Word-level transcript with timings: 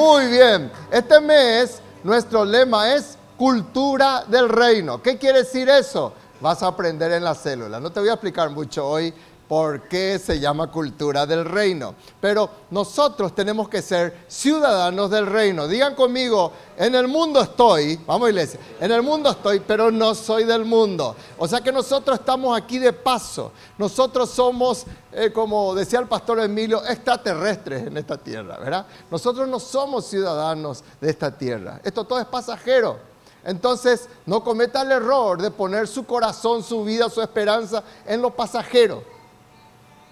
Muy 0.00 0.28
bien, 0.28 0.72
este 0.90 1.20
mes 1.20 1.82
nuestro 2.04 2.42
lema 2.42 2.94
es 2.94 3.18
cultura 3.36 4.24
del 4.26 4.48
reino. 4.48 5.02
¿Qué 5.02 5.18
quiere 5.18 5.40
decir 5.40 5.68
eso? 5.68 6.14
Vas 6.40 6.62
a 6.62 6.68
aprender 6.68 7.12
en 7.12 7.22
la 7.22 7.34
célula. 7.34 7.78
No 7.78 7.92
te 7.92 8.00
voy 8.00 8.08
a 8.08 8.14
explicar 8.14 8.48
mucho 8.48 8.88
hoy 8.88 9.12
por 9.50 9.88
qué 9.88 10.20
se 10.20 10.38
llama 10.38 10.70
cultura 10.70 11.26
del 11.26 11.44
reino. 11.44 11.96
Pero 12.20 12.48
nosotros 12.70 13.34
tenemos 13.34 13.68
que 13.68 13.82
ser 13.82 14.24
ciudadanos 14.28 15.10
del 15.10 15.26
reino. 15.26 15.66
Digan 15.66 15.96
conmigo, 15.96 16.52
en 16.76 16.94
el 16.94 17.08
mundo 17.08 17.40
estoy, 17.40 17.98
vamos 18.06 18.28
iglesia, 18.28 18.60
en 18.78 18.92
el 18.92 19.02
mundo 19.02 19.28
estoy, 19.28 19.58
pero 19.58 19.90
no 19.90 20.14
soy 20.14 20.44
del 20.44 20.64
mundo. 20.64 21.16
O 21.36 21.48
sea 21.48 21.60
que 21.60 21.72
nosotros 21.72 22.20
estamos 22.20 22.56
aquí 22.56 22.78
de 22.78 22.92
paso. 22.92 23.50
Nosotros 23.76 24.30
somos, 24.30 24.86
eh, 25.10 25.32
como 25.32 25.74
decía 25.74 25.98
el 25.98 26.06
pastor 26.06 26.38
Emilio, 26.38 26.86
extraterrestres 26.86 27.88
en 27.88 27.96
esta 27.96 28.16
tierra, 28.16 28.56
¿verdad? 28.56 28.86
Nosotros 29.10 29.48
no 29.48 29.58
somos 29.58 30.06
ciudadanos 30.06 30.84
de 31.00 31.10
esta 31.10 31.36
tierra. 31.36 31.80
Esto 31.82 32.04
todo 32.04 32.20
es 32.20 32.26
pasajero. 32.26 33.00
Entonces, 33.42 34.08
no 34.26 34.44
cometa 34.44 34.82
el 34.82 34.92
error 34.92 35.42
de 35.42 35.50
poner 35.50 35.88
su 35.88 36.04
corazón, 36.06 36.62
su 36.62 36.84
vida, 36.84 37.10
su 37.10 37.20
esperanza 37.20 37.82
en 38.06 38.22
lo 38.22 38.30
pasajero 38.30 39.18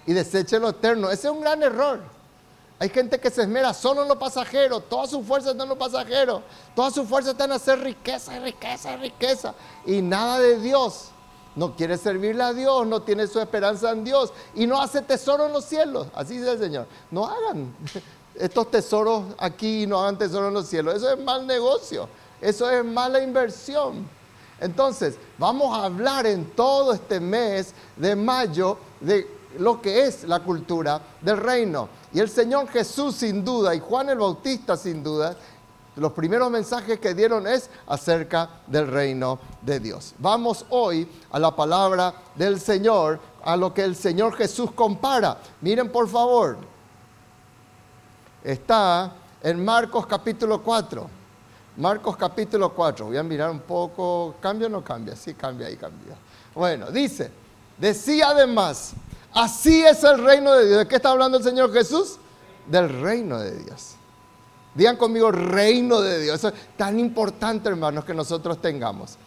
y 0.09 0.13
deseche 0.13 0.59
lo 0.59 0.69
eterno. 0.69 1.11
Ese 1.11 1.27
es 1.27 1.33
un 1.33 1.41
gran 1.41 1.61
error. 1.61 1.99
Hay 2.79 2.89
gente 2.89 3.19
que 3.19 3.29
se 3.29 3.43
esmera 3.43 3.75
solo 3.75 4.01
en 4.01 4.07
lo 4.07 4.17
pasajero, 4.17 4.79
toda 4.79 5.05
su 5.05 5.21
fuerza 5.21 5.51
está 5.51 5.61
en 5.61 5.69
lo 5.69 5.77
pasajero, 5.77 6.41
toda 6.75 6.89
su 6.89 7.05
fuerza 7.05 7.31
está 7.31 7.45
en 7.45 7.51
hacer 7.51 7.79
riqueza 7.79 8.39
riqueza 8.39 8.97
riqueza 8.97 9.53
y 9.85 10.01
nada 10.01 10.39
de 10.39 10.59
Dios. 10.59 11.09
No 11.55 11.75
quiere 11.75 11.95
servirle 11.95 12.41
a 12.41 12.53
Dios, 12.53 12.87
no 12.87 13.03
tiene 13.03 13.27
su 13.27 13.39
esperanza 13.39 13.91
en 13.91 14.03
Dios 14.03 14.33
y 14.55 14.65
no 14.65 14.81
hace 14.81 15.03
tesoro 15.03 15.45
en 15.45 15.53
los 15.53 15.65
cielos. 15.65 16.07
Así 16.15 16.39
dice 16.39 16.53
el 16.53 16.59
Señor. 16.59 16.87
No 17.11 17.27
hagan 17.27 17.75
estos 18.33 18.71
tesoros 18.71 19.25
aquí 19.37 19.83
y 19.83 19.87
no 19.87 19.99
hagan 19.99 20.17
tesoro 20.17 20.47
en 20.47 20.55
los 20.55 20.65
cielos. 20.65 20.95
Eso 20.95 21.11
es 21.11 21.19
mal 21.19 21.45
negocio, 21.45 22.09
eso 22.41 22.67
es 22.67 22.83
mala 22.83 23.21
inversión. 23.21 24.09
Entonces, 24.59 25.19
vamos 25.37 25.77
a 25.77 25.83
hablar 25.83 26.25
en 26.25 26.49
todo 26.49 26.93
este 26.93 27.19
mes 27.19 27.75
de 27.95 28.15
mayo 28.15 28.79
de 28.99 29.38
lo 29.57 29.81
que 29.81 30.05
es 30.05 30.23
la 30.23 30.41
cultura 30.41 31.01
del 31.21 31.37
reino. 31.37 31.89
Y 32.13 32.19
el 32.19 32.29
Señor 32.29 32.67
Jesús 32.69 33.15
sin 33.15 33.43
duda 33.43 33.73
y 33.73 33.79
Juan 33.79 34.09
el 34.09 34.19
Bautista 34.19 34.77
sin 34.77 35.03
duda, 35.03 35.35
los 35.95 36.13
primeros 36.13 36.49
mensajes 36.49 36.99
que 36.99 37.13
dieron 37.13 37.45
es 37.47 37.69
acerca 37.87 38.49
del 38.67 38.87
reino 38.87 39.39
de 39.61 39.79
Dios. 39.79 40.13
Vamos 40.19 40.65
hoy 40.69 41.07
a 41.31 41.39
la 41.39 41.55
palabra 41.55 42.13
del 42.35 42.59
Señor, 42.59 43.19
a 43.43 43.57
lo 43.57 43.73
que 43.73 43.83
el 43.83 43.95
Señor 43.95 44.35
Jesús 44.35 44.71
compara. 44.71 45.37
Miren 45.61 45.91
por 45.91 46.07
favor, 46.07 46.57
está 48.43 49.11
en 49.41 49.63
Marcos 49.63 50.05
capítulo 50.05 50.61
4. 50.61 51.09
Marcos 51.77 52.17
capítulo 52.17 52.73
4. 52.73 53.05
Voy 53.05 53.17
a 53.17 53.23
mirar 53.23 53.49
un 53.49 53.61
poco. 53.61 54.35
¿Cambia 54.41 54.67
o 54.67 54.69
no 54.69 54.83
cambia? 54.83 55.15
Sí, 55.15 55.33
cambia 55.33 55.69
y 55.69 55.77
cambia. 55.77 56.15
Bueno, 56.53 56.91
dice, 56.91 57.31
decía 57.77 58.29
además, 58.29 58.93
Así 59.33 59.83
es 59.83 60.03
el 60.03 60.23
reino 60.23 60.53
de 60.53 60.67
Dios. 60.67 60.79
¿De 60.79 60.87
qué 60.87 60.95
está 60.95 61.11
hablando 61.11 61.37
el 61.37 61.43
Señor 61.43 61.71
Jesús? 61.71 62.17
Del 62.67 62.89
reino 63.01 63.39
de 63.39 63.63
Dios. 63.63 63.95
Digan 64.73 64.97
conmigo, 64.97 65.31
reino 65.31 66.01
de 66.01 66.21
Dios. 66.21 66.37
Eso 66.37 66.49
es 66.49 66.55
tan 66.77 66.99
importante, 66.99 67.69
hermanos, 67.69 68.05
que 68.05 68.13
nosotros 68.13 68.61
tengamos 68.61 69.17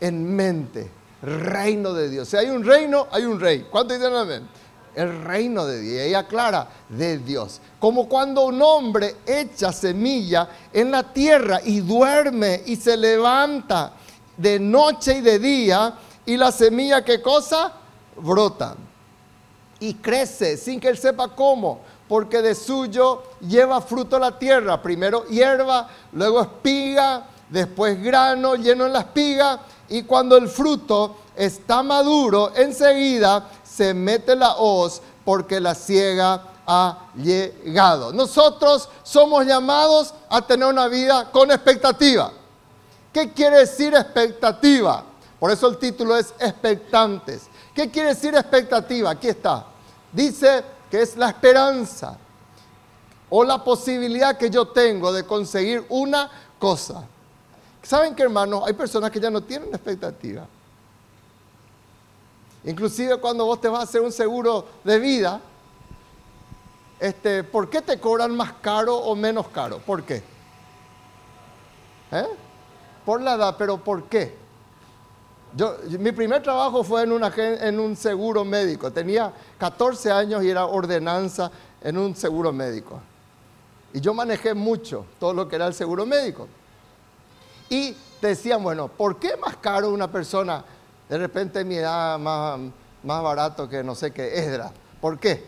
en 0.00 0.34
mente. 0.34 0.90
Reino 1.22 1.92
de 1.92 2.08
Dios. 2.08 2.28
Si 2.28 2.36
hay 2.36 2.48
un 2.48 2.64
reino, 2.64 3.08
hay 3.10 3.24
un 3.24 3.40
rey. 3.40 3.66
¿Cuánto 3.70 3.94
dicen 3.94 4.14
amén? 4.14 4.48
El 4.94 5.24
reino 5.24 5.66
de 5.66 5.80
Dios. 5.80 5.94
Y 5.94 6.00
ella 6.00 6.20
aclara, 6.20 6.68
de 6.88 7.18
Dios. 7.18 7.60
Como 7.80 8.08
cuando 8.08 8.46
un 8.46 8.62
hombre 8.62 9.16
echa 9.26 9.72
semilla 9.72 10.48
en 10.72 10.92
la 10.92 11.12
tierra 11.12 11.60
y 11.64 11.80
duerme 11.80 12.62
y 12.66 12.76
se 12.76 12.96
levanta 12.96 13.94
de 14.36 14.60
noche 14.60 15.18
y 15.18 15.20
de 15.20 15.38
día 15.40 15.94
y 16.24 16.36
la 16.36 16.52
semilla, 16.52 17.04
¿qué 17.04 17.20
cosa? 17.20 17.72
Brota 18.16 18.76
y 19.80 19.94
crece 19.94 20.56
sin 20.56 20.80
que 20.80 20.88
él 20.88 20.98
sepa 20.98 21.28
cómo, 21.34 21.80
porque 22.08 22.42
de 22.42 22.54
suyo 22.54 23.22
lleva 23.40 23.80
fruto 23.80 24.18
la 24.18 24.38
tierra, 24.38 24.80
primero 24.82 25.24
hierba, 25.26 25.88
luego 26.12 26.40
espiga, 26.40 27.26
después 27.48 28.02
grano 28.02 28.54
lleno 28.56 28.86
en 28.86 28.92
la 28.92 29.00
espiga, 29.00 29.60
y 29.88 30.02
cuando 30.02 30.36
el 30.36 30.48
fruto 30.48 31.16
está 31.36 31.82
maduro, 31.82 32.52
enseguida 32.54 33.48
se 33.62 33.94
mete 33.94 34.34
la 34.34 34.56
hoz 34.56 35.00
porque 35.24 35.60
la 35.60 35.74
ciega 35.74 36.42
ha 36.66 37.08
llegado. 37.14 38.12
Nosotros 38.12 38.88
somos 39.02 39.46
llamados 39.46 40.12
a 40.28 40.42
tener 40.42 40.66
una 40.68 40.88
vida 40.88 41.30
con 41.30 41.50
expectativa. 41.50 42.32
¿Qué 43.12 43.32
quiere 43.32 43.58
decir 43.60 43.94
expectativa? 43.94 45.04
Por 45.40 45.50
eso 45.50 45.68
el 45.68 45.78
título 45.78 46.16
es 46.16 46.34
expectantes. 46.38 47.48
¿Qué 47.78 47.88
quiere 47.92 48.08
decir 48.08 48.34
expectativa? 48.34 49.10
Aquí 49.10 49.28
está. 49.28 49.64
Dice 50.12 50.64
que 50.90 51.00
es 51.00 51.16
la 51.16 51.28
esperanza 51.28 52.18
o 53.30 53.44
la 53.44 53.62
posibilidad 53.62 54.36
que 54.36 54.50
yo 54.50 54.66
tengo 54.66 55.12
de 55.12 55.24
conseguir 55.24 55.86
una 55.88 56.28
cosa. 56.58 57.04
¿Saben 57.80 58.16
qué, 58.16 58.24
hermanos? 58.24 58.64
Hay 58.66 58.72
personas 58.72 59.12
que 59.12 59.20
ya 59.20 59.30
no 59.30 59.44
tienen 59.44 59.68
expectativa. 59.68 60.44
Inclusive 62.64 63.16
cuando 63.18 63.44
vos 63.44 63.60
te 63.60 63.68
vas 63.68 63.78
a 63.78 63.84
hacer 63.84 64.00
un 64.00 64.10
seguro 64.10 64.66
de 64.82 64.98
vida, 64.98 65.40
este, 66.98 67.44
¿por 67.44 67.70
qué 67.70 67.80
te 67.80 68.00
cobran 68.00 68.34
más 68.34 68.54
caro 68.54 68.96
o 68.96 69.14
menos 69.14 69.46
caro? 69.50 69.78
¿Por 69.78 70.02
qué? 70.02 70.16
¿Eh? 72.10 72.26
Por 73.04 73.20
la 73.22 73.34
edad, 73.34 73.54
pero 73.56 73.78
¿por 73.78 74.02
qué? 74.08 74.47
Yo, 75.56 75.76
mi 75.98 76.12
primer 76.12 76.42
trabajo 76.42 76.84
fue 76.84 77.02
en, 77.04 77.12
en 77.12 77.80
un 77.80 77.96
seguro 77.96 78.44
médico. 78.44 78.92
Tenía 78.92 79.32
14 79.58 80.10
años 80.10 80.44
y 80.44 80.50
era 80.50 80.66
ordenanza 80.66 81.50
en 81.82 81.96
un 81.96 82.14
seguro 82.14 82.52
médico. 82.52 83.00
Y 83.92 84.00
yo 84.00 84.12
manejé 84.12 84.54
mucho 84.54 85.06
todo 85.18 85.32
lo 85.32 85.48
que 85.48 85.56
era 85.56 85.66
el 85.66 85.74
seguro 85.74 86.04
médico. 86.04 86.46
Y 87.70 87.96
decían, 88.20 88.62
bueno, 88.62 88.88
¿por 88.88 89.18
qué 89.18 89.36
más 89.36 89.56
caro 89.56 89.90
una 89.90 90.10
persona 90.10 90.64
de 91.08 91.18
repente 91.18 91.64
mi 91.64 91.76
edad 91.76 92.18
más, 92.18 92.58
más 93.02 93.22
barato 93.22 93.68
que 93.68 93.82
no 93.82 93.94
sé 93.94 94.12
qué, 94.12 94.38
Esdra? 94.38 94.70
¿Por 95.00 95.18
qué? 95.18 95.44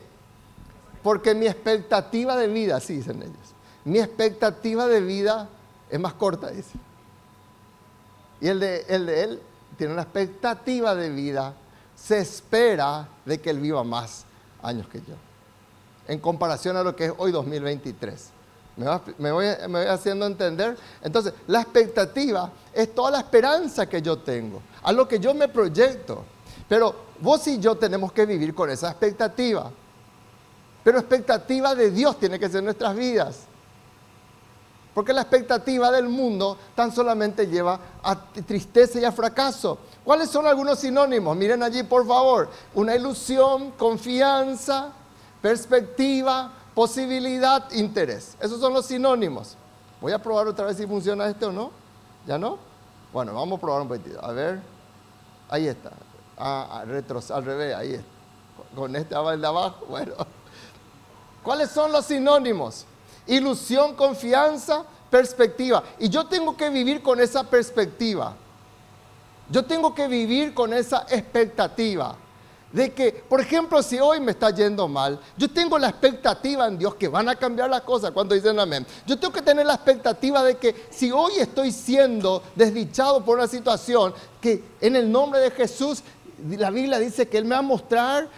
Porque 1.02 1.34
mi 1.34 1.46
expectativa 1.46 2.36
de 2.36 2.46
vida, 2.46 2.76
así 2.76 2.96
dicen 2.96 3.22
ellos, 3.22 3.54
mi 3.84 3.98
expectativa 3.98 4.86
de 4.86 5.00
vida 5.00 5.48
es 5.90 5.98
más 5.98 6.14
corta, 6.14 6.50
dice. 6.50 6.78
Y 8.40 8.48
el 8.48 8.60
de, 8.60 8.84
el 8.88 9.06
de 9.06 9.24
él 9.24 9.42
tiene 9.80 9.94
una 9.94 10.02
expectativa 10.02 10.94
de 10.94 11.08
vida, 11.08 11.54
se 11.96 12.18
espera 12.18 13.08
de 13.24 13.40
que 13.40 13.48
él 13.48 13.60
viva 13.60 13.82
más 13.82 14.26
años 14.62 14.86
que 14.88 14.98
yo, 14.98 15.14
en 16.06 16.20
comparación 16.20 16.76
a 16.76 16.82
lo 16.82 16.94
que 16.94 17.06
es 17.06 17.12
hoy 17.16 17.32
2023. 17.32 18.28
¿Me, 19.16 19.32
voy, 19.32 19.46
haciendo 19.88 20.26
entender? 20.26 20.76
Entonces, 21.02 21.32
la 21.46 21.62
expectativa 21.62 22.52
es 22.74 22.94
toda 22.94 23.10
la 23.12 23.20
esperanza 23.20 23.88
que 23.88 24.02
yo 24.02 24.18
tengo, 24.18 24.60
a 24.82 24.92
lo 24.92 25.08
que 25.08 25.18
yo 25.18 25.32
me 25.32 25.48
proyecto. 25.48 26.24
Pero 26.68 26.94
vos 27.18 27.46
y 27.46 27.58
yo 27.58 27.74
tenemos 27.74 28.12
que 28.12 28.26
vivir 28.26 28.54
con 28.54 28.68
esa 28.68 28.90
expectativa. 28.90 29.70
Pero 30.84 30.98
expectativa 30.98 31.74
de 31.74 31.90
Dios 31.90 32.18
tiene 32.18 32.38
que 32.38 32.50
ser 32.50 32.62
nuestras 32.62 32.94
vidas. 32.94 33.46
Porque 34.94 35.12
la 35.12 35.22
expectativa 35.22 35.90
del 35.90 36.08
mundo 36.08 36.56
tan 36.74 36.92
solamente 36.92 37.46
lleva 37.46 37.78
a 38.02 38.16
tristeza 38.32 38.98
y 38.98 39.04
a 39.04 39.12
fracaso. 39.12 39.78
¿Cuáles 40.04 40.30
son 40.30 40.46
algunos 40.46 40.80
sinónimos? 40.80 41.36
Miren 41.36 41.62
allí, 41.62 41.82
por 41.84 42.06
favor. 42.06 42.48
Una 42.74 42.96
ilusión, 42.96 43.70
confianza, 43.72 44.92
perspectiva, 45.40 46.52
posibilidad, 46.74 47.70
interés. 47.72 48.36
Esos 48.40 48.60
son 48.60 48.72
los 48.72 48.86
sinónimos. 48.86 49.56
Voy 50.00 50.12
a 50.12 50.18
probar 50.18 50.48
otra 50.48 50.66
vez 50.66 50.76
si 50.76 50.86
funciona 50.86 51.28
este 51.28 51.44
o 51.44 51.52
no. 51.52 51.70
¿Ya 52.26 52.36
no? 52.36 52.58
Bueno, 53.12 53.34
vamos 53.34 53.58
a 53.58 53.60
probar 53.60 53.82
un 53.82 53.88
poquito. 53.88 54.24
A 54.24 54.32
ver. 54.32 54.60
Ahí 55.48 55.68
está. 55.68 55.90
Ah, 56.36 56.68
ah 56.70 56.80
al 56.80 57.44
revés, 57.44 57.74
ahí 57.76 57.94
está. 57.94 58.08
Con 58.74 58.96
este 58.96 59.14
el 59.14 59.40
de 59.40 59.46
abajo. 59.46 59.86
Bueno. 59.88 60.14
¿Cuáles 61.42 61.70
son 61.70 61.90
los 61.92 62.04
sinónimos? 62.04 62.84
Ilusión, 63.30 63.94
confianza, 63.94 64.84
perspectiva. 65.10 65.82
Y 65.98 66.08
yo 66.08 66.26
tengo 66.26 66.56
que 66.56 66.68
vivir 66.68 67.02
con 67.02 67.20
esa 67.20 67.44
perspectiva. 67.44 68.34
Yo 69.48 69.64
tengo 69.64 69.94
que 69.94 70.06
vivir 70.06 70.54
con 70.54 70.72
esa 70.72 71.06
expectativa. 71.08 72.16
De 72.72 72.92
que, 72.92 73.10
por 73.12 73.40
ejemplo, 73.40 73.82
si 73.82 73.98
hoy 73.98 74.20
me 74.20 74.30
está 74.30 74.50
yendo 74.50 74.86
mal, 74.86 75.18
yo 75.36 75.50
tengo 75.50 75.76
la 75.76 75.88
expectativa 75.88 76.68
en 76.68 76.78
Dios 76.78 76.94
que 76.94 77.08
van 77.08 77.28
a 77.28 77.34
cambiar 77.34 77.68
las 77.68 77.80
cosas 77.80 78.12
cuando 78.12 78.32
dicen 78.32 78.60
amén. 78.60 78.86
Yo 79.06 79.18
tengo 79.18 79.32
que 79.32 79.42
tener 79.42 79.66
la 79.66 79.74
expectativa 79.74 80.44
de 80.44 80.56
que 80.56 80.86
si 80.88 81.10
hoy 81.10 81.32
estoy 81.38 81.72
siendo 81.72 82.44
desdichado 82.54 83.24
por 83.24 83.38
una 83.38 83.48
situación, 83.48 84.14
que 84.40 84.62
en 84.80 84.94
el 84.94 85.10
nombre 85.10 85.40
de 85.40 85.50
Jesús, 85.50 86.04
la 86.48 86.70
Biblia 86.70 87.00
dice 87.00 87.28
que 87.28 87.38
Él 87.38 87.44
me 87.44 87.56
va 87.56 87.58
a 87.58 87.62
mostrar 87.62 88.28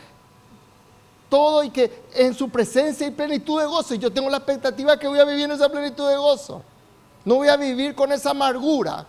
todo 1.33 1.65
y 1.65 1.71
que 1.71 1.91
en 2.15 2.35
su 2.35 2.51
presencia 2.51 3.07
hay 3.07 3.11
plenitud 3.11 3.59
de 3.59 3.65
gozo. 3.65 3.95
Y 3.95 3.99
yo 3.99 4.13
tengo 4.13 4.29
la 4.29 4.37
expectativa 4.37 4.99
que 4.99 5.09
voy 5.09 5.19
a 5.19 5.25
vivir 5.25 5.47
en 5.47 5.53
esa 5.53 5.71
plenitud 5.71 6.07
de 6.07 6.15
gozo. 6.15 6.63
No 7.25 7.37
voy 7.37 7.49
a 7.49 7.57
vivir 7.57 7.95
con 7.95 8.13
esa 8.13 8.33
amargura 8.33 9.07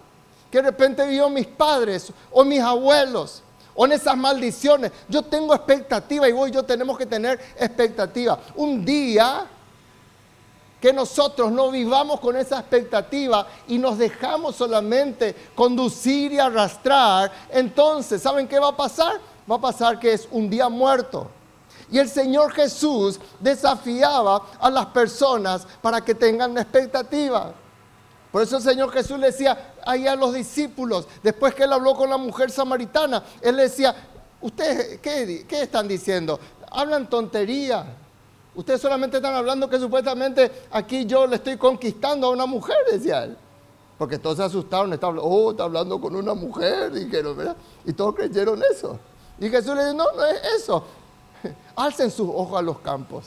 que 0.50 0.60
de 0.60 0.70
repente 0.70 1.06
vivió 1.06 1.30
mis 1.30 1.48
padres 1.48 2.14
o 2.32 2.46
mis 2.46 2.62
abuelos 2.62 3.44
o 3.76 3.86
en 3.86 3.92
esas 3.92 4.16
maldiciones. 4.16 4.94
Yo 5.10 5.24
tengo 5.24 5.54
expectativa 5.54 6.30
y 6.30 6.32
vos 6.32 6.48
y 6.48 6.54
yo 6.54 6.64
tenemos 6.64 6.98
que 6.98 7.06
tener 7.06 7.38
expectativa. 7.60 8.40
Un 8.56 8.86
día 8.86 9.46
que 10.80 10.94
nosotros 10.94 11.52
no 11.52 11.72
vivamos 11.72 12.22
con 12.22 12.38
esa 12.38 12.60
expectativa 12.60 13.46
y 13.68 13.78
nos 13.78 13.98
dejamos 13.98 14.56
solamente 14.56 15.36
conducir 15.56 16.32
y 16.32 16.40
arrastrar, 16.40 17.34
entonces, 17.50 18.22
¿saben 18.22 18.48
qué 18.48 18.60
va 18.60 18.70
a 18.70 18.78
pasar? 18.78 19.20
Va 19.52 19.58
a 19.58 19.62
pasar 19.62 20.00
que 20.00 20.14
es 20.14 20.26
un 20.32 20.50
día 20.50 20.70
muerto. 20.70 21.30
Y 21.92 22.00
el 22.00 22.10
Señor 22.10 22.52
Jesús 22.52 23.20
desafiaba 23.40 24.42
a 24.60 24.70
las 24.70 24.88
personas 24.88 25.68
para 25.82 26.02
que 26.02 26.16
tengan 26.16 26.58
expectativa. 26.58 27.54
Por 28.32 28.42
eso 28.42 28.58
el 28.58 28.64
Señor 28.64 28.92
Jesús 28.92 29.20
le 29.20 29.28
decía 29.28 29.76
ahí 29.86 30.08
a 30.08 30.16
los 30.16 30.34
discípulos, 30.34 31.08
después 31.22 31.54
que 31.54 31.66
él 31.66 31.74
habló 31.74 31.96
con 31.96 32.10
la 32.10 32.18
mujer 32.18 32.50
samaritana, 32.50 33.24
él 33.42 33.56
le 33.56 33.64
decía, 33.64 33.96
¿ustedes 34.42 35.00
qué, 35.02 35.46
qué 35.48 35.62
están 35.62 35.88
diciendo? 35.88 36.40
Hablan 36.72 37.08
tontería. 37.08 37.86
Ustedes 38.56 38.82
solamente 38.82 39.18
están 39.18 39.36
hablando 39.36 39.70
que 39.70 39.80
supuestamente 39.80 40.52
aquí 40.72 41.06
yo 41.06 41.28
le 41.28 41.36
estoy 41.36 41.58
conquistando 41.58 42.28
a 42.28 42.30
una 42.32 42.46
mujer, 42.46 42.78
decía 42.92 43.26
él. 43.26 43.38
Porque 43.98 44.18
todos 44.18 44.38
se 44.38 44.44
asustaron, 44.44 44.92
está, 44.94 45.10
oh, 45.10 45.52
está 45.52 45.66
hablando 45.66 46.02
con 46.02 46.16
una 46.16 46.34
mujer, 46.34 46.92
dijeron, 46.92 47.38
¿verdad? 47.38 47.56
Y 47.86 47.94
todos 47.94 48.16
creyeron 48.16 48.62
eso. 48.72 48.98
Y 49.40 49.50
Jesús 49.50 49.76
le 49.76 49.86
dijo, 49.86 49.96
no, 49.96 50.12
no 50.12 50.26
es 50.26 50.42
eso. 50.58 50.84
Alcen 51.76 52.12
sus 52.12 52.30
ojos 52.30 52.60
a 52.60 52.62
los 52.62 52.80
campos. 52.80 53.26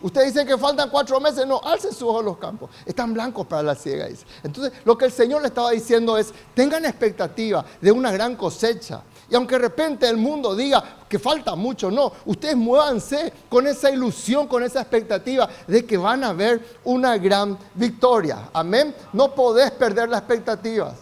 Ustedes 0.00 0.34
dicen 0.34 0.46
que 0.46 0.58
faltan 0.58 0.90
cuatro 0.90 1.18
meses, 1.18 1.46
no, 1.46 1.60
alcen 1.64 1.92
sus 1.92 2.02
ojos 2.02 2.20
a 2.20 2.24
los 2.24 2.36
campos. 2.36 2.68
Están 2.84 3.14
blancos 3.14 3.46
para 3.46 3.62
la 3.62 3.74
ciega, 3.74 4.06
Entonces, 4.42 4.72
lo 4.84 4.98
que 4.98 5.06
el 5.06 5.12
Señor 5.12 5.40
le 5.40 5.48
estaba 5.48 5.70
diciendo 5.70 6.18
es, 6.18 6.30
tengan 6.52 6.84
expectativa 6.84 7.64
de 7.80 7.90
una 7.90 8.12
gran 8.12 8.36
cosecha. 8.36 9.00
Y 9.30 9.34
aunque 9.34 9.54
de 9.54 9.62
repente 9.62 10.06
el 10.06 10.18
mundo 10.18 10.54
diga 10.54 10.84
que 11.08 11.18
falta 11.18 11.54
mucho, 11.54 11.90
no, 11.90 12.12
ustedes 12.26 12.54
muévanse 12.54 13.32
con 13.48 13.66
esa 13.66 13.90
ilusión, 13.90 14.46
con 14.46 14.62
esa 14.62 14.82
expectativa 14.82 15.48
de 15.66 15.86
que 15.86 15.96
van 15.96 16.22
a 16.22 16.34
ver 16.34 16.78
una 16.84 17.16
gran 17.16 17.56
victoria. 17.74 18.50
Amén. 18.52 18.94
No 19.12 19.34
podés 19.34 19.70
perder 19.70 20.10
las 20.10 20.20
expectativas. 20.20 20.96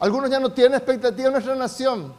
Algunos 0.00 0.28
ya 0.28 0.38
no 0.38 0.52
tienen 0.52 0.74
expectativa 0.74 1.28
en 1.28 1.32
nuestra 1.32 1.54
nación. 1.54 2.12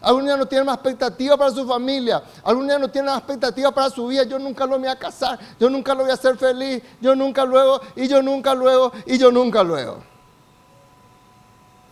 Algunos 0.00 0.28
ya 0.28 0.36
no 0.36 0.46
tienen 0.46 0.66
más 0.66 0.76
expectativa 0.76 1.36
para 1.36 1.50
su 1.50 1.66
familia. 1.66 2.22
Algunos 2.44 2.70
ya 2.70 2.78
no 2.78 2.88
tienen 2.88 3.10
más 3.10 3.18
expectativa 3.18 3.72
para 3.72 3.90
su 3.90 4.06
vida. 4.06 4.24
Yo 4.24 4.38
nunca 4.38 4.66
lo 4.66 4.78
voy 4.78 4.88
a 4.88 4.96
casar. 4.96 5.38
Yo 5.58 5.70
nunca 5.70 5.94
lo 5.94 6.02
voy 6.02 6.10
a 6.10 6.14
hacer 6.14 6.36
feliz. 6.36 6.82
Yo 7.00 7.14
nunca 7.14 7.44
luego. 7.44 7.80
Y 7.94 8.08
yo 8.08 8.22
nunca 8.22 8.54
luego. 8.54 8.92
Y 9.06 9.18
yo 9.18 9.30
nunca 9.30 9.62
luego. 9.62 10.02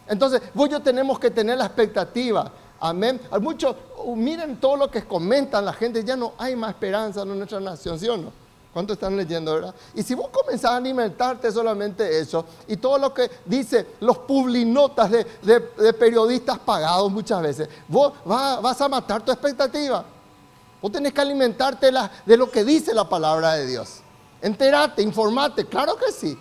Entonces, 0.07 0.43
vos 0.53 0.69
yo 0.69 0.81
tenemos 0.81 1.19
que 1.19 1.31
tener 1.31 1.57
la 1.59 1.67
expectativa. 1.67 2.51
Amén. 2.81 3.21
Muchos, 3.41 3.77
miren 4.15 4.61
todo 4.61 4.77
lo 4.77 4.91
que 4.91 5.05
comentan 5.05 5.65
la 5.65 5.73
gente. 5.73 6.05
Ya 6.05 6.17
no 6.17 6.35
hay 6.37 6.55
más 6.55 6.71
esperanza 6.71 7.23
en 7.23 7.37
nuestra 7.37 7.61
nación, 7.61 7.99
¿sí 7.99 8.09
o 8.09 8.17
no? 8.17 8.44
¿Cuánto 8.75 8.95
están 8.95 9.17
leyendo, 9.17 9.55
verdad? 9.55 9.75
Y 9.95 10.03
si 10.03 10.15
vos 10.15 10.31
comenzás 10.31 10.73
a 10.73 10.77
alimentarte 10.79 11.53
solamente 11.53 12.19
eso, 12.19 12.45
y 12.67 12.77
todo 12.77 12.99
lo 12.99 13.15
que 13.15 13.31
dice 13.45 13.87
los 14.01 14.19
publinotas 14.19 15.13
de, 15.13 15.93
periodistas 15.93 16.59
pagados 16.59 17.09
muchas 17.13 17.41
veces, 17.41 17.69
vos 17.87 18.13
vas 18.25 18.81
a 18.81 18.89
matar 18.89 19.25
tu 19.25 19.31
expectativa. 19.31 20.05
Vos 20.83 20.91
tenés 20.91 21.13
que 21.13 21.21
alimentarte 21.21 21.93
de 22.27 22.37
lo 22.37 22.51
que 22.51 22.65
dice 22.65 22.93
la 22.93 23.09
palabra 23.09 23.53
de 23.53 23.67
Dios. 23.69 24.01
Enterate, 24.43 25.03
informate, 25.03 25.67
claro 25.67 25.95
que 25.97 26.11
sí. 26.11 26.37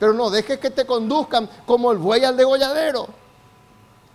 Pero 0.00 0.12
no 0.12 0.30
dejes 0.30 0.58
que 0.58 0.70
te 0.70 0.84
conduzcan 0.84 1.48
como 1.64 1.92
el 1.92 1.98
buey 1.98 2.24
al 2.24 2.36
degolladero. 2.36 3.06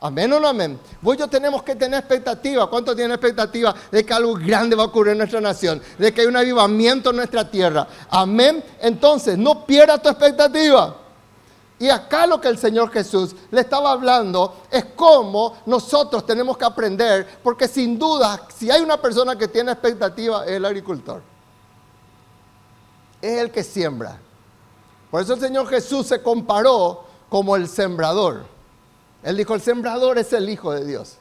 Amén 0.05 0.31
o 0.33 0.39
no 0.39 0.47
amén. 0.47 0.79
Vos 1.01 1.17
yo 1.17 1.27
tenemos 1.27 1.63
que 1.63 1.75
tener 1.75 1.99
expectativa. 1.99 2.69
¿Cuánto 2.69 2.95
tienen 2.95 3.13
expectativa 3.13 3.73
de 3.91 4.05
que 4.05 4.13
algo 4.13 4.35
grande 4.35 4.75
va 4.75 4.83
a 4.83 4.85
ocurrir 4.85 5.13
en 5.13 5.17
nuestra 5.17 5.41
nación? 5.41 5.81
De 5.97 6.13
que 6.13 6.21
hay 6.21 6.27
un 6.27 6.37
avivamiento 6.37 7.09
en 7.09 7.15
nuestra 7.15 7.49
tierra. 7.49 7.87
Amén. 8.11 8.63
Entonces, 8.81 9.35
no 9.35 9.65
pierdas 9.65 10.03
tu 10.03 10.09
expectativa. 10.09 10.95
Y 11.79 11.89
acá 11.89 12.27
lo 12.27 12.39
que 12.39 12.49
el 12.49 12.59
Señor 12.59 12.91
Jesús 12.91 13.35
le 13.49 13.61
estaba 13.61 13.91
hablando 13.91 14.61
es 14.69 14.85
cómo 14.95 15.57
nosotros 15.65 16.23
tenemos 16.23 16.55
que 16.55 16.65
aprender, 16.65 17.39
porque 17.41 17.67
sin 17.67 17.97
duda, 17.97 18.47
si 18.55 18.69
hay 18.69 18.81
una 18.81 19.01
persona 19.01 19.35
que 19.35 19.47
tiene 19.47 19.71
expectativa, 19.71 20.45
es 20.45 20.51
el 20.51 20.65
agricultor. 20.65 21.23
Es 23.23 23.39
el 23.39 23.49
que 23.49 23.63
siembra. 23.63 24.19
Por 25.09 25.23
eso 25.23 25.33
el 25.33 25.39
Señor 25.39 25.67
Jesús 25.67 26.05
se 26.05 26.21
comparó 26.21 27.05
como 27.27 27.55
el 27.55 27.67
sembrador. 27.67 28.54
Él 29.25 29.37
dijo, 29.37 29.55
el 29.55 29.61
sembrador 29.61 30.19
es 30.19 30.31
el 30.33 30.47
Hijo 30.47 30.71
de 30.71 30.85
Dios. 30.85 31.15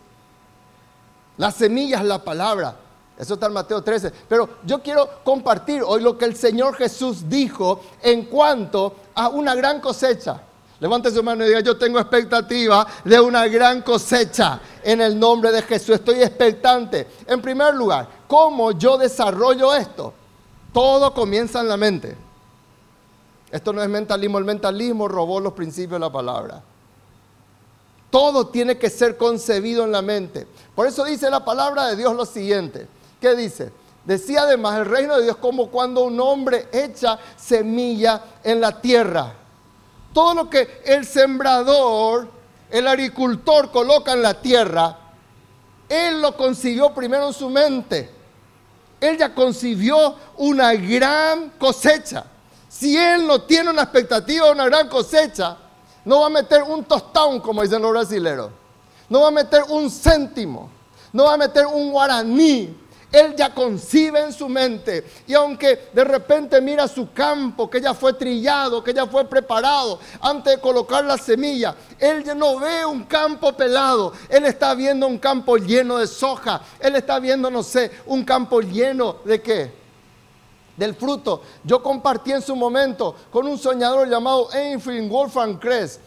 La 1.38 1.50
semilla 1.50 1.98
es 1.98 2.04
la 2.04 2.22
palabra. 2.22 2.76
Eso 3.18 3.34
está 3.34 3.46
en 3.46 3.54
Mateo 3.54 3.82
13. 3.82 4.12
Pero 4.28 4.58
yo 4.62 4.82
quiero 4.82 5.08
compartir 5.24 5.82
hoy 5.82 6.02
lo 6.02 6.18
que 6.18 6.26
el 6.26 6.36
Señor 6.36 6.76
Jesús 6.76 7.26
dijo 7.30 7.80
en 8.02 8.26
cuanto 8.26 8.94
a 9.14 9.30
una 9.30 9.54
gran 9.54 9.80
cosecha. 9.80 10.38
Levante 10.80 11.10
su 11.10 11.22
mano 11.22 11.44
y 11.44 11.48
diga, 11.48 11.60
yo 11.60 11.78
tengo 11.78 11.98
expectativa 11.98 12.86
de 13.04 13.18
una 13.18 13.48
gran 13.48 13.80
cosecha 13.80 14.60
en 14.82 15.00
el 15.00 15.18
nombre 15.18 15.50
de 15.50 15.62
Jesús. 15.62 15.94
Estoy 15.94 16.22
expectante. 16.22 17.08
En 17.26 17.40
primer 17.40 17.74
lugar, 17.74 18.06
¿cómo 18.28 18.72
yo 18.72 18.98
desarrollo 18.98 19.74
esto? 19.74 20.12
Todo 20.74 21.14
comienza 21.14 21.60
en 21.60 21.68
la 21.68 21.78
mente. 21.78 22.14
Esto 23.50 23.72
no 23.72 23.82
es 23.82 23.88
mentalismo. 23.88 24.36
El 24.36 24.44
mentalismo 24.44 25.08
robó 25.08 25.40
los 25.40 25.54
principios 25.54 25.92
de 25.92 26.00
la 26.00 26.12
palabra. 26.12 26.62
Todo 28.14 28.46
tiene 28.46 28.78
que 28.78 28.90
ser 28.90 29.16
concebido 29.16 29.82
en 29.82 29.90
la 29.90 30.00
mente. 30.00 30.46
Por 30.76 30.86
eso 30.86 31.04
dice 31.04 31.28
la 31.28 31.44
palabra 31.44 31.88
de 31.88 31.96
Dios 31.96 32.14
lo 32.14 32.24
siguiente. 32.24 32.86
¿Qué 33.20 33.34
dice? 33.34 33.72
Decía 34.04 34.42
además 34.42 34.78
el 34.78 34.84
reino 34.84 35.16
de 35.16 35.24
Dios 35.24 35.36
como 35.38 35.68
cuando 35.68 36.04
un 36.04 36.20
hombre 36.20 36.68
echa 36.70 37.18
semilla 37.36 38.22
en 38.44 38.60
la 38.60 38.80
tierra. 38.80 39.32
Todo 40.12 40.32
lo 40.32 40.48
que 40.48 40.80
el 40.84 41.04
sembrador, 41.04 42.28
el 42.70 42.86
agricultor 42.86 43.72
coloca 43.72 44.12
en 44.12 44.22
la 44.22 44.40
tierra, 44.40 44.96
él 45.88 46.22
lo 46.22 46.36
concibió 46.36 46.94
primero 46.94 47.26
en 47.26 47.34
su 47.34 47.50
mente. 47.50 48.10
Él 49.00 49.18
ya 49.18 49.34
concibió 49.34 50.14
una 50.36 50.72
gran 50.74 51.50
cosecha. 51.58 52.26
Si 52.68 52.96
él 52.96 53.26
no 53.26 53.42
tiene 53.42 53.70
una 53.70 53.82
expectativa 53.82 54.46
de 54.46 54.52
una 54.52 54.66
gran 54.66 54.88
cosecha, 54.88 55.56
no 56.04 56.20
va 56.20 56.26
a 56.26 56.30
meter 56.30 56.62
un 56.62 56.84
tostón, 56.84 57.40
como 57.40 57.62
dicen 57.62 57.80
los 57.80 57.90
brasileros. 57.90 58.50
No 59.08 59.22
va 59.22 59.28
a 59.28 59.30
meter 59.30 59.62
un 59.68 59.90
céntimo. 59.90 60.70
No 61.12 61.24
va 61.24 61.34
a 61.34 61.36
meter 61.36 61.66
un 61.66 61.92
guaraní. 61.92 62.76
Él 63.12 63.36
ya 63.36 63.54
concibe 63.54 64.18
en 64.20 64.32
su 64.32 64.48
mente. 64.48 65.04
Y 65.26 65.34
aunque 65.34 65.88
de 65.92 66.02
repente 66.02 66.60
mira 66.60 66.88
su 66.88 67.12
campo, 67.12 67.70
que 67.70 67.80
ya 67.80 67.94
fue 67.94 68.12
trillado, 68.14 68.82
que 68.82 68.92
ya 68.92 69.06
fue 69.06 69.24
preparado 69.24 70.00
antes 70.20 70.56
de 70.56 70.60
colocar 70.60 71.04
la 71.04 71.16
semilla, 71.16 71.76
él 72.00 72.24
ya 72.24 72.34
no 72.34 72.58
ve 72.58 72.84
un 72.84 73.04
campo 73.04 73.52
pelado. 73.52 74.12
Él 74.28 74.44
está 74.46 74.74
viendo 74.74 75.06
un 75.06 75.18
campo 75.18 75.56
lleno 75.56 75.98
de 75.98 76.08
soja. 76.08 76.60
Él 76.80 76.96
está 76.96 77.20
viendo, 77.20 77.50
no 77.50 77.62
sé, 77.62 77.90
un 78.06 78.24
campo 78.24 78.60
lleno 78.60 79.18
de 79.24 79.40
qué? 79.40 79.83
Del 80.76 80.94
fruto. 80.94 81.42
Yo 81.62 81.82
compartí 81.82 82.32
en 82.32 82.42
su 82.42 82.56
momento 82.56 83.14
con 83.30 83.46
un 83.46 83.58
soñador 83.58 84.08
llamado 84.08 84.52
Einfried 84.52 85.08
Wolfgang 85.08 85.58
Kress. 85.58 86.00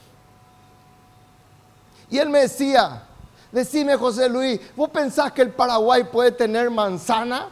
Y 2.10 2.18
él 2.18 2.30
me 2.30 2.40
decía, 2.40 3.04
decime 3.52 3.96
José 3.96 4.30
Luis, 4.30 4.60
¿vos 4.76 4.90
pensás 4.90 5.32
que 5.32 5.42
el 5.42 5.52
Paraguay 5.52 6.04
puede 6.06 6.32
tener 6.32 6.70
manzana? 6.70 7.50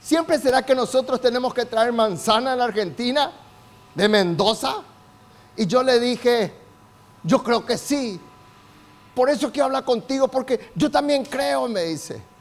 ¿Siempre 0.00 0.38
será 0.38 0.62
que 0.62 0.74
nosotros 0.74 1.20
tenemos 1.20 1.54
que 1.54 1.64
traer 1.64 1.92
manzana 1.92 2.52
en 2.52 2.58
la 2.58 2.64
Argentina? 2.64 3.30
¿De 3.94 4.08
Mendoza? 4.08 4.82
Y 5.56 5.66
yo 5.66 5.82
le 5.82 6.00
dije, 6.00 6.52
yo 7.22 7.42
creo 7.42 7.64
que 7.64 7.78
sí. 7.78 8.20
Por 9.14 9.28
eso 9.30 9.52
quiero 9.52 9.66
hablar 9.66 9.84
contigo, 9.84 10.28
porque 10.28 10.70
yo 10.74 10.90
también 10.90 11.24
creo, 11.24 11.68
me 11.68 11.84
dice. 11.84 12.31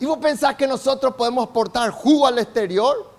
¿Y 0.00 0.06
vos 0.06 0.18
pensás 0.18 0.56
que 0.56 0.66
nosotros 0.66 1.14
podemos 1.14 1.48
portar 1.48 1.90
jugo 1.90 2.26
al 2.26 2.38
exterior? 2.38 3.10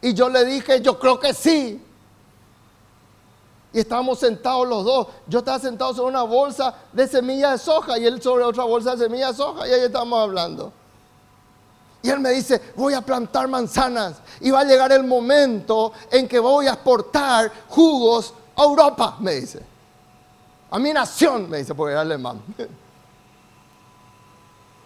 Y 0.00 0.14
yo 0.14 0.28
le 0.28 0.44
dije, 0.44 0.80
yo 0.80 0.98
creo 0.98 1.18
que 1.18 1.32
sí. 1.32 1.82
Y 3.72 3.78
estábamos 3.80 4.18
sentados 4.18 4.66
los 4.66 4.84
dos. 4.84 5.06
Yo 5.26 5.40
estaba 5.40 5.58
sentado 5.58 5.94
sobre 5.94 6.10
una 6.10 6.22
bolsa 6.22 6.74
de 6.92 7.06
semillas 7.06 7.52
de 7.52 7.58
soja 7.58 7.98
y 7.98 8.06
él 8.06 8.20
sobre 8.22 8.44
otra 8.44 8.64
bolsa 8.64 8.96
de 8.96 9.04
semillas 9.04 9.30
de 9.30 9.36
soja 9.36 9.68
y 9.68 9.72
ahí 9.72 9.80
estábamos 9.82 10.20
hablando. 10.20 10.72
Y 12.02 12.10
él 12.10 12.20
me 12.20 12.30
dice, 12.30 12.60
voy 12.76 12.94
a 12.94 13.00
plantar 13.00 13.48
manzanas 13.48 14.16
y 14.40 14.50
va 14.50 14.60
a 14.60 14.64
llegar 14.64 14.92
el 14.92 15.04
momento 15.04 15.92
en 16.10 16.28
que 16.28 16.38
voy 16.38 16.66
a 16.66 16.72
exportar 16.74 17.50
jugos 17.68 18.32
a 18.56 18.62
Europa, 18.62 19.16
me 19.20 19.34
dice. 19.34 19.60
A 20.70 20.78
mi 20.78 20.92
nación, 20.92 21.48
me 21.48 21.58
dice, 21.58 21.74
porque 21.74 21.92
era 21.92 22.02
alemán. 22.02 22.42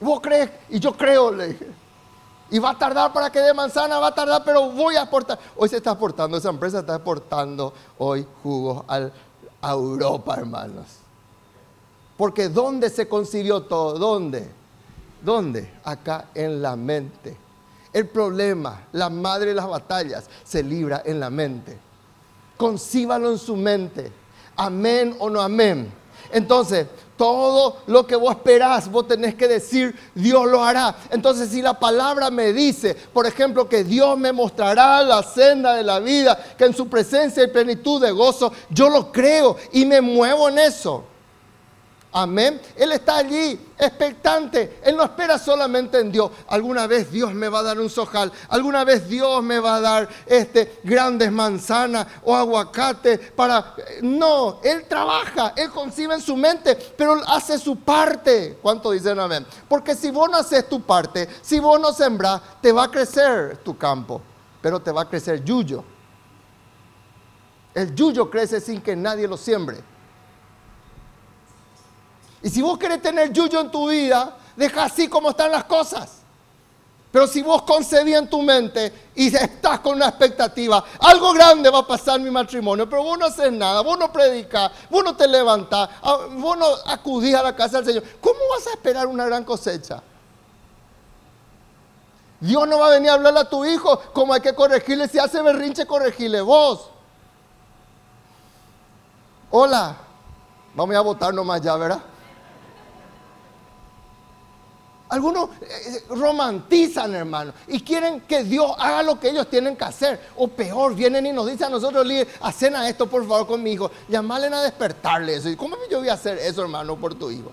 ¿Vos 0.03 0.21
crees? 0.21 0.51
Y 0.69 0.81
yo 0.81 0.93
creo, 0.97 1.31
le 1.31 1.49
dije. 1.49 1.67
Y 2.51 2.59
va 2.59 2.71
a 2.71 2.79
tardar 2.79 3.13
para 3.13 3.31
que 3.31 3.41
dé 3.41 3.55
manzana, 3.55 3.99
va 3.99 4.09
a 4.09 4.15
tardar, 4.15 4.43
pero 4.45 4.71
voy 4.71 4.97
a 4.97 5.03
exportar. 5.03 5.39
Hoy 5.57 5.69
se 5.69 5.79
está 5.79 5.93
exportando, 5.93 6.37
esa 6.37 6.51
empresa 6.51 6.81
está 6.81 6.97
exportando 6.97 7.73
hoy 7.99 8.27
jugos 8.43 8.85
a 8.89 9.71
Europa, 9.71 10.35
hermanos. 10.37 10.87
Porque 12.17 12.49
¿dónde 12.49 12.91
se 12.91 13.09
concibió 13.09 13.63
todo? 13.63 13.99
¿Dónde? 13.99 14.51
¿Dónde? 15.23 15.73
Acá 15.83 16.27
en 16.35 16.61
la 16.61 16.77
mente. 16.77 17.37
El 17.93 18.09
problema, 18.09 18.87
la 18.93 19.09
madre 19.09 19.51
de 19.51 19.55
las 19.55 19.69
batallas, 19.69 20.29
se 20.45 20.63
libra 20.63 21.03
en 21.05 21.21
la 21.21 21.31
mente. 21.31 21.79
Concíbalo 22.57 23.31
en 23.31 23.39
su 23.39 23.57
mente. 23.57 24.13
Amén 24.57 25.17
o 25.19 25.31
no 25.31 25.41
amén. 25.41 25.93
Entonces, 26.33 26.87
todo 27.23 27.77
lo 27.87 28.05
que 28.05 28.17
vos 28.17 28.35
esperás, 28.35 28.91
vos 28.91 29.07
tenés 29.07 29.37
que 29.37 29.47
decir, 29.47 29.95
Dios 30.13 30.45
lo 30.45 30.65
hará. 30.65 30.97
Entonces, 31.09 31.51
si 31.51 31.63
la 31.63 31.79
palabra 31.79 32.33
me 32.33 32.53
dice, 32.53 32.97
por 32.97 33.29
ejemplo, 33.29 33.69
que 33.69 33.85
Dios 33.85 34.19
me 34.19 34.33
mostrará 34.33 35.05
la 35.05 35.23
senda 35.23 35.75
de 35.75 35.85
la 35.85 36.01
vida, 36.01 36.37
que 36.59 36.65
en 36.65 36.75
su 36.75 36.89
presencia 36.89 37.45
hay 37.45 37.49
plenitud 37.49 38.03
de 38.03 38.11
gozo, 38.11 38.53
yo 38.71 38.89
lo 38.89 39.13
creo 39.13 39.57
y 39.71 39.85
me 39.85 40.01
muevo 40.01 40.49
en 40.49 40.59
eso. 40.59 41.05
Amén. 42.15 42.61
Él 42.77 42.93
está 42.93 43.17
allí 43.17 43.59
expectante. 43.79 44.81
Él 44.85 44.97
no 44.97 45.05
espera 45.05 45.39
solamente 45.39 45.99
en 45.99 46.13
Dios. 46.13 46.31
Alguna 46.49 46.87
vez 46.87 47.11
Dios 47.11 47.33
me 47.33 47.49
va 47.49 47.61
a 47.61 47.63
dar 47.63 47.81
un 47.81 47.89
sojal. 47.89 48.31
Alguna 48.51 48.85
vez 48.85 49.09
Dios 49.09 49.43
me 49.43 49.59
va 49.59 49.77
a 49.77 49.81
dar 49.81 50.09
este, 50.27 50.81
grandes 50.85 51.33
manzanas 51.33 52.07
o 52.23 52.37
aguacate 52.37 53.17
para... 53.17 53.75
No, 54.03 54.61
Él 54.63 54.85
trabaja, 54.87 55.55
Él 55.57 55.71
concibe 55.71 56.15
en 56.15 56.21
su 56.21 56.37
mente, 56.37 56.77
pero 56.99 57.15
hace 57.27 57.59
su 57.59 57.77
parte. 57.77 58.59
¿Cuánto 58.61 58.91
dicen 58.91 59.19
amén? 59.19 59.47
Porque 59.67 59.95
si 59.95 60.11
vos 60.11 60.29
no 60.29 60.37
haces 60.37 60.69
tu 60.69 60.83
parte, 60.83 61.27
si 61.41 61.61
vos 61.61 61.81
no 61.81 61.95
sembras, 61.95 62.43
te 62.61 62.73
va 62.73 62.85
a 62.85 62.91
crecer 62.91 63.57
tu 63.65 63.79
campo, 63.79 64.21
pero 64.61 64.81
te 64.81 64.93
va 64.93 65.03
a 65.03 65.09
crecer 65.09 65.43
yuyo. 65.43 65.83
El 67.73 67.95
yuyo 67.95 68.29
crece 68.29 68.61
sin 68.61 68.83
que 68.83 68.95
nadie 68.95 69.27
lo 69.27 69.39
siembre. 69.39 69.92
Y 72.43 72.51
si 72.51 72.61
vos 72.63 72.79
querés 72.79 73.01
tener 73.01 73.33
yuyo 73.33 73.61
en 73.61 73.71
tu 73.71 73.89
vida, 73.89 74.37
deja 74.57 74.85
así 74.85 75.09
como 75.09 75.31
están 75.31 75.51
las 75.51 75.65
cosas. 75.65 76.23
Pero 77.13 77.27
si 77.27 77.43
vos 77.43 77.63
concebís 77.63 78.17
en 78.17 78.29
tu 78.29 78.41
mente 78.41 79.11
y 79.15 79.35
estás 79.37 79.81
con 79.81 79.97
una 79.97 80.09
expectativa, 80.09 80.83
algo 80.99 81.35
grande 81.35 81.69
va 81.69 81.81
a 81.81 81.87
pasar 81.87 82.17
en 82.17 82.25
mi 82.25 82.31
matrimonio, 82.31 82.89
pero 82.89 83.03
vos 83.03 83.19
no 83.19 83.27
haces 83.27 83.53
nada, 83.53 83.83
vos 83.83 83.99
no 83.99 84.11
predicas, 84.11 84.73
vos 84.89 85.05
no 85.05 85.15
te 85.15 85.29
levantás, 85.29 85.91
vos 86.31 86.57
no 86.57 86.67
acudís 86.87 87.35
a 87.35 87.43
la 87.43 87.55
casa 87.55 87.83
del 87.83 87.87
Señor, 87.87 88.05
¿cómo 88.19 88.39
vas 88.51 88.67
a 88.67 88.71
esperar 88.71 89.07
una 89.07 89.27
gran 89.27 89.45
cosecha? 89.45 90.03
Dios 92.41 92.67
no 92.67 92.79
va 92.79 92.87
a 92.87 92.91
venir 92.91 93.11
a 93.11 93.13
hablarle 93.13 93.41
a 93.41 93.49
tu 93.49 93.63
hijo 93.67 94.01
como 94.15 94.33
hay 94.33 94.41
que 94.41 94.55
corregirle, 94.55 95.07
si 95.07 95.19
hace 95.19 95.43
berrinche, 95.43 95.85
corregirle 95.85 96.41
vos. 96.41 96.89
Hola, 99.51 99.97
vamos 100.75 100.97
a 100.97 101.01
votar 101.03 101.35
nomás 101.35 101.61
ya, 101.61 101.77
¿verdad? 101.77 102.01
Algunos 105.13 105.51
eh, 105.61 105.67
eh, 105.89 106.05
romantizan, 106.09 107.15
hermano, 107.15 107.53
y 107.67 107.83
quieren 107.83 108.23
que 108.23 108.45
Dios 108.45 108.73
haga 108.79 109.03
lo 109.03 109.21
que 109.21 109.29
ellos 109.29 109.47
tienen 109.47 109.77
que 109.77 109.85
hacer. 109.85 110.19
O 110.39 110.49
peor, 110.49 110.95
vienen 110.95 111.27
y 111.27 111.33
nos 111.33 111.47
dicen 111.49 111.67
a 111.67 111.69
nosotros, 111.69 112.07
líder, 112.07 112.29
hacen 112.41 112.75
esto 112.77 113.07
por 113.07 113.29
favor 113.29 113.47
con 113.47 113.63
mi 113.63 113.73
hijo. 113.73 113.91
Llamarle 114.09 114.47
a 114.47 114.63
despertarle 114.63 115.35
eso. 115.35 115.51
¿Y 115.51 115.57
cómo 115.57 115.77
yo 115.91 115.99
voy 115.99 116.09
a 116.09 116.15
hacer 116.15 116.39
eso, 116.39 116.63
hermano, 116.63 116.97
por 116.97 117.15
tu 117.15 117.31
hijo? 117.31 117.53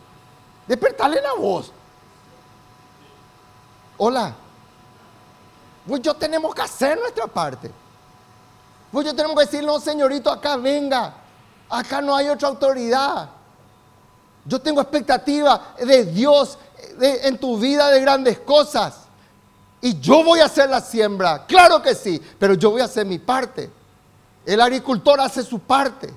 Despertarle 0.69 1.19
a 1.19 1.33
vos. 1.33 1.73
Hola. 3.97 4.33
Pues 5.85 6.01
yo 6.01 6.13
tenemos 6.13 6.55
que 6.55 6.61
hacer 6.61 6.97
nuestra 6.97 7.27
parte. 7.27 7.69
Pues 8.89 9.05
yo 9.05 9.13
tenemos 9.13 9.37
que 9.37 9.45
decir, 9.47 9.65
no, 9.65 9.81
señorito, 9.81 10.31
acá 10.31 10.55
venga. 10.55 11.13
Acá 11.69 11.99
no 11.99 12.15
hay 12.15 12.29
otra 12.29 12.47
autoridad. 12.47 13.31
Yo 14.45 14.59
tengo 14.61 14.79
expectativa 14.79 15.75
de 15.77 16.05
Dios 16.05 16.57
en 17.01 17.37
tu 17.37 17.57
vida 17.57 17.89
de 17.89 18.01
grandes 18.01 18.39
cosas. 18.39 18.95
Y 19.81 19.99
yo 19.99 20.23
voy 20.23 20.39
a 20.39 20.45
hacer 20.45 20.69
la 20.69 20.81
siembra, 20.81 21.45
claro 21.45 21.81
que 21.81 21.95
sí, 21.95 22.21
pero 22.37 22.53
yo 22.53 22.71
voy 22.71 22.81
a 22.81 22.85
hacer 22.85 23.05
mi 23.05 23.17
parte. 23.17 23.69
El 24.45 24.59
agricultor 24.59 25.21
hace 25.21 25.43
su 25.43 25.59
parte. 25.59 26.09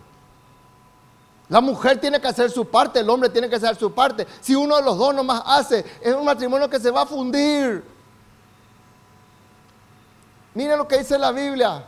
La 1.48 1.60
mujer 1.60 2.00
tiene 2.00 2.20
que 2.20 2.28
hacer 2.28 2.50
su 2.50 2.64
parte, 2.66 3.00
el 3.00 3.10
hombre 3.10 3.28
tiene 3.28 3.48
que 3.48 3.56
hacer 3.56 3.76
su 3.76 3.92
parte. 3.92 4.26
Si 4.40 4.54
uno 4.54 4.76
de 4.76 4.82
los 4.82 4.96
dos 4.96 5.14
nomás 5.14 5.42
hace, 5.44 5.84
es 6.00 6.14
un 6.14 6.24
matrimonio 6.24 6.68
que 6.68 6.80
se 6.80 6.90
va 6.90 7.02
a 7.02 7.06
fundir. 7.06 7.84
Miren 10.54 10.78
lo 10.78 10.88
que 10.88 10.98
dice 10.98 11.18
la 11.18 11.30
Biblia. 11.30 11.84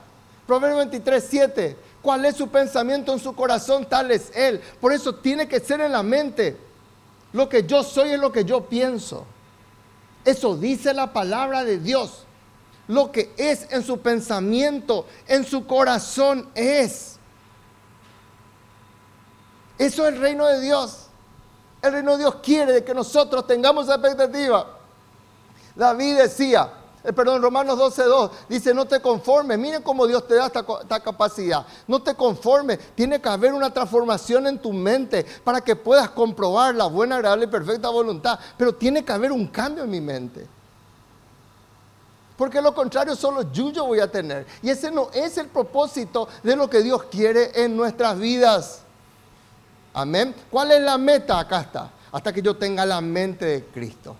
Proverbio 0.46 0.78
23, 0.78 1.26
7. 1.28 1.78
¿Cuál 2.02 2.24
es 2.26 2.36
su 2.36 2.48
pensamiento 2.48 3.12
en 3.12 3.18
su 3.18 3.34
corazón? 3.34 3.86
Tal 3.86 4.10
es 4.10 4.30
Él. 4.34 4.60
Por 4.80 4.92
eso 4.92 5.14
tiene 5.14 5.48
que 5.48 5.60
ser 5.60 5.80
en 5.80 5.92
la 5.92 6.02
mente. 6.02 6.58
Lo 7.34 7.48
que 7.48 7.64
yo 7.64 7.82
soy 7.82 8.10
es 8.12 8.20
lo 8.20 8.30
que 8.30 8.44
yo 8.44 8.64
pienso. 8.66 9.26
Eso 10.24 10.56
dice 10.56 10.94
la 10.94 11.12
palabra 11.12 11.64
de 11.64 11.78
Dios. 11.78 12.24
Lo 12.86 13.10
que 13.10 13.34
es 13.36 13.66
en 13.72 13.82
su 13.82 13.98
pensamiento, 13.98 15.06
en 15.26 15.44
su 15.44 15.66
corazón 15.66 16.48
es. 16.54 17.16
Eso 19.76 20.06
es 20.06 20.14
el 20.14 20.20
reino 20.20 20.46
de 20.46 20.60
Dios. 20.60 21.08
El 21.82 21.92
reino 21.92 22.12
de 22.12 22.18
Dios 22.18 22.36
quiere 22.36 22.84
que 22.84 22.94
nosotros 22.94 23.44
tengamos 23.48 23.88
expectativa. 23.88 24.78
David 25.74 26.18
decía, 26.18 26.72
eh, 27.04 27.12
perdón, 27.12 27.42
Romanos 27.42 27.78
12.2 27.78 28.30
dice, 28.48 28.72
no 28.72 28.86
te 28.86 28.98
conformes, 28.98 29.58
miren 29.58 29.82
cómo 29.82 30.06
Dios 30.06 30.26
te 30.26 30.36
da 30.36 30.46
esta, 30.46 31.00
capacidad, 31.00 31.66
no 31.86 32.02
te 32.02 32.14
conformes, 32.14 32.78
tiene 32.94 33.20
que 33.20 33.28
haber 33.28 33.52
una 33.52 33.70
transformación 33.70 34.46
en 34.46 34.58
tu 34.58 34.72
mente 34.72 35.26
para 35.44 35.60
que 35.60 35.76
puedas 35.76 36.08
comprobar 36.08 36.74
la 36.74 36.86
buena, 36.86 37.16
agradable 37.16 37.44
y 37.44 37.48
perfecta 37.48 37.90
voluntad, 37.90 38.38
pero 38.56 38.74
tiene 38.74 39.04
que 39.04 39.12
haber 39.12 39.32
un 39.32 39.46
cambio 39.48 39.84
en 39.84 39.90
mi 39.90 40.00
mente. 40.00 40.48
Porque 42.38 42.62
lo 42.62 42.74
contrario 42.74 43.14
solo 43.14 43.52
yo 43.52 43.86
voy 43.86 44.00
a 44.00 44.10
tener. 44.10 44.46
Y 44.62 44.70
ese 44.70 44.90
no 44.90 45.08
es 45.12 45.36
el 45.38 45.48
propósito 45.48 46.26
de 46.42 46.56
lo 46.56 46.68
que 46.68 46.82
Dios 46.82 47.04
quiere 47.04 47.52
en 47.62 47.76
nuestras 47.76 48.18
vidas. 48.18 48.80
Amén. 49.92 50.34
¿Cuál 50.50 50.72
es 50.72 50.80
la 50.80 50.98
meta? 50.98 51.38
Acá 51.38 51.60
está. 51.60 51.90
Hasta 52.10 52.32
que 52.32 52.42
yo 52.42 52.56
tenga 52.56 52.84
la 52.84 53.00
mente 53.00 53.44
de 53.44 53.64
Cristo. 53.66 54.16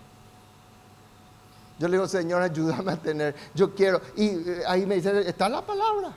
Yo 1.77 1.87
le 1.87 1.97
digo, 1.97 2.07
Señor, 2.07 2.41
ayúdame 2.41 2.93
a 2.93 2.97
tener, 2.97 3.35
yo 3.53 3.73
quiero. 3.75 4.01
Y 4.15 4.27
eh, 4.27 4.63
ahí 4.67 4.85
me 4.85 4.95
dice, 4.95 5.27
está 5.27 5.49
la 5.49 5.61
palabra, 5.61 6.13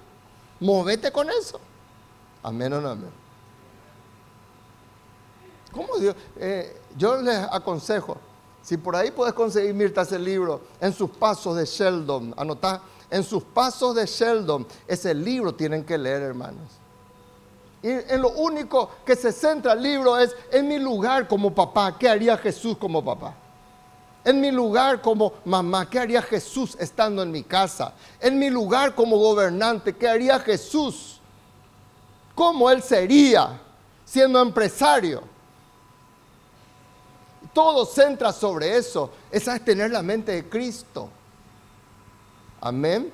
movete 0.61 1.11
con 1.11 1.29
eso. 1.31 1.61
Amén 2.43 2.73
o 2.73 2.81
no 2.81 2.91
amén. 2.91 3.11
¿Cómo 5.73 5.99
Dios? 5.99 6.15
Eh, 6.37 6.81
yo 6.97 7.21
les 7.21 7.39
aconsejo, 7.51 8.17
si 8.63 8.77
por 8.77 8.97
ahí 8.97 9.11
puedes 9.11 9.35
conseguir, 9.35 9.75
Mirta, 9.75 10.03
ese 10.03 10.19
libro, 10.19 10.61
En 10.81 10.93
sus 10.93 11.11
pasos 11.11 11.57
de 11.57 11.65
Sheldon, 11.65 12.35
anotá, 12.37 12.83
En 13.11 13.25
sus 13.25 13.43
pasos 13.43 13.95
de 13.95 14.07
Sheldon, 14.07 14.67
ese 14.87 15.13
libro 15.15 15.55
tienen 15.55 15.85
que 15.85 15.99
leer, 15.99 16.23
hermanos. 16.23 16.79
Y 17.83 17.91
en 17.91 18.23
lo 18.23 18.31
único 18.31 18.91
que 19.05 19.15
se 19.15 19.33
centra 19.33 19.75
el 19.75 19.83
libro 19.83 20.19
es 20.19 20.35
en 20.51 20.67
mi 20.67 20.79
lugar 20.79 21.29
como 21.29 21.55
papá, 21.55 21.97
¿qué 21.97 22.09
haría 22.09 22.37
Jesús 22.37 22.77
como 22.77 23.05
papá? 23.05 23.35
En 24.25 24.41
mi 24.41 24.51
lugar 24.51 25.01
como 25.01 25.35
mamá, 25.45 25.89
¿qué 25.89 25.99
haría 25.99 26.21
Jesús 26.21 26.77
estando 26.79 27.23
en 27.23 27.31
mi 27.31 27.43
casa? 27.45 27.95
En 28.21 28.39
mi 28.39 28.51
lugar 28.51 28.95
como 28.95 29.17
gobernante, 29.17 29.97
¿qué 29.97 30.09
haría 30.09 30.39
Jesús? 30.41 31.21
¿Cómo 32.35 32.71
él 32.71 32.83
sería 32.83 33.61
siendo 34.05 34.41
empresario? 34.41 35.23
Todo 37.53 37.87
centra 37.87 38.33
sobre 38.33 38.77
eso. 38.77 39.11
Esa 39.31 39.57
es 39.57 39.65
tener 39.65 39.91
la 39.91 40.03
mente 40.03 40.33
de 40.33 40.49
Cristo. 40.49 41.09
Amén. 42.61 43.13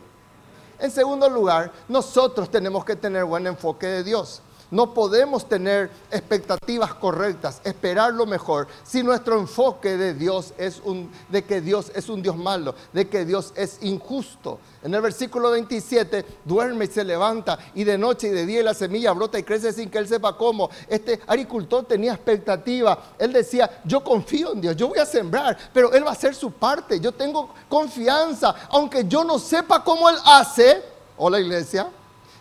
En 0.79 0.91
segundo 0.91 1.29
lugar, 1.29 1.73
nosotros 1.89 2.51
tenemos 2.51 2.85
que 2.85 2.97
tener 2.97 3.25
buen 3.25 3.47
enfoque 3.47 3.87
de 3.87 4.05
Dios. 4.05 4.43
No 4.75 4.93
podemos 4.93 5.49
tener 5.49 5.89
expectativas 6.11 6.95
correctas, 6.95 7.61
esperar 7.63 8.13
lo 8.13 8.27
mejor, 8.27 8.67
si 8.83 9.05
nuestro 9.05 9.39
enfoque 9.39 9.97
de 9.97 10.15
Dios 10.15 10.53
es 10.59 10.81
un, 10.85 11.13
de 11.29 11.45
que 11.45 11.61
Dios 11.61 11.93
es 11.95 12.09
un 12.09 12.21
Dios 12.21 12.37
malo, 12.37 12.75
de 12.93 13.09
que 13.09 13.25
Dios 13.25 13.53
es 13.55 13.79
injusto. 13.83 14.59
En 14.83 14.93
el 14.93 15.01
versículo 15.01 15.53
27, 15.53 16.27
duerme 16.45 16.87
y 16.87 16.89
se 16.89 17.05
levanta, 17.05 17.57
y 17.73 17.85
de 17.85 17.97
noche 17.97 18.27
y 18.27 18.31
de 18.31 18.47
día 18.47 18.65
la 18.65 18.75
semilla 18.75 19.13
brota 19.13 19.39
y 19.39 19.45
crece 19.45 19.73
sin 19.73 19.89
que 19.89 19.99
él 19.99 20.09
sepa 20.09 20.37
cómo. 20.37 20.69
Este 20.89 21.21
agricultor 21.25 21.85
tenía 21.85 22.15
expectativa. 22.15 22.99
Él 23.17 23.33
decía, 23.33 23.81
yo 23.85 24.03
confío 24.03 24.55
en 24.55 24.61
Dios, 24.61 24.75
yo 24.75 24.89
voy 24.89 24.99
a 24.99 25.07
sembrar, 25.07 25.57
pero 25.73 25.93
él 25.93 26.05
va 26.05 26.09
a 26.09 26.15
hacer 26.15 26.35
su 26.35 26.51
parte. 26.51 26.99
Yo 26.99 27.13
tengo 27.13 27.49
confianza, 27.69 28.53
aunque 28.71 29.05
yo 29.07 29.23
no 29.23 29.39
sepa 29.39 29.85
cómo 29.85 30.11
él 30.11 30.17
hace. 30.25 30.83
Hola 31.17 31.39
iglesia. 31.39 31.89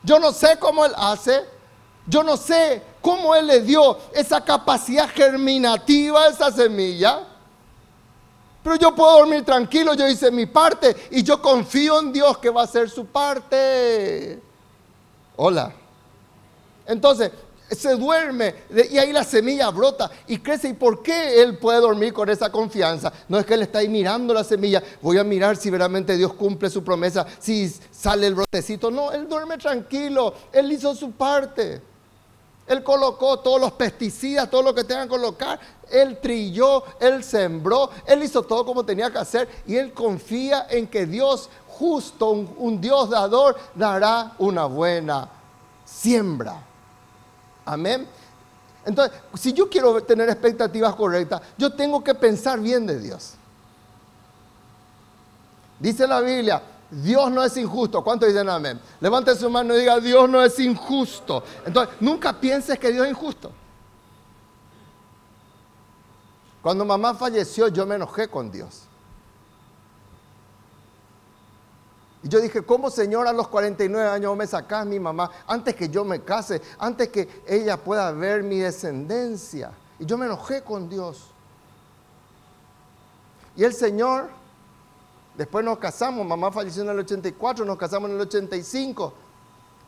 Yo 0.01 0.17
no 0.17 0.33
sé 0.33 0.57
cómo 0.59 0.83
él 0.83 0.93
hace, 0.97 1.52
yo 2.05 2.23
no 2.23 2.37
sé 2.37 2.81
cómo 3.01 3.35
Él 3.35 3.47
le 3.47 3.61
dio 3.61 3.97
esa 4.13 4.41
capacidad 4.41 5.09
germinativa 5.09 6.23
a 6.23 6.27
esa 6.29 6.51
semilla. 6.51 7.27
Pero 8.63 8.75
yo 8.77 8.95
puedo 8.95 9.17
dormir 9.19 9.43
tranquilo, 9.43 9.93
yo 9.93 10.07
hice 10.07 10.31
mi 10.31 10.45
parte 10.45 10.95
y 11.11 11.21
yo 11.21 11.41
confío 11.41 11.99
en 11.99 12.13
Dios 12.13 12.37
que 12.37 12.49
va 12.49 12.61
a 12.61 12.63
hacer 12.63 12.89
su 12.89 13.05
parte. 13.05 14.41
Hola. 15.35 15.73
Entonces, 16.85 17.31
se 17.69 17.95
duerme 17.95 18.55
y 18.91 18.97
ahí 18.97 19.11
la 19.11 19.23
semilla 19.23 19.69
brota 19.69 20.09
y 20.27 20.37
crece. 20.37 20.69
¿Y 20.69 20.73
por 20.73 21.01
qué 21.01 21.41
él 21.41 21.57
puede 21.57 21.79
dormir 21.79 22.13
con 22.13 22.29
esa 22.29 22.51
confianza? 22.51 23.11
No 23.27 23.37
es 23.37 23.45
que 23.45 23.53
él 23.55 23.63
está 23.63 23.79
ahí 23.79 23.89
mirando 23.89 24.33
la 24.33 24.43
semilla, 24.43 24.81
voy 25.01 25.17
a 25.17 25.23
mirar 25.23 25.57
si 25.57 25.69
realmente 25.69 26.15
Dios 26.15 26.33
cumple 26.33 26.69
su 26.69 26.83
promesa, 26.83 27.25
si 27.39 27.69
sale 27.91 28.27
el 28.27 28.35
brotecito. 28.35 28.91
No, 28.91 29.11
él 29.11 29.27
duerme 29.27 29.57
tranquilo, 29.57 30.33
él 30.51 30.71
hizo 30.71 30.93
su 30.95 31.11
parte. 31.11 31.92
Él 32.65 32.83
colocó 32.83 33.39
todos 33.39 33.59
los 33.59 33.73
pesticidas, 33.73 34.49
todo 34.49 34.61
lo 34.61 34.73
que 34.73 34.83
tenga 34.83 35.03
que 35.03 35.09
colocar. 35.09 35.59
Él 35.91 36.19
trilló, 36.21 36.83
él 36.99 37.23
sembró, 37.23 37.89
él 38.05 38.23
hizo 38.23 38.41
todo 38.43 38.65
como 38.65 38.85
tenía 38.85 39.11
que 39.11 39.17
hacer. 39.17 39.49
Y 39.67 39.75
él 39.75 39.93
confía 39.93 40.67
en 40.69 40.87
que 40.87 41.05
Dios 41.05 41.49
justo, 41.67 42.29
un, 42.29 42.53
un 42.57 42.79
Dios 42.79 43.09
dador, 43.09 43.57
dará 43.75 44.33
una 44.37 44.65
buena 44.65 45.27
siembra. 45.83 46.61
Amén. 47.65 48.07
Entonces, 48.85 49.17
si 49.35 49.53
yo 49.53 49.69
quiero 49.69 50.01
tener 50.03 50.29
expectativas 50.29 50.95
correctas, 50.95 51.41
yo 51.57 51.73
tengo 51.73 52.03
que 52.03 52.13
pensar 52.13 52.59
bien 52.59 52.85
de 52.85 52.99
Dios. 52.99 53.33
Dice 55.79 56.07
la 56.07 56.21
Biblia, 56.21 56.61
Dios 57.01 57.31
no 57.31 57.43
es 57.43 57.57
injusto. 57.57 58.03
¿Cuántos 58.03 58.29
dicen 58.29 58.47
amén? 58.49 58.79
Levante 58.99 59.35
su 59.35 59.49
mano 59.49 59.75
y 59.75 59.79
diga, 59.79 59.99
Dios 59.99 60.29
no 60.29 60.43
es 60.43 60.59
injusto. 60.59 61.43
Entonces, 61.65 61.95
nunca 61.99 62.39
pienses 62.39 62.77
que 62.77 62.91
Dios 62.91 63.05
es 63.05 63.11
injusto. 63.11 63.51
Cuando 66.61 66.85
mamá 66.85 67.13
falleció, 67.15 67.67
yo 67.67 67.85
me 67.85 67.95
enojé 67.95 68.29
con 68.29 68.51
Dios. 68.51 68.83
Y 72.23 72.29
yo 72.29 72.39
dije, 72.39 72.61
¿cómo 72.61 72.89
Señor 72.89 73.27
a 73.27 73.33
los 73.33 73.49
49 73.49 74.09
años 74.09 74.37
me 74.37 74.47
sacas 74.47 74.85
mi 74.85 74.97
mamá 74.97 75.29
antes 75.45 75.75
que 75.75 75.89
yo 75.89 76.05
me 76.05 76.21
case, 76.21 76.61
antes 76.79 77.09
que 77.09 77.43
ella 77.45 77.75
pueda 77.75 78.11
ver 78.11 78.43
mi 78.43 78.59
descendencia? 78.59 79.71
Y 79.99 80.05
yo 80.05 80.17
me 80.17 80.25
enojé 80.25 80.61
con 80.61 80.87
Dios. 80.87 81.25
Y 83.57 83.63
el 83.65 83.73
Señor, 83.73 84.29
después 85.35 85.65
nos 85.65 85.77
casamos, 85.77 86.25
mamá 86.25 86.51
falleció 86.51 86.83
en 86.83 86.89
el 86.89 86.99
84, 86.99 87.65
nos 87.65 87.77
casamos 87.77 88.09
en 88.09 88.15
el 88.15 88.21
85. 88.21 89.13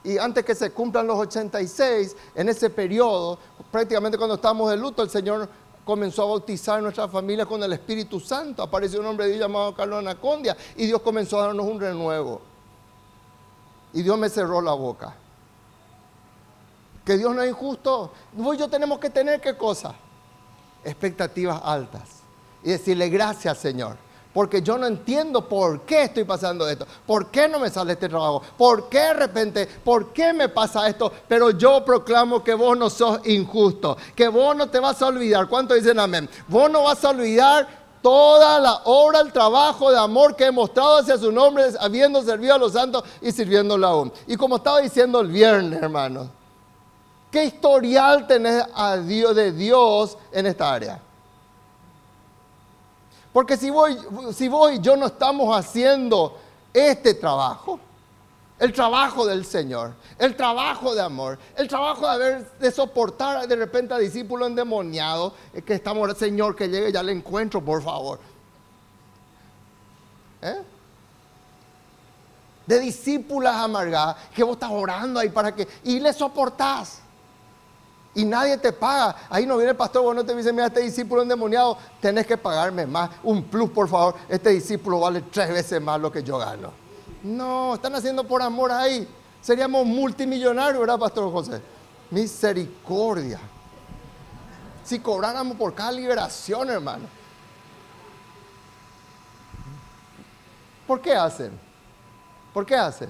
Y 0.04 0.18
antes 0.18 0.46
que 0.46 0.54
se 0.54 0.72
cumplan 0.72 1.08
los 1.08 1.18
86, 1.18 2.16
en 2.36 2.50
ese 2.50 2.70
periodo, 2.70 3.40
prácticamente 3.72 4.18
cuando 4.18 4.36
estábamos 4.36 4.70
de 4.70 4.78
luto, 4.78 5.02
el 5.02 5.10
Señor 5.10 5.50
comenzó 5.84 6.24
a 6.24 6.26
bautizar 6.26 6.82
nuestra 6.82 7.08
familia 7.08 7.46
con 7.46 7.62
el 7.64 7.74
Espíritu 7.74 8.20
Santo. 8.20 8.62
Apareció 8.62 9.00
un 9.00 9.08
hombre 9.08 9.26
de 9.26 9.34
Dios 9.34 9.42
llamado 9.42 9.74
Carlos 9.74 10.00
Anacondia 10.00 10.56
y 10.76 10.86
Dios 10.86 11.02
comenzó 11.02 11.40
a 11.40 11.48
darnos 11.48 11.66
un 11.66 11.80
renuevo. 11.80 12.42
Y 13.94 14.04
Dios 14.04 14.18
me 14.18 14.30
cerró 14.30 14.62
la 14.62 14.74
boca. 14.74 15.16
Que 17.04 17.18
Dios 17.18 17.34
no 17.36 17.42
es 17.42 17.50
injusto. 17.50 18.12
Vos 18.34 18.56
y 18.56 18.60
yo 18.60 18.68
tenemos 18.68 19.00
que 19.00 19.10
tener 19.10 19.42
qué 19.42 19.58
cosa? 19.58 19.96
Expectativas 20.84 21.62
altas. 21.64 22.22
Y 22.64 22.70
decirle 22.72 23.10
gracias 23.10 23.58
Señor 23.58 24.05
porque 24.36 24.62
yo 24.62 24.78
no 24.78 24.86
entiendo 24.86 25.48
por 25.48 25.84
qué 25.84 26.04
estoy 26.04 26.26
pasando 26.26 26.68
esto, 26.68 26.86
por 27.08 27.32
qué 27.32 27.48
no 27.48 27.58
me 27.58 27.70
sale 27.70 27.94
este 27.94 28.10
trabajo, 28.10 28.42
por 28.58 28.90
qué 28.90 29.00
de 29.00 29.14
repente, 29.14 29.66
por 29.66 30.12
qué 30.12 30.34
me 30.34 30.50
pasa 30.50 30.90
esto, 30.90 31.10
pero 31.26 31.52
yo 31.52 31.86
proclamo 31.86 32.44
que 32.44 32.54
vos 32.54 32.78
no 32.78 32.90
sos 32.90 33.26
injusto, 33.28 33.96
que 34.14 34.28
vos 34.28 34.54
no 34.54 34.70
te 34.70 34.78
vas 34.82 35.02
a 35.02 35.08
olvidar. 35.08 35.48
¿Cuánto 35.48 35.74
dicen 35.74 35.98
amén? 36.02 36.30
Vos 36.50 36.70
no 36.70 36.84
vas 36.84 37.06
a 37.06 37.12
olvidar 37.12 37.66
toda 38.02 38.60
la 38.60 38.82
obra, 38.84 39.22
el 39.22 39.32
trabajo 39.32 39.90
de 39.90 40.00
amor 40.00 40.36
que 40.36 40.48
he 40.48 40.52
mostrado 40.52 40.98
hacia 40.98 41.18
su 41.18 41.32
nombre, 41.32 41.64
habiendo 41.80 42.22
servido 42.22 42.56
a 42.56 42.58
los 42.58 42.74
santos 42.74 43.06
y 43.22 43.32
sirviéndolo 43.32 43.88
aún. 43.88 44.14
Y 44.28 44.36
como 44.36 44.58
estaba 44.58 44.82
diciendo 44.82 45.22
el 45.22 45.30
viernes, 45.30 45.82
hermanos, 45.82 46.28
¿qué 47.32 47.46
historial 47.46 48.28
tenés 48.28 48.66
a 48.76 48.98
Dios, 48.98 49.34
de 49.34 49.54
Dios 49.54 50.18
en 50.34 50.46
esta 50.46 50.74
área? 50.74 51.02
Porque 53.36 53.58
si 53.58 53.70
vos, 53.70 53.92
si 54.34 54.46
y 54.46 54.80
yo 54.80 54.96
no 54.96 55.08
estamos 55.08 55.54
haciendo 55.54 56.38
este 56.74 57.16
trabajo, 57.16 57.78
el 58.58 58.72
trabajo 58.72 59.26
del 59.26 59.46
Señor, 59.46 59.94
el 60.18 60.38
trabajo 60.38 60.96
de 60.96 61.02
amor, 61.02 61.38
el 61.58 61.68
trabajo 61.68 62.08
de 62.08 62.14
haber 62.14 62.52
de 62.52 62.72
soportar 62.72 63.46
de 63.46 63.58
repente 63.58 63.94
a 63.94 63.98
discípulos 63.98 64.48
endemoniados, 64.48 65.34
que 65.66 65.74
estamos, 65.74 66.18
Señor, 66.18 66.56
que 66.56 66.70
llegue 66.70 66.94
ya 66.94 67.04
le 67.04 67.12
encuentro, 67.12 67.60
por 67.60 67.84
favor. 67.84 68.22
¿Eh? 70.42 70.62
De 72.66 72.80
discípulas 72.80 73.58
amargadas, 73.58 74.16
que 74.34 74.46
vos 74.46 74.54
estás 74.54 74.72
orando 74.72 75.20
ahí 75.20 75.28
para 75.28 75.54
que, 75.54 75.68
y 75.84 76.00
le 76.00 76.14
soportás 76.14 77.02
y 78.16 78.26
nadie 78.26 78.58
te 78.58 78.72
paga. 78.72 79.16
Ahí 79.30 79.46
no 79.46 79.58
viene 79.58 79.72
el 79.72 79.78
pastor, 79.78 80.02
bueno, 80.02 80.26
te 80.26 80.34
dice, 80.34 80.52
mira, 80.52 80.68
este 80.68 80.80
discípulo 80.80 81.22
endemoniado, 81.22 81.78
tenés 82.00 82.26
que 82.26 82.38
pagarme 82.38 82.88
más, 82.88 83.12
un 83.24 83.44
plus, 83.44 83.70
por 83.70 83.88
favor. 83.88 84.16
Este 84.28 84.50
discípulo 84.50 85.02
vale 85.02 85.22
tres 85.32 85.50
veces 85.50 85.82
más 85.82 86.00
lo 86.00 86.12
que 86.12 86.24
yo 86.24 86.38
gano. 86.38 86.72
No, 87.24 87.76
están 87.76 87.94
haciendo 87.94 88.24
por 88.26 88.42
amor 88.42 88.72
ahí. 88.72 89.08
Seríamos 89.42 89.86
multimillonarios, 89.86 90.80
¿verdad, 90.80 90.98
Pastor 90.98 91.32
José? 91.32 91.62
Misericordia. 92.10 93.40
Si 94.84 95.00
cobráramos 95.00 95.58
por 95.58 95.74
cada 95.74 95.92
liberación, 95.92 96.70
hermano. 96.70 97.06
¿Por 100.88 101.02
qué 101.02 101.14
hacen? 101.14 101.52
¿Por 102.54 102.66
qué 102.66 102.76
hacen? 102.76 103.10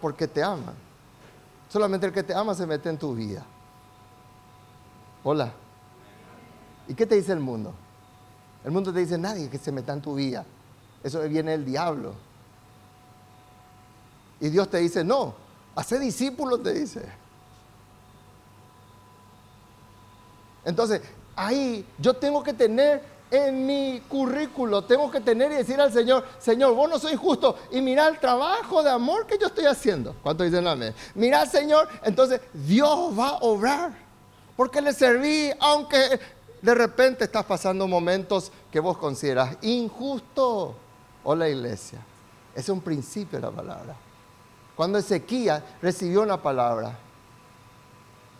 Porque 0.00 0.26
te 0.26 0.42
aman. 0.42 0.74
Solamente 1.68 2.06
el 2.06 2.12
que 2.12 2.22
te 2.22 2.32
ama 2.32 2.54
se 2.54 2.66
mete 2.66 2.88
en 2.88 2.96
tu 2.96 3.14
vida. 3.14 3.44
Hola. 5.24 5.52
¿Y 6.86 6.94
qué 6.94 7.06
te 7.06 7.16
dice 7.16 7.32
el 7.32 7.40
mundo? 7.40 7.74
El 8.64 8.70
mundo 8.70 8.92
te 8.92 9.00
dice 9.00 9.18
nadie 9.18 9.48
que 9.50 9.58
se 9.58 9.72
meta 9.72 9.92
en 9.92 10.00
tu 10.00 10.14
vida. 10.14 10.44
Eso 11.02 11.20
viene 11.22 11.54
el 11.54 11.64
diablo. 11.64 12.14
Y 14.40 14.48
Dios 14.48 14.68
te 14.68 14.78
dice, 14.78 15.04
no, 15.04 15.34
hace 15.74 15.98
discípulos, 15.98 16.62
te 16.62 16.72
dice. 16.72 17.02
Entonces, 20.64 21.02
ahí 21.34 21.86
yo 21.98 22.14
tengo 22.14 22.42
que 22.42 22.52
tener 22.52 23.18
en 23.30 23.66
mi 23.66 24.00
currículo, 24.08 24.84
tengo 24.84 25.10
que 25.10 25.20
tener 25.20 25.52
y 25.52 25.56
decir 25.56 25.80
al 25.80 25.92
Señor, 25.92 26.24
Señor, 26.38 26.74
vos 26.74 26.88
no 26.88 26.98
sois 26.98 27.18
justo. 27.18 27.56
Y 27.70 27.80
mira 27.80 28.08
el 28.08 28.18
trabajo 28.18 28.82
de 28.82 28.90
amor 28.90 29.26
que 29.26 29.38
yo 29.38 29.48
estoy 29.48 29.66
haciendo. 29.66 30.14
¿Cuánto 30.22 30.44
dicen 30.44 30.66
amén? 30.66 30.94
Mira, 31.14 31.44
Señor, 31.46 31.88
entonces 32.02 32.40
Dios 32.52 33.18
va 33.18 33.30
a 33.30 33.38
obrar 33.38 34.07
porque 34.58 34.82
le 34.82 34.92
serví, 34.92 35.52
aunque 35.60 36.18
de 36.60 36.74
repente 36.74 37.22
estás 37.22 37.44
pasando 37.44 37.86
momentos 37.86 38.50
que 38.72 38.80
vos 38.80 38.98
consideras 38.98 39.56
injusto. 39.62 40.74
O 41.22 41.34
la 41.36 41.48
iglesia. 41.48 42.00
Es 42.56 42.68
un 42.68 42.80
principio 42.80 43.38
de 43.38 43.46
la 43.46 43.52
palabra. 43.52 43.94
Cuando 44.74 44.98
Ezequiel 44.98 45.62
recibió 45.80 46.22
una 46.22 46.42
palabra 46.42 46.98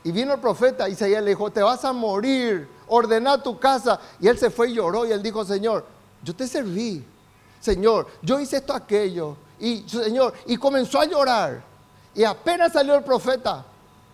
y 0.02 0.10
vino 0.10 0.34
el 0.34 0.40
profeta 0.40 0.88
Isaías 0.88 1.22
le 1.22 1.30
dijo, 1.30 1.52
te 1.52 1.62
vas 1.62 1.84
a 1.84 1.92
morir, 1.92 2.68
ordena 2.88 3.40
tu 3.40 3.56
casa. 3.56 4.00
Y 4.18 4.26
él 4.26 4.36
se 4.36 4.50
fue 4.50 4.70
y 4.70 4.74
lloró 4.74 5.06
y 5.06 5.12
él 5.12 5.22
dijo, 5.22 5.44
Señor, 5.44 5.86
yo 6.24 6.34
te 6.34 6.48
serví. 6.48 7.04
Señor, 7.60 8.08
yo 8.22 8.40
hice 8.40 8.56
esto, 8.56 8.74
aquello. 8.74 9.36
Y 9.60 9.88
Señor, 9.88 10.34
y 10.46 10.56
comenzó 10.56 10.98
a 10.98 11.04
llorar. 11.04 11.62
Y 12.12 12.24
apenas 12.24 12.72
salió 12.72 12.96
el 12.96 13.04
profeta, 13.04 13.64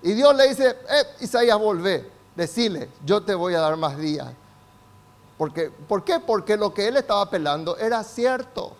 y 0.04 0.12
Dios 0.12 0.36
le 0.36 0.48
dice, 0.48 0.68
eh, 0.68 1.04
Isaías, 1.20 1.58
volvé, 1.58 2.06
decile, 2.36 2.90
yo 3.06 3.22
te 3.22 3.34
voy 3.34 3.54
a 3.54 3.60
dar 3.60 3.74
más 3.78 3.96
días. 3.96 4.28
Porque, 5.38 5.70
¿Por 5.70 6.04
qué? 6.04 6.20
Porque 6.20 6.58
lo 6.58 6.74
que 6.74 6.86
él 6.86 6.98
estaba 6.98 7.22
apelando 7.22 7.78
era 7.78 8.04
cierto. 8.04 8.76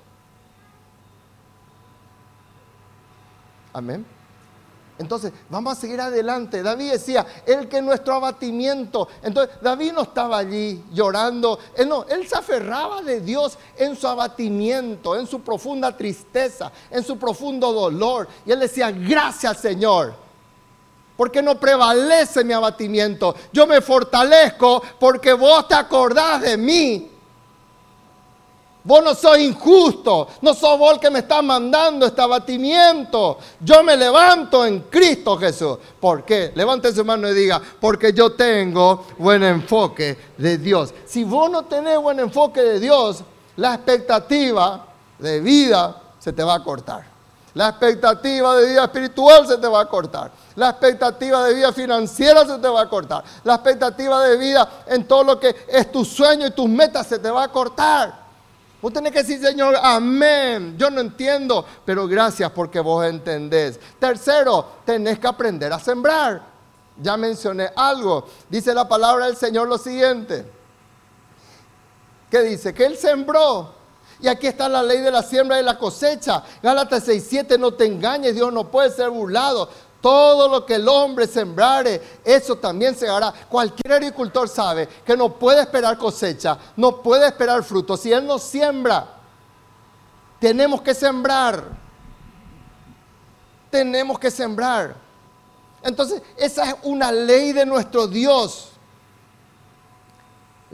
Amén. 3.73 4.05
Entonces, 4.99 5.33
vamos 5.49 5.79
a 5.79 5.81
seguir 5.81 5.99
adelante. 5.99 6.63
David 6.63 6.93
decía, 6.93 7.25
el 7.47 7.71
que 7.71 7.81
nuestro 7.81 8.17
abatimiento. 8.17 9.09
Entonces, 9.23 9.57
David 9.63 9.93
no 9.95 10.03
estaba 10.03 10.37
allí 10.37 10.85
llorando. 10.93 11.59
Él 11.75 11.89
no, 11.89 12.05
él 12.05 12.29
se 12.29 12.37
aferraba 12.37 13.01
de 13.01 13.23
Dios 13.23 13.57
en 13.79 13.97
su 13.97 14.07
abatimiento, 14.07 15.17
en 15.17 15.27
su 15.27 15.41
profunda 15.41 15.97
tristeza, 15.97 16.71
en 16.91 17.03
su 17.03 17.19
profundo 17.19 17.73
dolor. 17.73 18.29
Y 18.45 18.53
él 18.53 18.61
decía, 18.61 18.91
gracias 18.91 19.57
Señor 19.57 20.24
porque 21.17 21.43
no 21.43 21.59
prevalece 21.59 22.45
mi 22.45 22.53
abatimiento. 22.53 23.35
Yo 23.53 23.67
me 23.67 23.81
fortalezco 23.81 24.83
porque 24.99 25.33
vos 25.33 25.69
te 25.69 25.75
acordás 25.75 26.43
de 26.43 26.57
mí. 26.57 27.11
Vos 28.87 29.03
no 29.03 29.15
sos 29.15 29.39
injusto, 29.39 30.29
no 30.43 30.53
sos 30.53 30.79
vos 30.79 30.93
el 30.93 31.01
que 31.01 31.09
me 31.09 31.21
está 31.21 31.41
mandando 31.41 32.05
este 32.05 32.21
abatimiento. 32.21 33.39
Yo 33.61 33.83
me 33.83 33.97
levanto 33.97 34.67
en 34.67 34.81
Cristo 34.91 35.39
Jesús. 35.39 35.79
¿Por 35.99 36.23
qué? 36.23 36.53
Levante 36.55 36.93
su 36.93 37.03
mano 37.03 37.27
y 37.31 37.33
diga, 37.33 37.63
porque 37.81 38.13
yo 38.13 38.33
tengo 38.33 39.07
buen 39.17 39.43
enfoque 39.43 40.19
de 40.37 40.59
Dios. 40.59 40.93
Si 41.07 41.25
vos 41.25 41.51
no 41.51 41.65
tenés 41.65 41.99
buen 41.99 42.21
enfoque 42.21 42.61
de 42.61 42.79
Dios, 42.79 43.25
la 43.57 43.75
expectativa 43.75 44.87
de 45.19 45.41
vida 45.41 46.03
se 46.19 46.35
te 46.35 46.43
va 46.43 46.57
a 46.57 46.63
cortar. 46.63 47.14
La 47.55 47.69
expectativa 47.69 48.57
de 48.57 48.67
vida 48.67 48.85
espiritual 48.85 49.47
se 49.47 49.59
te 49.59 49.69
va 49.69 49.81
a 49.81 49.87
cortar. 49.87 50.33
La 50.57 50.71
expectativa 50.71 51.45
de 51.45 51.55
vida 51.55 51.73
financiera 51.73 52.45
se 52.45 52.59
te 52.59 52.69
va 52.69 52.83
a 52.83 52.89
cortar. 52.89 53.23
La 53.45 53.55
expectativa 53.55 54.25
de 54.25 54.37
vida 54.37 54.69
en 54.87 55.07
todo 55.07 55.23
lo 55.23 55.41
que 55.41 55.55
es 55.69 55.91
tu 55.93 56.05
sueño 56.05 56.47
y 56.49 56.51
tus 56.51 56.69
metas 56.69 57.07
se 57.07 57.19
te 57.19 57.31
va 57.31 57.45
a 57.45 57.49
cortar. 57.49 58.25
Vos 58.83 58.93
tenés 58.93 59.13
que 59.13 59.23
decir, 59.23 59.41
Señor, 59.41 59.77
amén. 59.81 60.75
Yo 60.77 60.91
no 60.91 61.01
entiendo, 61.01 61.65
pero 61.85 62.07
gracias 62.09 62.51
porque 62.51 62.81
vos 62.81 63.07
entendés. 63.07 63.79
Tercero, 63.99 64.67
tenés 64.85 65.19
que 65.19 65.27
aprender 65.27 65.73
a 65.73 65.79
sembrar. 65.79 66.43
Ya 67.01 67.17
mencioné 67.17 67.71
algo. 67.75 68.27
Dice 68.49 68.75
la 68.75 68.87
palabra 68.87 69.27
del 69.27 69.37
Señor 69.37 69.69
lo 69.69 69.79
siguiente. 69.79 70.45
¿Qué 72.31 72.43
dice? 72.43 72.75
Que 72.75 72.85
Él 72.85 72.99
sembró. 72.99 73.74
Y 74.25 74.29
aquí 74.29 74.47
está 74.47 74.71
la 74.71 74.83
ley 74.83 75.01
de 75.01 75.11
la 75.11 75.23
siembra 75.23 75.61
y 75.61 75.63
la 75.63 75.77
cosecha. 75.77 76.43
Gálatas 76.63 77.07
6.7, 77.07 77.59
no 77.59 77.75
te 77.75 77.85
engañes, 77.85 78.35
Dios 78.35 78.51
no 78.51 78.71
puede 78.71 78.89
ser 78.91 79.11
burlado. 79.11 79.69
Todo 80.01 80.49
lo 80.49 80.65
que 80.65 80.77
el 80.77 80.89
hombre 80.89 81.27
sembrare, 81.27 82.01
eso 82.25 82.57
también 82.57 82.95
se 82.97 83.07
hará. 83.07 83.35
Cualquier 83.51 83.93
agricultor 83.93 84.49
sabe 84.49 84.89
que 85.05 85.15
no 85.15 85.35
puede 85.35 85.61
esperar 85.61 85.99
cosecha, 85.99 86.57
no 86.75 87.03
puede 87.03 87.27
esperar 87.27 87.63
fruto. 87.65 87.99
Si 87.99 88.11
él 88.11 88.27
no 88.27 88.39
siembra, 88.39 89.09
tenemos 90.41 90.81
que 90.81 90.95
sembrar. 90.95 91.63
Tenemos 93.69 94.19
que 94.19 94.31
sembrar. 94.31 94.97
Entonces, 95.83 96.23
esa 96.39 96.71
es 96.71 96.77
una 96.85 97.13
ley 97.13 97.53
de 97.53 97.67
nuestro 97.67 98.07
Dios. 98.07 98.71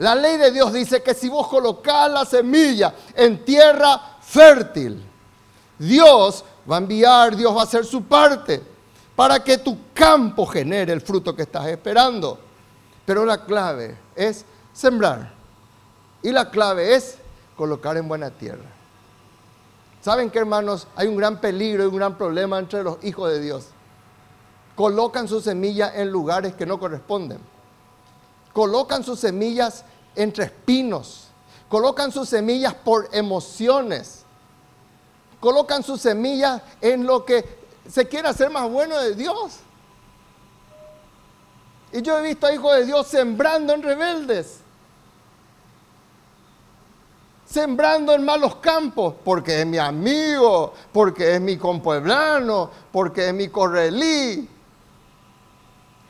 La 0.01 0.15
ley 0.15 0.37
de 0.37 0.49
Dios 0.49 0.73
dice 0.73 1.03
que 1.03 1.13
si 1.13 1.29
vos 1.29 1.47
colocás 1.47 2.09
la 2.09 2.25
semilla 2.25 2.91
en 3.13 3.45
tierra 3.45 4.17
fértil, 4.19 4.99
Dios 5.77 6.43
va 6.69 6.77
a 6.77 6.79
enviar, 6.79 7.35
Dios 7.35 7.55
va 7.55 7.61
a 7.61 7.65
hacer 7.65 7.85
su 7.85 8.01
parte 8.05 8.63
para 9.15 9.43
que 9.43 9.59
tu 9.59 9.77
campo 9.93 10.47
genere 10.47 10.91
el 10.91 11.01
fruto 11.01 11.35
que 11.35 11.43
estás 11.43 11.67
esperando. 11.67 12.39
Pero 13.05 13.25
la 13.25 13.45
clave 13.45 13.95
es 14.15 14.43
sembrar. 14.73 15.33
Y 16.23 16.31
la 16.31 16.49
clave 16.49 16.95
es 16.95 17.17
colocar 17.55 17.95
en 17.95 18.07
buena 18.07 18.31
tierra. 18.31 18.71
¿Saben 20.01 20.31
qué, 20.31 20.39
hermanos? 20.39 20.87
Hay 20.95 21.09
un 21.09 21.15
gran 21.15 21.39
peligro 21.39 21.83
y 21.83 21.87
un 21.87 21.97
gran 21.97 22.17
problema 22.17 22.57
entre 22.57 22.81
los 22.81 22.97
hijos 23.03 23.29
de 23.29 23.39
Dios. 23.39 23.67
Colocan 24.75 25.27
sus 25.27 25.43
semillas 25.43 25.91
en 25.93 26.09
lugares 26.09 26.55
que 26.55 26.65
no 26.65 26.79
corresponden. 26.79 27.51
Colocan 28.53 29.03
sus 29.03 29.19
semillas 29.19 29.85
entre 30.15 30.45
espinos. 30.45 31.27
Colocan 31.69 32.11
sus 32.11 32.27
semillas 32.29 32.73
por 32.73 33.09
emociones. 33.13 34.25
Colocan 35.39 35.83
sus 35.83 36.01
semillas 36.01 36.61
en 36.81 37.05
lo 37.05 37.25
que 37.25 37.61
se 37.89 38.07
quiere 38.07 38.27
hacer 38.27 38.49
más 38.49 38.69
bueno 38.69 38.97
de 38.99 39.15
Dios. 39.15 39.59
Y 41.93 42.01
yo 42.01 42.19
he 42.19 42.23
visto 42.23 42.47
a 42.47 42.53
hijos 42.53 42.75
de 42.75 42.85
Dios 42.85 43.07
sembrando 43.07 43.73
en 43.73 43.83
rebeldes. 43.83 44.59
Sembrando 47.45 48.13
en 48.13 48.23
malos 48.23 48.55
campos, 48.57 49.15
porque 49.25 49.61
es 49.61 49.65
mi 49.65 49.77
amigo, 49.77 50.73
porque 50.93 51.35
es 51.35 51.41
mi 51.41 51.57
compueblano, 51.57 52.69
porque 52.91 53.27
es 53.27 53.33
mi 53.33 53.49
correlí. 53.49 54.47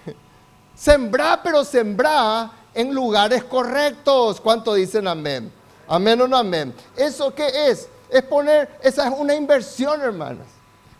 Sembrá, 0.76 1.42
pero 1.42 1.64
sembrá 1.64 2.61
en 2.74 2.94
lugares 2.94 3.44
correctos. 3.44 4.40
¿Cuánto 4.42 4.74
dicen 4.74 5.08
amén? 5.08 5.52
Amén 5.88 6.22
o 6.22 6.28
no 6.28 6.38
amén. 6.38 6.74
¿Eso 6.96 7.34
qué 7.34 7.70
es? 7.70 7.90
Es 8.10 8.24
poner, 8.24 8.78
esa 8.82 9.08
es 9.08 9.14
una 9.18 9.34
inversión, 9.34 10.02
hermanas. 10.02 10.48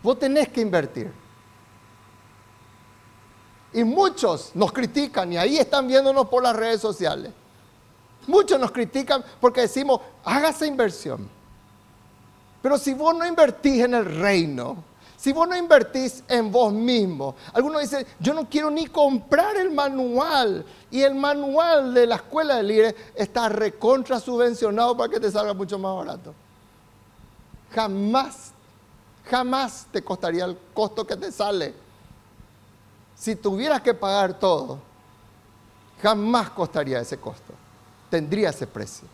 Vos 0.02 0.18
tenés 0.18 0.48
que 0.48 0.60
invertir. 0.60 1.12
Y 3.72 3.84
muchos 3.84 4.50
nos 4.54 4.72
critican 4.72 5.32
y 5.32 5.38
ahí 5.38 5.58
están 5.58 5.86
viéndonos 5.88 6.28
por 6.28 6.42
las 6.42 6.54
redes 6.54 6.80
sociales. 6.80 7.32
Muchos 8.26 8.60
nos 8.60 8.70
critican 8.70 9.24
porque 9.40 9.62
decimos, 9.62 10.00
hágase 10.24 10.66
inversión. 10.66 11.28
Pero 12.60 12.78
si 12.78 12.94
vos 12.94 13.14
no 13.16 13.26
invertís 13.26 13.82
en 13.82 13.94
el 13.94 14.04
reino, 14.04 14.84
si 15.22 15.32
vos 15.32 15.46
no 15.46 15.56
invertís 15.56 16.24
en 16.26 16.50
vos 16.50 16.72
mismo, 16.72 17.36
algunos 17.52 17.82
dicen, 17.82 18.04
yo 18.18 18.34
no 18.34 18.48
quiero 18.48 18.72
ni 18.72 18.88
comprar 18.88 19.56
el 19.56 19.70
manual. 19.70 20.66
Y 20.90 21.02
el 21.02 21.14
manual 21.14 21.94
de 21.94 22.08
la 22.08 22.16
escuela 22.16 22.56
de 22.56 22.64
líderes 22.64 22.94
está 23.14 23.48
recontra 23.48 24.18
subvencionado 24.18 24.96
para 24.96 25.08
que 25.08 25.20
te 25.20 25.30
salga 25.30 25.54
mucho 25.54 25.78
más 25.78 25.94
barato. 25.94 26.34
Jamás 27.70 28.50
jamás 29.30 29.86
te 29.92 30.02
costaría 30.02 30.44
el 30.44 30.58
costo 30.74 31.06
que 31.06 31.16
te 31.16 31.30
sale. 31.30 31.72
Si 33.14 33.36
tuvieras 33.36 33.80
que 33.80 33.94
pagar 33.94 34.36
todo, 34.40 34.80
jamás 36.02 36.50
costaría 36.50 36.98
ese 36.98 37.16
costo. 37.16 37.54
Tendría 38.10 38.50
ese 38.50 38.66
precio. 38.66 39.06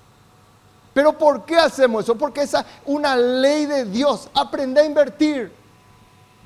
Pero 0.95 1.17
¿por 1.17 1.45
qué 1.45 1.59
hacemos 1.59 2.05
eso? 2.05 2.17
Porque 2.17 2.41
esa 2.41 2.61
es 2.61 2.67
una 2.87 3.15
ley 3.15 3.67
de 3.67 3.85
Dios. 3.85 4.31
Aprende 4.33 4.81
a 4.81 4.87
invertir. 4.87 5.59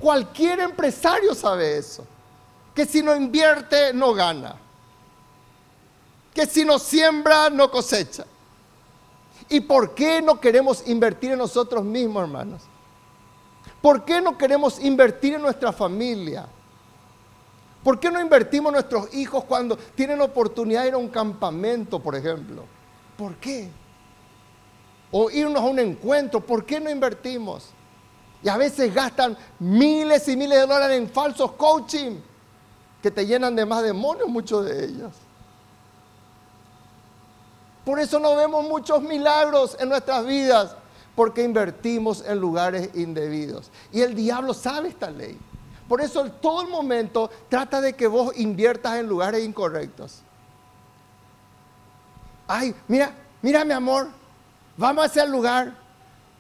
Cualquier 0.03 0.59
empresario 0.59 1.33
sabe 1.33 1.79
eso. 1.79 2.05
Que 2.75 2.85
si 2.85 3.05
no 3.05 3.15
invierte, 3.15 3.93
no 3.93 4.13
gana. 4.13 4.57
Que 6.35 6.45
si 6.45 6.65
no 6.65 6.81
siembra, 6.81 7.49
no 7.51 7.71
cosecha. 7.71 8.25
¿Y 9.49 9.61
por 9.61 9.95
qué 9.95 10.21
no 10.21 10.41
queremos 10.41 10.83
invertir 10.89 11.31
en 11.31 11.39
nosotros 11.39 11.85
mismos, 11.85 12.25
hermanos? 12.25 12.63
¿Por 13.81 14.05
qué 14.05 14.21
no 14.21 14.37
queremos 14.37 14.81
invertir 14.81 15.35
en 15.35 15.43
nuestra 15.43 15.73
familia? 15.73 16.49
¿Por 17.85 18.01
qué 18.01 18.11
no 18.11 18.21
invertimos 18.21 18.71
en 18.71 18.75
nuestros 18.75 19.15
hijos 19.15 19.45
cuando 19.45 19.77
tienen 19.77 20.21
oportunidad 20.21 20.83
de 20.83 20.89
ir 20.89 20.95
a 20.95 20.99
un 20.99 21.11
campamento, 21.11 22.01
por 22.01 22.17
ejemplo? 22.17 22.65
¿Por 23.17 23.37
qué? 23.37 23.71
O 25.13 25.31
irnos 25.31 25.63
a 25.63 25.67
un 25.67 25.79
encuentro, 25.79 26.41
¿por 26.41 26.65
qué 26.67 26.81
no 26.81 26.91
invertimos? 26.91 27.73
Y 28.43 28.49
a 28.49 28.57
veces 28.57 28.93
gastan 28.93 29.37
miles 29.59 30.27
y 30.29 30.37
miles 30.37 30.59
de 30.61 30.67
dólares 30.67 30.99
en 30.99 31.09
falsos 31.09 31.53
coaching 31.53 32.17
que 33.03 33.11
te 33.11 33.27
llenan 33.27 33.55
de 33.55 33.65
más 33.65 33.83
demonios 33.83 34.29
muchos 34.29 34.65
de 34.65 34.85
ellos. 34.85 35.13
Por 37.85 37.99
eso 37.99 38.19
no 38.19 38.37
vemos 38.37 38.65
muchos 38.65 39.03
milagros 39.03 39.77
en 39.81 39.89
nuestras 39.89 40.25
vidas 40.25 40.77
porque 41.15 41.43
invertimos 41.43 42.25
en 42.27 42.39
lugares 42.39 42.91
indebidos. 42.95 43.71
Y 43.93 44.01
el 44.01 44.15
diablo 44.15 44.55
sabe 44.55 44.89
esta 44.89 45.11
ley. 45.11 45.39
Por 45.89 46.01
eso 46.01 46.25
todo 46.31 46.63
el 46.63 46.69
momento 46.69 47.31
trata 47.49 47.81
de 47.81 47.95
que 47.95 48.07
vos 48.07 48.37
inviertas 48.37 48.99
en 48.99 49.09
lugares 49.09 49.45
incorrectos. 49.45 50.23
Ay, 52.47 52.75
mira, 52.89 53.15
mira 53.43 53.65
mi 53.65 53.73
amor, 53.73 54.09
vamos 54.77 55.05
a 55.05 55.07
ese 55.07 55.27
lugar, 55.27 55.75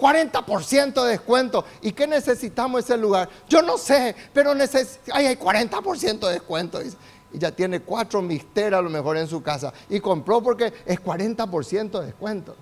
40% 0.03 1.05
de 1.05 1.11
descuento. 1.11 1.65
¿Y 1.81 1.93
qué 1.93 2.09
necesitamos 2.09 2.83
ese 2.85 2.97
lugar? 2.97 3.29
Yo 3.49 3.63
no 3.63 3.79
sé, 3.79 4.17
pero 4.35 4.51
ay, 4.51 5.27
hay 5.27 5.37
40% 5.37 6.27
de 6.27 6.33
descuento. 6.33 6.81
Y 6.83 7.39
ya 7.39 7.53
tiene 7.53 7.81
cuatro 7.81 8.21
misterios 8.21 8.81
a 8.81 8.83
lo 8.83 8.91
mejor 8.91 9.17
en 9.17 9.29
su 9.29 9.41
casa. 9.43 9.73
Y 9.89 10.01
compró 10.01 10.43
porque 10.43 10.73
es 10.85 11.01
40% 11.01 12.01
de 12.01 12.07
descuento. 12.07 12.57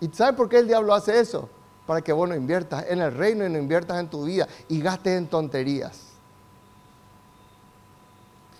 ¿Y 0.00 0.08
sabe 0.08 0.36
por 0.36 0.48
qué 0.48 0.58
el 0.58 0.66
diablo 0.66 0.92
hace 0.92 1.20
eso? 1.20 1.48
Para 1.86 2.02
que 2.02 2.12
vos 2.12 2.28
no 2.28 2.34
inviertas 2.34 2.86
en 2.88 3.00
el 3.00 3.14
reino 3.14 3.46
y 3.46 3.50
no 3.50 3.58
inviertas 3.58 4.00
en 4.00 4.08
tu 4.08 4.24
vida 4.24 4.48
y 4.68 4.80
gastes 4.80 5.16
en 5.16 5.28
tonterías. 5.28 6.05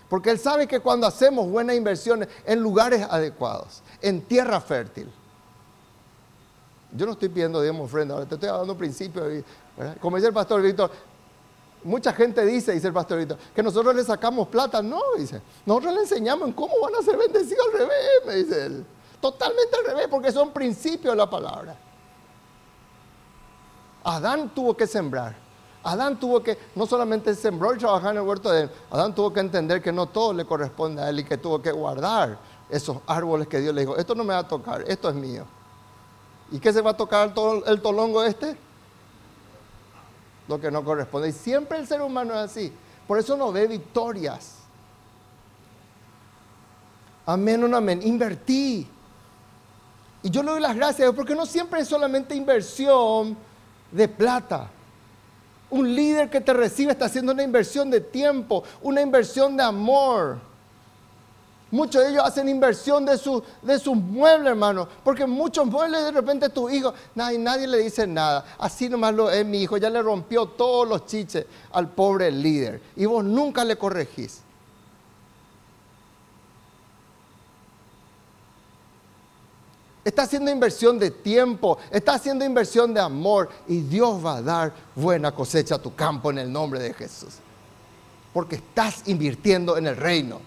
Porque 0.09 0.29
él 0.29 0.39
sabe 0.39 0.67
que 0.67 0.79
cuando 0.79 1.05
hacemos 1.05 1.49
buenas 1.49 1.75
inversiones 1.75 2.29
en 2.45 2.59
lugares 2.59 3.05
adecuados, 3.09 3.83
en 4.01 4.21
tierra 4.21 4.61
fértil, 4.61 5.11
yo 6.93 7.05
no 7.05 7.11
estoy 7.11 7.29
pidiendo, 7.29 7.61
digamos, 7.61 7.85
ofrenda, 7.85 8.13
ahora 8.13 8.25
te 8.25 8.35
estoy 8.35 8.49
dando 8.49 8.77
principios. 8.77 9.43
Como 9.99 10.15
dice 10.15 10.29
el 10.29 10.33
pastor 10.33 10.61
Víctor, 10.61 10.89
mucha 11.83 12.13
gente 12.13 12.45
dice, 12.45 12.71
dice 12.71 12.87
el 12.87 12.93
pastor 12.93 13.19
Víctor, 13.19 13.37
que 13.53 13.61
nosotros 13.61 13.93
le 13.93 14.03
sacamos 14.03 14.47
plata. 14.47 14.81
No, 14.81 15.01
dice, 15.17 15.41
nosotros 15.65 15.93
le 15.93 16.01
enseñamos 16.01 16.47
en 16.47 16.53
cómo 16.53 16.73
van 16.81 16.95
a 16.95 17.03
ser 17.03 17.17
bendecidos 17.17 17.65
al 17.65 17.79
revés, 17.79 18.07
me 18.25 18.35
dice 18.35 18.65
él. 18.65 18.85
Totalmente 19.19 19.75
al 19.75 19.85
revés, 19.85 20.07
porque 20.09 20.31
son 20.31 20.51
principios 20.51 21.13
de 21.13 21.17
la 21.17 21.29
palabra. 21.29 21.75
Adán 24.03 24.49
tuvo 24.55 24.77
que 24.77 24.87
sembrar. 24.87 25.46
Adán 25.87 26.19
tuvo 26.19 26.43
que, 26.43 26.57
no 26.75 26.85
solamente 26.85 27.33
sembró 27.33 27.73
y 27.73 27.77
trabajar 27.77 28.11
en 28.11 28.17
el 28.17 28.27
huerto 28.27 28.51
de 28.51 28.63
él, 28.63 28.71
Adán 28.91 29.15
tuvo 29.15 29.31
que 29.31 29.39
entender 29.39 29.81
que 29.81 29.93
no 29.93 30.07
todo 30.07 30.33
le 30.33 30.43
corresponde 30.43 31.01
a 31.01 31.07
él 31.07 31.19
y 31.19 31.23
que 31.23 31.37
tuvo 31.37 31.61
que 31.61 31.71
guardar 31.71 32.37
esos 32.69 32.97
árboles 33.07 33.47
que 33.47 33.61
Dios 33.61 33.73
le 33.73 33.81
dijo, 33.81 33.95
esto 33.95 34.13
no 34.13 34.25
me 34.25 34.33
va 34.33 34.41
a 34.41 34.47
tocar, 34.47 34.83
esto 34.85 35.07
es 35.07 35.15
mío. 35.15 35.45
¿Y 36.51 36.59
qué 36.59 36.73
se 36.73 36.81
va 36.81 36.91
a 36.91 36.97
tocar 36.97 37.33
el 37.65 37.81
tolongo 37.81 38.21
este? 38.21 38.57
Lo 40.49 40.59
que 40.59 40.69
no 40.69 40.83
corresponde. 40.83 41.29
Y 41.29 41.31
siempre 41.31 41.77
el 41.77 41.87
ser 41.87 42.01
humano 42.01 42.33
es 42.33 42.51
así. 42.51 42.73
Por 43.07 43.17
eso 43.17 43.37
no 43.37 43.53
ve 43.53 43.65
victorias. 43.65 44.55
Amén 47.25 47.69
no 47.69 47.77
amén. 47.77 48.01
Invertí. 48.03 48.89
Y 50.21 50.29
yo 50.29 50.43
le 50.43 50.51
doy 50.51 50.59
las 50.59 50.75
gracias 50.75 51.13
porque 51.13 51.33
no 51.33 51.45
siempre 51.45 51.79
es 51.79 51.87
solamente 51.87 52.35
inversión 52.35 53.37
de 53.89 54.07
plata. 54.09 54.71
Un 55.69 55.93
líder 55.93 56.29
que 56.29 56.39
te 56.39 56.53
recibe 56.53 56.91
está 56.91 57.05
haciendo 57.05 57.33
una 57.33 57.43
inversión 57.43 57.89
de 57.89 57.99
tiempo, 57.99 58.63
una 58.81 59.01
inversión 59.01 59.57
de 59.57 59.63
amor. 59.63 60.39
Muchos 61.69 62.01
de 62.01 62.11
ellos 62.11 62.23
hacen 62.23 62.47
inversión 62.47 63.05
de, 63.05 63.17
su, 63.17 63.43
de 63.61 63.77
sus 63.77 63.95
muebles, 63.95 64.47
hermano. 64.47 64.87
Porque 65.03 65.25
muchos 65.25 65.65
muebles 65.65 66.01
de 66.03 66.11
repente 66.11 66.49
tu 66.49 66.69
hijo, 66.69 66.93
nadie, 67.13 67.37
nadie 67.37 67.67
le 67.67 67.79
dice 67.79 68.07
nada. 68.07 68.45
Así 68.57 68.87
nomás 68.87 69.13
es 69.33 69.45
mi 69.45 69.61
hijo. 69.61 69.75
Ya 69.75 69.89
le 69.89 70.01
rompió 70.01 70.45
todos 70.45 70.87
los 70.87 71.05
chiches 71.05 71.45
al 71.73 71.89
pobre 71.89 72.31
líder. 72.31 72.81
Y 72.95 73.05
vos 73.05 73.23
nunca 73.23 73.65
le 73.65 73.75
corregís. 73.75 74.41
Está 80.07 80.21
haciendo 80.21 80.49
inversión 80.49 80.97
de 80.97 81.11
tiempo, 81.11 81.77
está 81.91 82.13
haciendo 82.13 82.45
inversión 82.45 82.93
de 82.93 83.01
amor 83.01 83.49
y 83.67 83.81
Dios 83.81 84.25
va 84.25 84.37
a 84.37 84.41
dar 84.41 84.73
buena 84.95 85.35
cosecha 85.35 85.75
a 85.75 85.79
tu 85.79 85.93
campo 85.95 86.31
en 86.31 86.37
el 86.37 86.49
nombre 86.49 86.79
de 86.79 86.93
Jesús. 86.93 87.39
Porque 88.31 88.55
estás 88.55 89.01
invirtiendo 89.07 89.75
en 89.75 89.85
el 89.85 89.97
reino. 89.97 90.39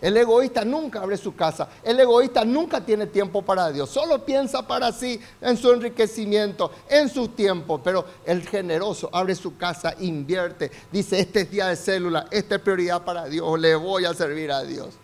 El 0.00 0.16
egoísta 0.16 0.64
nunca 0.64 1.02
abre 1.02 1.18
su 1.18 1.36
casa. 1.36 1.68
El 1.82 2.00
egoísta 2.00 2.46
nunca 2.46 2.80
tiene 2.80 3.06
tiempo 3.06 3.42
para 3.42 3.70
Dios. 3.70 3.90
Solo 3.90 4.24
piensa 4.24 4.66
para 4.66 4.90
sí, 4.90 5.20
en 5.42 5.58
su 5.58 5.70
enriquecimiento, 5.70 6.70
en 6.88 7.10
su 7.10 7.28
tiempo. 7.28 7.82
Pero 7.84 8.06
el 8.24 8.48
generoso 8.48 9.10
abre 9.12 9.34
su 9.34 9.58
casa, 9.58 9.96
invierte. 9.98 10.70
Dice, 10.90 11.20
este 11.20 11.42
es 11.42 11.50
día 11.50 11.66
de 11.66 11.76
célula, 11.76 12.26
esta 12.30 12.54
es 12.54 12.62
prioridad 12.62 13.04
para 13.04 13.26
Dios. 13.26 13.60
Le 13.60 13.74
voy 13.74 14.06
a 14.06 14.14
servir 14.14 14.50
a 14.50 14.62
Dios. 14.62 14.94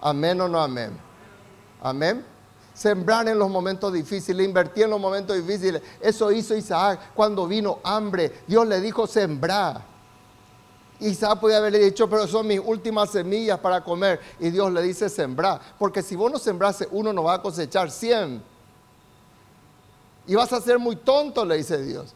Amén 0.00 0.40
o 0.40 0.48
no 0.48 0.60
amén. 0.60 0.90
Amén 1.80 2.35
sembrar 2.76 3.26
en 3.26 3.38
los 3.38 3.48
momentos 3.48 3.92
difíciles, 3.92 4.46
invertir 4.46 4.84
en 4.84 4.90
los 4.90 5.00
momentos 5.00 5.34
difíciles. 5.34 5.80
Eso 6.00 6.30
hizo 6.30 6.54
Isaac 6.54 7.00
cuando 7.14 7.46
vino 7.46 7.78
hambre. 7.82 8.42
Dios 8.46 8.66
le 8.66 8.80
dijo 8.80 9.06
sembrar. 9.06 9.82
Isaac 11.00 11.40
podía 11.40 11.56
haberle 11.56 11.78
dicho, 11.78 12.08
pero 12.08 12.26
son 12.26 12.46
mis 12.46 12.60
últimas 12.62 13.10
semillas 13.10 13.58
para 13.58 13.82
comer. 13.82 14.20
Y 14.38 14.50
Dios 14.50 14.70
le 14.72 14.82
dice 14.82 15.08
sembrar. 15.08 15.60
Porque 15.78 16.02
si 16.02 16.16
vos 16.16 16.30
no 16.30 16.38
sembrase 16.38 16.86
uno, 16.90 17.12
no 17.12 17.22
va 17.22 17.34
a 17.34 17.42
cosechar 17.42 17.90
cien. 17.90 18.42
Y 20.26 20.34
vas 20.34 20.52
a 20.52 20.60
ser 20.60 20.78
muy 20.78 20.96
tonto, 20.96 21.44
le 21.44 21.56
dice 21.56 21.82
Dios. 21.82 22.14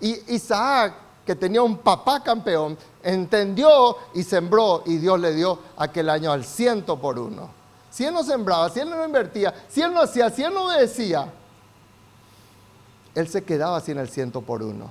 Y 0.00 0.34
Isaac, 0.34 0.94
que 1.26 1.34
tenía 1.34 1.60
un 1.60 1.76
papá 1.76 2.22
campeón, 2.22 2.78
entendió 3.02 3.96
y 4.14 4.22
sembró. 4.22 4.82
Y 4.86 4.96
Dios 4.96 5.20
le 5.20 5.34
dio 5.34 5.58
aquel 5.76 6.08
año 6.08 6.32
al 6.32 6.44
ciento 6.44 6.98
por 6.98 7.18
uno 7.18 7.57
si 7.90 8.04
él 8.04 8.14
no 8.14 8.22
sembraba, 8.22 8.68
si 8.70 8.80
él 8.80 8.90
no 8.90 9.04
invertía, 9.04 9.54
si 9.68 9.80
él 9.80 9.92
no 9.92 10.02
hacía, 10.02 10.30
si 10.30 10.42
él 10.42 10.52
no 10.52 10.66
obedecía, 10.66 11.32
él 13.14 13.28
se 13.28 13.42
quedaba 13.42 13.80
sin 13.80 13.98
el 13.98 14.08
ciento 14.08 14.42
por 14.42 14.62
uno. 14.62 14.90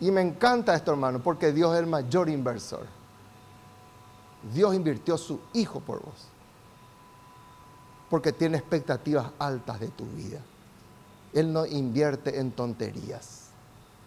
Y 0.00 0.10
me 0.10 0.20
encanta 0.20 0.74
esto, 0.74 0.90
hermano, 0.90 1.20
porque 1.20 1.52
Dios 1.52 1.72
es 1.72 1.80
el 1.80 1.86
mayor 1.86 2.28
inversor. 2.28 2.86
Dios 4.52 4.74
invirtió 4.74 5.16
su 5.16 5.40
hijo 5.54 5.80
por 5.80 6.02
vos. 6.02 6.26
Porque 8.10 8.32
tiene 8.32 8.58
expectativas 8.58 9.30
altas 9.38 9.80
de 9.80 9.88
tu 9.88 10.04
vida. 10.04 10.40
Él 11.32 11.52
no 11.52 11.64
invierte 11.64 12.38
en 12.38 12.50
tonterías. 12.50 13.48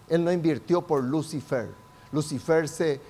Él 0.07 0.23
no 0.23 0.31
invirtió 0.31 0.85
por 0.85 1.03
Lucifer. 1.03 1.69
Lucifer 2.11 2.69
se 2.69 3.01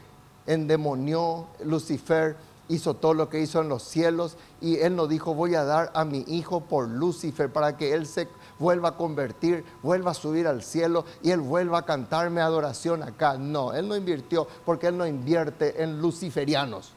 endemonió. 0.46 1.48
Lucifer 1.66 2.38
hizo 2.70 2.96
todo 2.96 3.14
lo 3.14 3.30
que 3.30 3.40
hizo 3.40 3.62
en 3.62 3.70
los 3.70 3.84
cielos 3.84 4.38
y 4.62 4.78
él 4.78 4.96
no 4.96 5.08
dijo 5.08 5.34
voy 5.34 5.56
a 5.56 5.64
dar 5.64 5.92
a 5.94 6.04
mi 6.04 6.24
hijo 6.28 6.62
por 6.62 6.88
Lucifer 6.88 7.52
para 7.52 7.78
que 7.78 7.94
él 7.94 8.06
se 8.06 8.28
vuelva 8.60 8.90
a 8.90 8.98
convertir, 8.98 9.64
vuelva 9.84 10.12
a 10.12 10.14
subir 10.14 10.48
al 10.48 10.64
cielo 10.64 11.06
y 11.22 11.32
él 11.32 11.40
vuelva 11.40 11.80
a 11.80 11.86
cantarme 11.86 12.42
adoración 12.42 13.04
acá. 13.04 13.38
No, 13.38 13.74
él 13.74 13.88
no 13.88 13.96
invirtió 13.96 14.48
porque 14.66 14.88
él 14.88 14.98
no 14.98 15.08
invierte 15.08 15.82
en 15.82 16.02
luciferianos. 16.02 16.94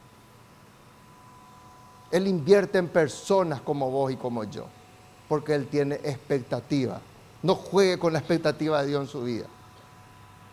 Él 2.11 2.27
invierte 2.27 2.77
en 2.77 2.89
personas 2.89 3.61
como 3.61 3.89
vos 3.89 4.11
y 4.11 4.17
como 4.17 4.43
yo, 4.43 4.65
porque 5.29 5.55
él 5.55 5.67
tiene 5.67 5.95
expectativa. 5.95 6.99
No 7.41 7.55
juegue 7.55 7.97
con 7.97 8.11
la 8.11 8.19
expectativa 8.19 8.81
de 8.81 8.87
Dios 8.89 9.03
en 9.03 9.07
su 9.07 9.23
vida, 9.23 9.45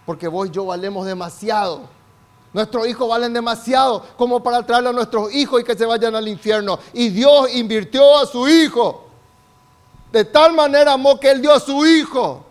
porque 0.07 0.29
vos 0.29 0.49
y 0.49 0.51
yo 0.53 0.65
valemos 0.65 1.05
demasiado 1.05 1.98
Nuestros 2.53 2.87
hijos 2.89 3.09
valen 3.09 3.33
demasiado 3.33 4.03
como 4.17 4.43
para 4.43 4.65
traerle 4.65 4.89
a 4.89 4.93
nuestros 4.93 5.33
hijos 5.35 5.61
y 5.61 5.65
que 5.65 5.77
se 5.77 5.85
vayan 5.85 6.15
al 6.15 6.27
infierno. 6.27 6.79
Y 6.93 7.11
Dios 7.11 7.55
invirtió 7.55 8.19
a 8.19 8.27
su 8.27 8.49
hijo. 8.49 9.05
De 10.11 10.25
tal 10.25 10.55
manera 10.55 10.95
amó 10.95 11.21
que 11.21 11.31
Él 11.31 11.43
dio 11.43 11.53
a 11.53 11.61
su 11.61 11.85
hijo. 11.87 12.45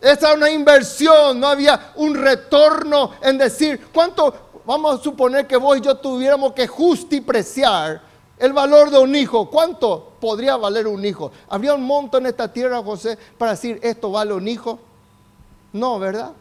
Esa 0.00 0.30
es 0.30 0.36
una 0.36 0.50
inversión, 0.50 1.38
no 1.38 1.46
había 1.48 1.92
un 1.96 2.14
retorno 2.14 3.12
en 3.22 3.38
decir, 3.38 3.86
¿cuánto 3.92 4.34
vamos 4.64 4.98
a 4.98 5.02
suponer 5.02 5.46
que 5.46 5.56
vos 5.56 5.78
y 5.78 5.80
yo 5.80 5.96
tuviéramos 5.96 6.52
que 6.52 6.66
justipreciar 6.66 8.02
el 8.36 8.52
valor 8.52 8.90
de 8.90 8.98
un 8.98 9.14
hijo? 9.14 9.48
¿Cuánto 9.48 10.14
podría 10.20 10.56
valer 10.56 10.88
un 10.88 11.04
hijo? 11.04 11.30
¿Habría 11.48 11.74
un 11.74 11.84
monto 11.84 12.18
en 12.18 12.26
esta 12.26 12.52
tierra, 12.52 12.82
José, 12.82 13.16
para 13.38 13.52
decir, 13.52 13.78
esto 13.82 14.10
vale 14.10 14.32
un 14.32 14.48
hijo? 14.48 14.80
No, 15.72 16.00
¿verdad? 16.00 16.32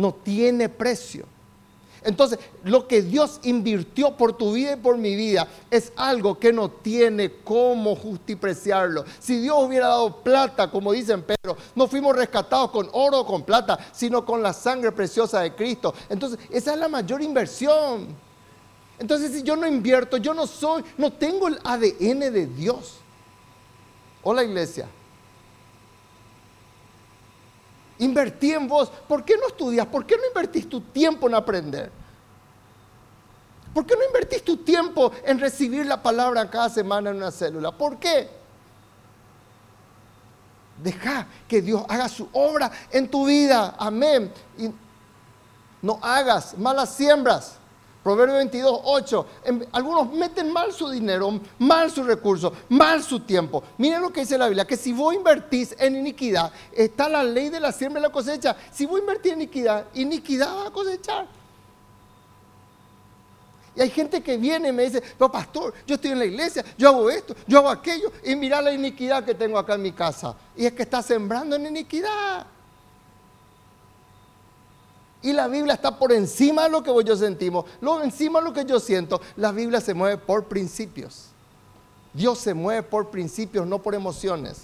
No 0.00 0.14
tiene 0.14 0.68
precio. 0.68 1.26
Entonces, 2.02 2.38
lo 2.64 2.88
que 2.88 3.02
Dios 3.02 3.40
invirtió 3.42 4.16
por 4.16 4.32
tu 4.32 4.54
vida 4.54 4.72
y 4.72 4.76
por 4.76 4.96
mi 4.96 5.14
vida 5.14 5.46
es 5.70 5.92
algo 5.96 6.38
que 6.38 6.50
no 6.50 6.70
tiene 6.70 7.30
cómo 7.44 7.94
justipreciarlo. 7.94 9.04
Si 9.18 9.38
Dios 9.38 9.56
hubiera 9.60 9.88
dado 9.88 10.16
plata, 10.22 10.70
como 10.70 10.92
dicen 10.92 11.22
Pedro, 11.22 11.58
no 11.74 11.86
fuimos 11.86 12.16
rescatados 12.16 12.70
con 12.70 12.88
oro 12.92 13.20
o 13.20 13.26
con 13.26 13.42
plata, 13.42 13.78
sino 13.92 14.24
con 14.24 14.42
la 14.42 14.54
sangre 14.54 14.92
preciosa 14.92 15.40
de 15.40 15.54
Cristo. 15.54 15.92
Entonces, 16.08 16.38
esa 16.48 16.72
es 16.72 16.78
la 16.78 16.88
mayor 16.88 17.20
inversión. 17.20 18.08
Entonces, 18.98 19.32
si 19.32 19.42
yo 19.42 19.54
no 19.56 19.66
invierto, 19.66 20.16
yo 20.16 20.32
no 20.32 20.46
soy, 20.46 20.82
no 20.96 21.12
tengo 21.12 21.48
el 21.48 21.58
ADN 21.62 22.32
de 22.32 22.46
Dios. 22.46 22.94
Hola 24.22 24.42
iglesia. 24.42 24.88
Invertí 28.00 28.52
en 28.52 28.66
vos. 28.66 28.90
¿Por 29.08 29.24
qué 29.24 29.36
no 29.36 29.46
estudias? 29.46 29.86
¿Por 29.86 30.04
qué 30.04 30.16
no 30.16 30.26
invertís 30.26 30.68
tu 30.68 30.80
tiempo 30.80 31.28
en 31.28 31.34
aprender? 31.34 31.92
¿Por 33.72 33.86
qué 33.86 33.94
no 33.94 34.04
invertís 34.04 34.42
tu 34.42 34.56
tiempo 34.56 35.12
en 35.24 35.38
recibir 35.38 35.86
la 35.86 36.02
palabra 36.02 36.50
cada 36.50 36.68
semana 36.68 37.10
en 37.10 37.16
una 37.16 37.30
célula? 37.30 37.70
¿Por 37.70 37.98
qué? 37.98 38.28
Deja 40.82 41.26
que 41.46 41.60
Dios 41.60 41.84
haga 41.88 42.08
su 42.08 42.28
obra 42.32 42.72
en 42.90 43.08
tu 43.08 43.26
vida. 43.26 43.76
Amén. 43.78 44.32
Y 44.58 44.70
no 45.82 45.98
hagas 46.02 46.56
malas 46.58 46.94
siembras. 46.94 47.59
Proverbio 48.10 48.38
22, 48.38 48.80
8. 48.82 49.26
Algunos 49.70 50.12
meten 50.12 50.52
mal 50.52 50.72
su 50.72 50.90
dinero, 50.90 51.40
mal 51.60 51.92
sus 51.92 52.04
recursos, 52.04 52.52
mal 52.68 53.04
su 53.04 53.20
tiempo. 53.20 53.62
Miren 53.78 54.02
lo 54.02 54.12
que 54.12 54.22
dice 54.22 54.36
la 54.36 54.48
Biblia, 54.48 54.66
que 54.66 54.76
si 54.76 54.92
vos 54.92 55.14
invertís 55.14 55.76
en 55.78 55.94
iniquidad, 55.94 56.52
está 56.72 57.08
la 57.08 57.22
ley 57.22 57.50
de 57.50 57.60
la 57.60 57.70
siembra 57.70 58.00
y 58.00 58.02
la 58.02 58.10
cosecha. 58.10 58.56
Si 58.72 58.84
vos 58.84 58.98
invertís 58.98 59.34
en 59.34 59.42
iniquidad, 59.42 59.84
iniquidad 59.94 60.56
va 60.56 60.66
a 60.66 60.70
cosechar. 60.72 61.28
Y 63.76 63.80
hay 63.80 63.90
gente 63.90 64.20
que 64.20 64.36
viene 64.36 64.70
y 64.70 64.72
me 64.72 64.82
dice, 64.82 65.00
pero 65.16 65.30
pastor, 65.30 65.72
yo 65.86 65.94
estoy 65.94 66.10
en 66.10 66.18
la 66.18 66.24
iglesia, 66.24 66.64
yo 66.76 66.88
hago 66.88 67.08
esto, 67.10 67.36
yo 67.46 67.58
hago 67.58 67.70
aquello, 67.70 68.10
y 68.24 68.34
mira 68.34 68.60
la 68.60 68.72
iniquidad 68.72 69.24
que 69.24 69.36
tengo 69.36 69.56
acá 69.56 69.74
en 69.74 69.82
mi 69.82 69.92
casa. 69.92 70.34
Y 70.56 70.66
es 70.66 70.72
que 70.72 70.82
está 70.82 71.00
sembrando 71.00 71.54
en 71.54 71.66
iniquidad. 71.66 72.44
Y 75.22 75.32
la 75.32 75.48
Biblia 75.48 75.74
está 75.74 75.98
por 75.98 76.12
encima 76.12 76.64
de 76.64 76.70
lo 76.70 76.82
que 76.82 76.92
yo 77.04 77.16
sentimos, 77.16 77.66
lo 77.80 78.02
encima 78.02 78.38
de 78.38 78.46
lo 78.46 78.52
que 78.52 78.64
yo 78.64 78.80
siento. 78.80 79.20
La 79.36 79.52
Biblia 79.52 79.80
se 79.80 79.92
mueve 79.92 80.16
por 80.16 80.44
principios. 80.44 81.26
Dios 82.12 82.38
se 82.38 82.54
mueve 82.54 82.82
por 82.82 83.10
principios, 83.10 83.66
no 83.66 83.78
por 83.78 83.94
emociones. 83.94 84.62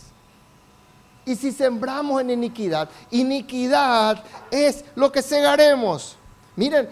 Y 1.24 1.36
si 1.36 1.52
sembramos 1.52 2.20
en 2.20 2.30
iniquidad, 2.30 2.88
iniquidad 3.10 4.22
es 4.50 4.84
lo 4.94 5.12
que 5.12 5.22
segaremos. 5.22 6.16
Miren, 6.54 6.88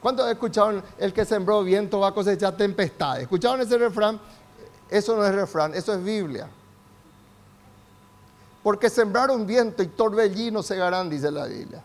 ¿cuántos 0.00 0.28
escucharon 0.30 0.82
el 0.98 1.12
que 1.12 1.24
sembró 1.24 1.62
viento 1.62 2.00
va 2.00 2.08
a 2.08 2.14
cosechar 2.14 2.56
tempestades? 2.56 3.22
¿Escucharon 3.22 3.60
ese 3.60 3.78
refrán? 3.78 4.18
Eso 4.88 5.14
no 5.16 5.24
es 5.24 5.34
refrán, 5.34 5.74
eso 5.74 5.92
es 5.92 6.02
Biblia. 6.02 6.48
Porque 8.62 8.88
sembraron 8.88 9.46
viento 9.46 9.82
y 9.82 9.86
torbellino 9.88 10.62
segarán, 10.62 11.10
dice 11.10 11.30
la 11.30 11.46
Biblia. 11.46 11.82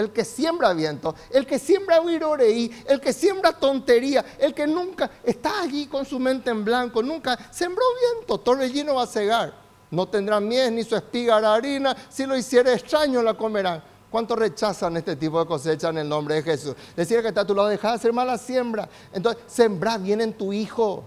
El 0.00 0.10
que 0.10 0.24
siembra 0.24 0.72
viento, 0.72 1.14
el 1.30 1.46
que 1.46 1.58
siembra 1.58 2.00
viroreí, 2.00 2.84
el 2.86 3.00
que 3.00 3.12
siembra 3.12 3.52
tontería, 3.52 4.24
el 4.38 4.54
que 4.54 4.66
nunca 4.66 5.10
está 5.22 5.62
allí 5.62 5.86
con 5.86 6.04
su 6.04 6.18
mente 6.18 6.50
en 6.50 6.64
blanco, 6.64 7.02
nunca 7.02 7.38
sembró 7.52 7.84
viento, 8.14 8.38
torbellino 8.38 8.94
va 8.94 9.04
a 9.04 9.06
cegar. 9.06 9.54
No 9.90 10.06
tendrán 10.06 10.46
miel 10.46 10.74
ni 10.74 10.84
su 10.84 10.96
espiga 10.96 11.40
la 11.40 11.54
harina, 11.54 11.96
si 12.08 12.24
lo 12.24 12.36
hiciera 12.36 12.72
extraño 12.72 13.22
la 13.22 13.34
comerán. 13.34 13.82
¿Cuántos 14.10 14.38
rechazan 14.38 14.96
este 14.96 15.14
tipo 15.14 15.38
de 15.38 15.46
cosecha 15.46 15.90
en 15.90 15.98
el 15.98 16.08
nombre 16.08 16.36
de 16.36 16.42
Jesús? 16.42 16.74
Decir 16.96 17.22
que 17.22 17.28
está 17.28 17.42
a 17.42 17.46
tu 17.46 17.54
lado, 17.54 17.68
deja 17.68 17.90
de 17.90 17.94
hacer 17.94 18.12
mala 18.12 18.36
siembra. 18.38 18.88
Entonces, 19.12 19.42
sembra 19.46 19.98
bien 19.98 20.20
en 20.20 20.32
tu 20.32 20.52
hijo. 20.52 21.04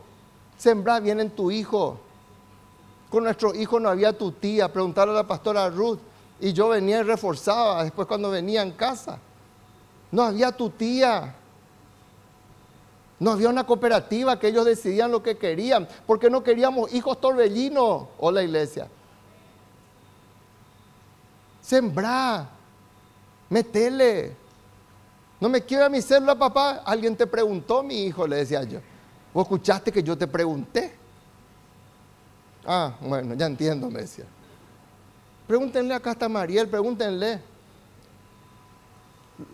Sembra 0.57 1.01
bien 1.01 1.19
en 1.19 1.29
tu 1.29 1.51
hijo. 1.51 1.99
Con 3.09 3.25
nuestro 3.25 3.53
hijo 3.53 3.79
no 3.79 3.89
había 3.89 4.17
tu 4.17 4.31
tía. 4.31 4.71
Preguntarle 4.71 5.13
a 5.13 5.17
la 5.17 5.27
pastora 5.27 5.69
Ruth. 5.69 5.99
Y 6.39 6.53
yo 6.53 6.69
venía 6.69 6.99
y 6.99 7.03
reforzaba 7.03 7.83
después 7.83 8.07
cuando 8.07 8.29
venía 8.29 8.61
en 8.61 8.71
casa. 8.71 9.19
No 10.11 10.23
había 10.23 10.51
tu 10.51 10.69
tía. 10.69 11.35
No 13.19 13.31
había 13.31 13.49
una 13.49 13.65
cooperativa 13.65 14.37
que 14.37 14.47
ellos 14.47 14.65
decidían 14.65 15.11
lo 15.11 15.23
que 15.23 15.37
querían. 15.37 15.87
Porque 16.05 16.29
no 16.29 16.43
queríamos 16.43 16.93
hijos 16.93 17.21
torbellinos. 17.21 18.07
O 18.17 18.31
la 18.31 18.43
iglesia. 18.43 18.87
Sembra 21.61 22.49
metele. 23.53 24.35
No 25.39 25.47
me 25.47 25.61
quiero 25.61 25.85
a 25.85 25.89
mi 25.89 26.01
célula, 26.01 26.37
papá. 26.37 26.81
Alguien 26.85 27.15
te 27.15 27.27
preguntó, 27.27 27.83
mi 27.83 28.05
hijo, 28.05 28.27
le 28.27 28.37
decía 28.37 28.63
yo. 28.63 28.79
¿Vos 29.33 29.43
escuchaste 29.43 29.91
que 29.91 30.03
yo 30.03 30.17
te 30.17 30.27
pregunté? 30.27 30.95
Ah, 32.65 32.93
bueno, 33.01 33.35
ya 33.35 33.45
entiendo, 33.45 33.89
me 33.89 34.01
decía. 34.01 34.25
Pregúntenle 35.47 35.93
acá 35.93 36.11
hasta 36.11 36.29
Mariel, 36.29 36.67
pregúntenle. 36.67 37.41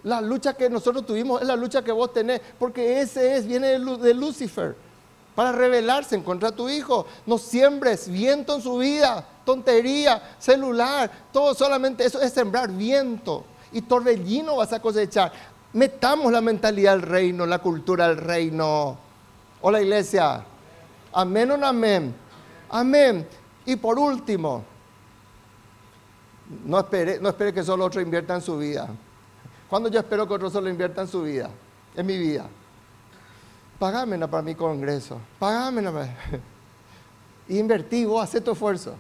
La 0.03 0.21
lucha 0.21 0.53
que 0.53 0.69
nosotros 0.69 1.05
tuvimos 1.05 1.41
es 1.41 1.47
la 1.47 1.55
lucha 1.55 1.83
que 1.83 1.91
vos 1.91 2.13
tenés, 2.13 2.41
porque 2.59 3.01
ese 3.01 3.37
es, 3.37 3.47
viene 3.47 3.67
de 3.79 4.13
Lucifer, 4.13 4.75
para 5.35 5.51
rebelarse 5.51 6.15
en 6.15 6.23
contra 6.23 6.51
de 6.51 6.57
tu 6.57 6.69
hijo. 6.69 7.05
No 7.25 7.37
siembres 7.37 8.09
viento 8.09 8.55
en 8.55 8.61
su 8.61 8.77
vida, 8.77 9.25
tontería, 9.45 10.35
celular, 10.37 11.09
todo 11.31 11.53
solamente 11.53 12.05
eso 12.05 12.21
es 12.21 12.33
sembrar 12.33 12.69
viento 12.69 13.45
y 13.71 13.81
torbellino 13.81 14.57
vas 14.57 14.73
a 14.73 14.81
cosechar. 14.81 15.31
Metamos 15.73 16.31
la 16.31 16.41
mentalidad 16.41 16.93
del 16.93 17.03
reino, 17.03 17.45
la 17.45 17.59
cultura 17.59 18.07
del 18.07 18.17
reino. 18.17 18.97
Hola 19.61 19.81
iglesia. 19.81 20.43
Amén 21.13 21.51
o 21.51 21.57
no 21.57 21.67
amén. 21.67 22.13
Amén. 22.69 23.27
Y 23.65 23.75
por 23.75 23.99
último, 23.99 24.63
no 26.65 26.79
espere, 26.79 27.19
no 27.19 27.35
que 27.35 27.63
solo 27.63 27.85
otro 27.85 28.01
invierta 28.01 28.35
en 28.35 28.41
su 28.41 28.57
vida. 28.57 28.89
¿Cuándo 29.69 29.89
yo 29.89 29.99
espero 29.99 30.27
que 30.27 30.33
otro 30.33 30.49
solo 30.49 30.69
invierta 30.69 31.01
en 31.01 31.07
su 31.07 31.21
vida? 31.21 31.49
En 31.95 32.05
mi 32.05 32.17
vida. 32.17 32.47
Pagámela 33.77 34.27
para 34.27 34.43
mi 34.43 34.55
congreso. 34.55 35.19
Pagámela 35.37 35.91
para... 35.91 36.15
Invertí, 37.49 38.05
vos 38.05 38.23
haces 38.23 38.43
tu 38.43 38.51
esfuerzo. 38.51 38.95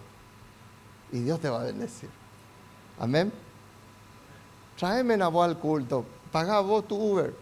Y 1.11 1.21
Dios 1.21 1.39
te 1.39 1.49
va 1.49 1.61
a 1.61 1.63
bendecir. 1.63 2.09
Amén. 2.99 3.31
Tráeme 4.77 5.21
a 5.21 5.27
vos 5.27 5.45
al 5.45 5.57
culto, 5.57 6.05
paga 6.31 6.61
vos 6.61 6.87
tu 6.87 6.95
Uber. 6.95 7.33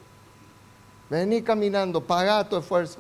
Vení 1.10 1.44
caminando, 1.44 2.02
paga 2.02 2.48
tu 2.48 2.58
esfuerzo. 2.58 3.00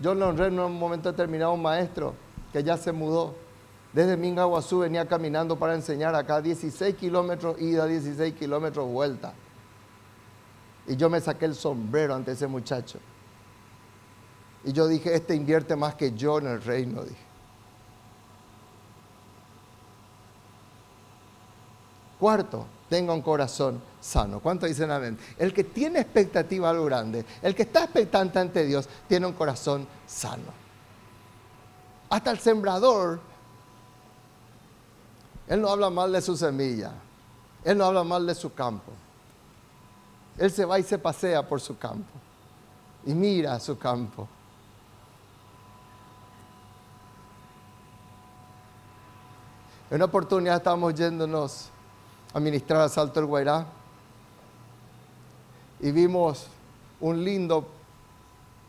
Yo 0.00 0.14
le 0.14 0.24
honré 0.24 0.46
en 0.46 0.58
un 0.58 0.78
momento 0.78 1.10
determinado 1.10 1.50
a 1.50 1.54
un 1.54 1.62
maestro 1.62 2.14
que 2.52 2.62
ya 2.62 2.76
se 2.76 2.92
mudó. 2.92 3.34
Desde 3.92 4.16
Mingaguazú 4.16 4.80
venía 4.80 5.06
caminando 5.06 5.58
para 5.58 5.74
enseñar 5.74 6.14
acá 6.14 6.40
16 6.40 6.96
kilómetros 6.96 7.60
ida, 7.60 7.86
16 7.86 8.34
kilómetros 8.34 8.86
vuelta. 8.86 9.32
Y 10.86 10.96
yo 10.96 11.10
me 11.10 11.20
saqué 11.20 11.46
el 11.46 11.54
sombrero 11.54 12.14
ante 12.14 12.32
ese 12.32 12.46
muchacho. 12.46 12.98
Y 14.64 14.72
yo 14.72 14.86
dije, 14.86 15.14
este 15.14 15.34
invierte 15.34 15.76
más 15.76 15.94
que 15.94 16.12
yo 16.12 16.38
en 16.38 16.48
el 16.48 16.62
reino, 16.62 17.02
dije. 17.02 17.26
Cuarto, 22.18 22.66
tenga 22.88 23.12
un 23.12 23.22
corazón 23.22 23.80
sano. 24.00 24.40
¿Cuánto 24.40 24.66
dicen 24.66 24.90
amén? 24.90 25.18
El 25.38 25.52
que 25.52 25.64
tiene 25.64 26.00
expectativa 26.00 26.70
algo 26.70 26.84
grande, 26.86 27.24
el 27.42 27.54
que 27.54 27.62
está 27.62 27.84
expectante 27.84 28.38
ante 28.38 28.64
Dios, 28.64 28.88
tiene 29.08 29.26
un 29.26 29.34
corazón 29.34 29.86
sano. 30.06 30.66
Hasta 32.08 32.30
el 32.30 32.38
sembrador, 32.38 33.20
él 35.48 35.60
no 35.60 35.68
habla 35.68 35.90
mal 35.90 36.12
de 36.12 36.20
su 36.20 36.36
semilla, 36.36 36.92
él 37.64 37.78
no 37.78 37.84
habla 37.84 38.04
mal 38.04 38.26
de 38.26 38.34
su 38.34 38.52
campo. 38.52 38.92
Él 40.38 40.50
se 40.50 40.64
va 40.64 40.78
y 40.78 40.82
se 40.82 40.98
pasea 40.98 41.46
por 41.48 41.60
su 41.60 41.78
campo 41.78 42.12
y 43.06 43.14
mira 43.14 43.58
su 43.60 43.78
campo. 43.78 44.28
En 49.88 49.96
una 49.96 50.06
oportunidad 50.06 50.56
estábamos 50.56 50.94
yéndonos 50.94 51.68
a 52.34 52.40
ministrar 52.40 52.80
a 52.80 52.88
Salto 52.88 53.20
el 53.20 53.26
Guairá 53.26 53.64
y 55.80 55.92
vimos 55.92 56.48
un 57.00 57.22
lindo, 57.22 57.66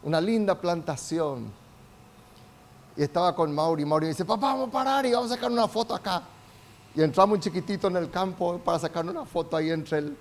una 0.04 0.22
linda 0.22 0.56
plantación. 0.56 1.52
Y 2.96 3.04
estaba 3.04 3.36
con 3.36 3.54
Mauri. 3.54 3.84
Mauri 3.84 4.06
me 4.06 4.10
dice, 4.10 4.26
papá, 4.26 4.54
vamos 4.54 4.70
a 4.70 4.72
parar 4.72 5.06
y 5.06 5.12
vamos 5.12 5.32
a 5.32 5.36
sacar 5.36 5.52
una 5.52 5.68
foto 5.68 5.96
acá. 5.96 6.22
Y 6.97 7.01
entramos 7.03 7.36
un 7.36 7.41
chiquitito 7.41 7.88
en 7.88 7.95
el 7.95 8.10
campo 8.10 8.57
para 8.57 8.79
sacar 8.79 9.05
una 9.05 9.23
foto 9.23 9.55
ahí 9.55 9.69
entre 9.69 9.99
el... 9.99 10.17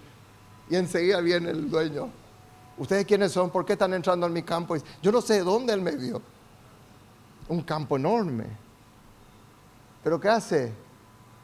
Y 0.71 0.77
enseguida 0.77 1.21
viene 1.21 1.51
el 1.51 1.69
dueño. 1.69 2.11
¿Ustedes 2.77 3.07
quiénes 3.07 3.33
son? 3.33 3.51
¿Por 3.51 3.65
qué 3.65 3.73
están 3.73 3.95
entrando 3.95 4.27
en 4.27 4.33
mi 4.33 4.43
campo? 4.43 4.77
Yo 5.03 5.11
no 5.11 5.23
sé 5.23 5.35
de 5.35 5.43
dónde 5.43 5.73
él 5.73 5.81
me 5.81 5.97
vio. 5.97 6.21
Un 7.49 7.63
campo 7.63 7.97
enorme. 7.97 8.45
Pero 10.05 10.21
¿qué 10.21 10.29
hace 10.29 10.73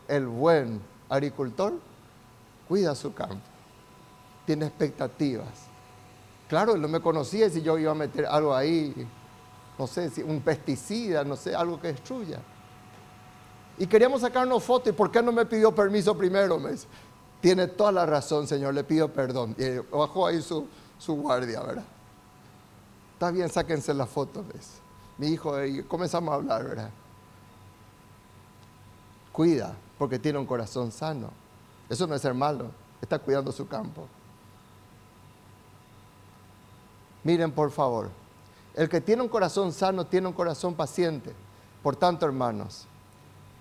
el 0.07 0.27
buen 0.27 0.81
agricultor? 1.09 1.73
cuida 2.73 2.95
su 2.95 3.13
campo, 3.13 3.37
tiene 4.47 4.65
expectativas. 4.65 5.67
Claro, 6.49 6.75
él 6.75 6.81
no 6.81 6.89
me 6.89 7.01
conocía 7.01 7.51
si 7.51 7.61
yo 7.61 7.79
iba 7.79 7.93
a 7.93 7.95
meter 7.95 8.25
algo 8.25 8.55
ahí, 8.55 9.07
no 9.79 9.87
sé, 9.87 10.11
un 10.25 10.41
pesticida, 10.41 11.23
no 11.23 11.37
sé, 11.37 11.55
algo 11.55 11.79
que 11.79 11.89
destruya. 11.89 12.41
Y 13.83 13.89
queríamos 13.89 14.21
sacarnos 14.21 14.63
fotos, 14.63 14.91
¿y 14.91 14.93
por 14.93 15.11
qué 15.11 15.21
no 15.21 15.33
me 15.33 15.45
pidió 15.45 15.75
permiso 15.75 16.17
primero? 16.17 16.57
Me 16.57 16.71
tiene 17.41 17.67
toda 17.67 17.91
la 17.91 18.07
razón, 18.07 18.47
Señor, 18.47 18.75
le 18.75 18.85
pido 18.85 19.13
perdón. 19.13 19.57
Y 19.59 19.79
bajó 19.93 20.29
ahí 20.29 20.41
su, 20.41 20.69
su 21.01 21.17
guardia, 21.17 21.61
¿verdad? 21.63 21.83
Está 23.15 23.33
bien, 23.33 23.49
sáquense 23.49 23.93
la 23.93 24.07
foto, 24.07 24.45
¿ves? 24.55 24.75
Mi 25.19 25.31
hijo, 25.31 25.61
y 25.65 25.83
comenzamos 25.83 26.31
a 26.31 26.37
hablar, 26.37 26.63
¿verdad? 26.63 26.91
Cuida, 29.33 29.75
porque 29.99 30.17
tiene 30.17 30.39
un 30.39 30.47
corazón 30.47 30.93
sano. 30.93 31.31
Eso 31.89 32.07
no 32.07 32.15
es 32.15 32.23
ser 32.23 32.35
malo, 32.35 32.71
está 33.01 33.19
cuidando 33.19 33.51
su 33.51 33.67
campo. 33.67 34.07
Miren, 37.25 37.51
por 37.51 37.73
favor, 37.73 38.11
el 38.77 38.89
que 38.89 39.01
tiene 39.01 39.23
un 39.23 39.29
corazón 39.29 39.73
sano 39.73 40.07
tiene 40.07 40.29
un 40.29 40.35
corazón 40.35 40.73
paciente. 40.73 41.35
Por 41.83 41.97
tanto, 41.97 42.25
hermanos, 42.25 42.87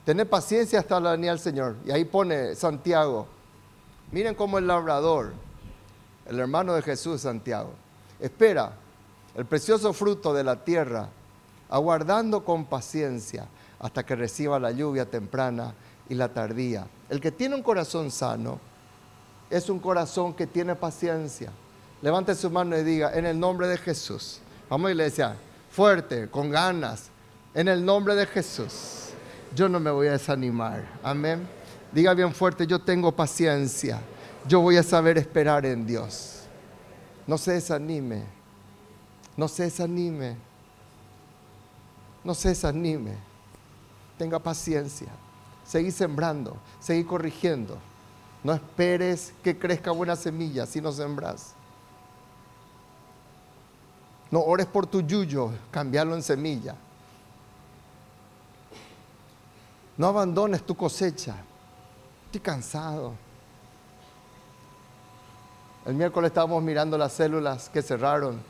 tened 0.06 0.28
paciencia 0.28 0.80
hasta 0.80 1.00
la 1.00 1.12
venida 1.12 1.32
del 1.32 1.40
Señor. 1.40 1.76
Y 1.86 1.92
ahí 1.92 2.06
pone 2.06 2.56
Santiago. 2.56 3.28
Miren 4.12 4.36
cómo 4.36 4.58
el 4.58 4.68
labrador, 4.68 5.34
el 6.26 6.40
hermano 6.40 6.74
de 6.74 6.82
Jesús, 6.82 7.22
Santiago, 7.22 7.72
espera 8.20 8.74
el 9.36 9.46
precioso 9.46 9.94
fruto 9.94 10.34
de 10.34 10.44
la 10.44 10.64
tierra, 10.64 11.10
aguardando 11.70 12.44
con 12.44 12.66
paciencia 12.66 13.48
hasta 13.80 14.06
que 14.06 14.16
reciba 14.16 14.60
la 14.60 14.72
lluvia 14.72 15.10
temprana 15.10 15.74
y 16.10 16.16
la 16.16 16.30
tardía. 16.30 16.88
El 17.10 17.22
que 17.22 17.32
tiene 17.32 17.56
un 17.56 17.64
corazón 17.64 18.12
sano 18.12 18.60
es 19.50 19.70
un 19.70 19.80
corazón 19.80 20.34
que 20.34 20.48
tiene 20.48 20.76
paciencia. 20.76 21.52
Levante 22.02 22.36
su 22.36 22.50
mano 22.50 22.78
y 22.78 22.84
diga, 22.84 23.14
en 23.14 23.26
el 23.26 23.40
nombre 23.40 23.68
de 23.68 23.78
Jesús. 23.78 24.40
Vamos 24.70 24.92
iglesia, 24.92 25.36
fuerte, 25.70 26.30
con 26.30 26.50
ganas. 26.50 27.10
En 27.54 27.68
el 27.68 27.84
nombre 27.84 28.16
de 28.16 28.26
Jesús. 28.26 29.11
Yo 29.54 29.68
no 29.68 29.80
me 29.80 29.92
voy 29.92 30.08
a 30.08 30.14
desanimar. 30.14 30.86
Amén. 31.04 31.48
Diga 31.92 32.14
bien 32.14 32.34
fuerte, 32.34 32.66
yo 32.66 32.80
tengo 32.80 33.12
paciencia. 33.12 34.00
Yo 34.48 34.62
voy 34.62 34.78
a 34.78 34.84
saber 34.84 35.18
esperar 35.18 35.66
en 35.66 35.86
Dios. 35.86 36.44
No 37.28 37.38
se 37.38 37.54
desanime. 37.54 38.24
No 39.36 39.48
se 39.48 39.64
desanime. 39.64 40.36
No 42.24 42.34
se 42.34 42.50
desanime. 42.50 43.16
Tenga 44.18 44.40
paciencia. 44.40 45.10
Seguí 45.66 45.92
sembrando, 45.92 46.58
seguí 46.80 47.04
corrigiendo. 47.04 47.78
No 48.44 48.54
esperes 48.54 49.34
que 49.44 49.58
crezca 49.58 49.92
buena 49.92 50.16
semilla 50.16 50.66
si 50.66 50.82
no 50.82 50.92
sembras. 50.92 51.54
No 54.32 54.40
ores 54.42 54.66
por 54.66 54.88
tu 54.88 55.02
yuyo, 55.02 55.52
cambiarlo 55.72 56.16
en 56.16 56.24
semilla. 56.24 56.76
No 59.98 60.08
abandones 60.08 60.64
tu 60.64 60.76
cosecha. 60.76 61.36
Estoy 62.26 62.42
cansado. 62.42 63.14
El 65.86 65.96
miércoles 65.96 66.30
estábamos 66.30 66.62
mirando 66.62 66.98
las 66.98 67.14
células 67.14 67.70
que 67.70 67.82
cerraron 67.82 68.42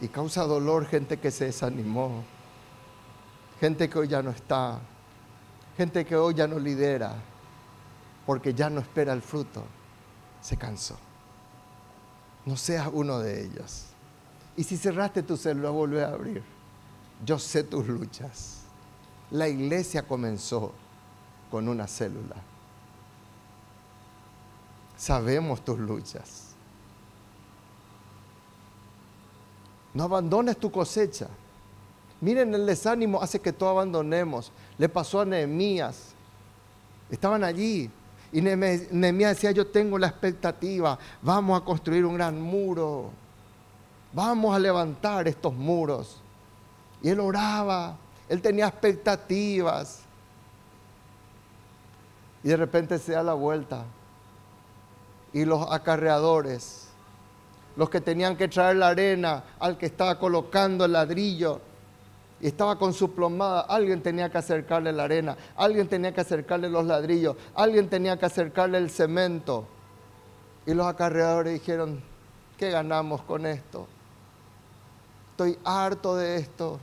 y 0.00 0.08
causa 0.08 0.44
dolor 0.44 0.86
gente 0.86 1.18
que 1.18 1.30
se 1.30 1.46
desanimó, 1.46 2.22
gente 3.60 3.88
que 3.88 3.98
hoy 3.98 4.08
ya 4.08 4.22
no 4.22 4.30
está, 4.30 4.78
gente 5.76 6.04
que 6.04 6.14
hoy 6.14 6.34
ya 6.34 6.46
no 6.46 6.58
lidera, 6.58 7.16
porque 8.24 8.54
ya 8.54 8.70
no 8.70 8.80
espera 8.80 9.12
el 9.12 9.22
fruto, 9.22 9.64
se 10.40 10.56
cansó. 10.56 10.96
No 12.46 12.56
seas 12.56 12.88
uno 12.92 13.18
de 13.18 13.44
ellos. 13.44 13.86
Y 14.56 14.64
si 14.64 14.76
cerraste 14.76 15.22
tu 15.22 15.36
célula, 15.36 15.70
vuelve 15.70 16.04
a 16.04 16.08
abrir. 16.08 16.42
Yo 17.24 17.38
sé 17.38 17.64
tus 17.64 17.86
luchas. 17.86 18.57
La 19.30 19.48
iglesia 19.48 20.02
comenzó 20.06 20.72
con 21.50 21.68
una 21.68 21.86
célula. 21.86 22.36
Sabemos 24.96 25.64
tus 25.64 25.78
luchas. 25.78 26.48
No 29.94 30.04
abandones 30.04 30.56
tu 30.56 30.70
cosecha. 30.70 31.28
Miren, 32.20 32.54
el 32.54 32.66
desánimo 32.66 33.22
hace 33.22 33.40
que 33.40 33.52
todos 33.52 33.72
abandonemos. 33.72 34.50
Le 34.76 34.88
pasó 34.88 35.20
a 35.20 35.24
Nehemías. 35.24 36.14
Estaban 37.10 37.44
allí. 37.44 37.90
Y 38.32 38.40
Nehemías 38.40 39.36
decía, 39.36 39.52
yo 39.52 39.66
tengo 39.66 39.98
la 39.98 40.08
expectativa, 40.08 40.98
vamos 41.22 41.60
a 41.60 41.64
construir 41.64 42.04
un 42.04 42.14
gran 42.14 42.40
muro. 42.40 43.10
Vamos 44.12 44.54
a 44.54 44.58
levantar 44.58 45.28
estos 45.28 45.54
muros. 45.54 46.20
Y 47.02 47.08
él 47.08 47.20
oraba, 47.20 47.96
él 48.28 48.42
tenía 48.42 48.68
expectativas. 48.68 50.00
Y 52.42 52.48
de 52.48 52.56
repente 52.56 52.98
se 52.98 53.12
da 53.12 53.22
la 53.22 53.34
vuelta. 53.34 53.84
Y 55.32 55.44
los 55.44 55.70
acarreadores, 55.70 56.88
los 57.76 57.90
que 57.90 58.00
tenían 58.00 58.36
que 58.36 58.48
traer 58.48 58.76
la 58.76 58.88
arena 58.88 59.44
al 59.58 59.76
que 59.76 59.86
estaba 59.86 60.18
colocando 60.18 60.84
el 60.84 60.92
ladrillo, 60.92 61.60
y 62.40 62.46
estaba 62.46 62.78
con 62.78 62.94
su 62.94 63.12
plomada, 63.12 63.62
alguien 63.62 64.00
tenía 64.00 64.30
que 64.30 64.38
acercarle 64.38 64.92
la 64.92 65.04
arena, 65.04 65.36
alguien 65.56 65.88
tenía 65.88 66.14
que 66.14 66.20
acercarle 66.20 66.68
los 66.68 66.86
ladrillos, 66.86 67.36
alguien 67.54 67.88
tenía 67.88 68.16
que 68.16 68.26
acercarle 68.26 68.78
el 68.78 68.90
cemento. 68.90 69.66
Y 70.64 70.74
los 70.74 70.86
acarreadores 70.86 71.54
dijeron, 71.54 72.00
¿qué 72.56 72.70
ganamos 72.70 73.22
con 73.22 73.44
esto? 73.44 73.88
Estoy 75.32 75.58
harto 75.64 76.14
de 76.14 76.36
esto. 76.36 76.78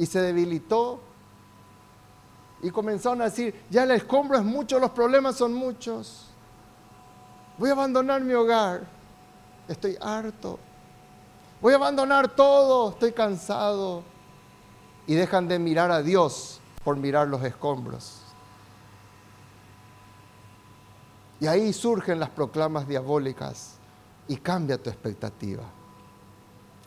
Y 0.00 0.06
se 0.06 0.22
debilitó 0.22 0.98
y 2.62 2.70
comenzaron 2.70 3.20
a 3.20 3.24
decir, 3.24 3.54
ya 3.68 3.82
el 3.82 3.90
escombro 3.90 4.38
es 4.38 4.44
mucho, 4.44 4.78
los 4.78 4.92
problemas 4.92 5.36
son 5.36 5.52
muchos. 5.52 6.30
Voy 7.58 7.68
a 7.68 7.74
abandonar 7.74 8.22
mi 8.22 8.32
hogar, 8.32 8.86
estoy 9.68 9.98
harto. 10.00 10.58
Voy 11.60 11.74
a 11.74 11.76
abandonar 11.76 12.28
todo, 12.28 12.92
estoy 12.92 13.12
cansado. 13.12 14.02
Y 15.06 15.16
dejan 15.16 15.46
de 15.48 15.58
mirar 15.58 15.90
a 15.90 16.00
Dios 16.00 16.62
por 16.82 16.96
mirar 16.96 17.28
los 17.28 17.44
escombros. 17.44 18.22
Y 21.40 21.46
ahí 21.46 21.74
surgen 21.74 22.18
las 22.18 22.30
proclamas 22.30 22.88
diabólicas 22.88 23.74
y 24.28 24.38
cambia 24.38 24.82
tu 24.82 24.88
expectativa. 24.88 25.64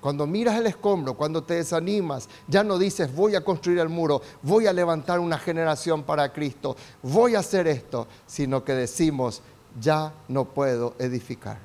Cuando 0.04 0.28
miras 0.28 0.58
el 0.58 0.68
escombro, 0.68 1.14
cuando 1.14 1.44
te 1.44 1.54
desanimas, 1.54 2.28
ya 2.50 2.62
no 2.62 2.78
dices 2.78 3.16
voy 3.16 3.36
a 3.36 3.42
construir 3.42 3.80
el 3.80 3.88
muro, 3.88 4.22
voy 4.42 4.68
a 4.68 4.74
levantar 4.74 5.18
una 5.18 5.38
generación 5.38 6.04
para 6.04 6.34
Cristo, 6.34 6.76
voy 7.02 7.36
a 7.36 7.40
hacer 7.40 7.68
esto, 7.70 8.06
sino 8.28 8.66
que 8.66 8.74
decimos 8.74 9.42
ya 9.80 10.12
no 10.28 10.44
puedo 10.44 10.96
edificar, 11.00 11.58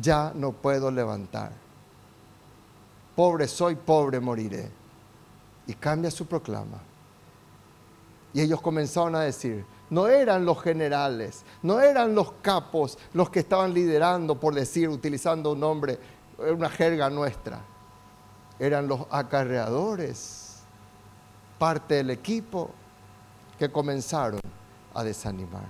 ya 0.00 0.32
no 0.34 0.52
puedo 0.52 0.90
levantar. 0.90 1.52
Pobre 3.14 3.46
soy, 3.46 3.74
pobre 3.74 4.20
moriré. 4.20 4.70
Y 5.66 5.74
cambia 5.74 6.10
su 6.10 6.24
proclama. 6.24 6.80
Y 8.32 8.40
ellos 8.40 8.62
comenzaron 8.62 9.14
a 9.16 9.20
decir, 9.20 9.66
no 9.90 10.08
eran 10.08 10.46
los 10.46 10.62
generales, 10.62 11.44
no 11.62 11.80
eran 11.80 12.14
los 12.14 12.32
capos 12.40 12.98
los 13.12 13.28
que 13.28 13.40
estaban 13.40 13.74
liderando, 13.74 14.40
por 14.40 14.54
decir, 14.54 14.88
utilizando 14.88 15.52
un 15.52 15.60
nombre, 15.60 15.98
una 16.38 16.68
jerga 16.68 17.10
nuestra. 17.10 17.60
Eran 18.58 18.88
los 18.88 19.02
acarreadores, 19.10 20.60
parte 21.58 21.96
del 21.96 22.10
equipo 22.10 22.70
que 23.58 23.70
comenzaron 23.70 24.40
a 24.94 25.04
desanimar. 25.04 25.68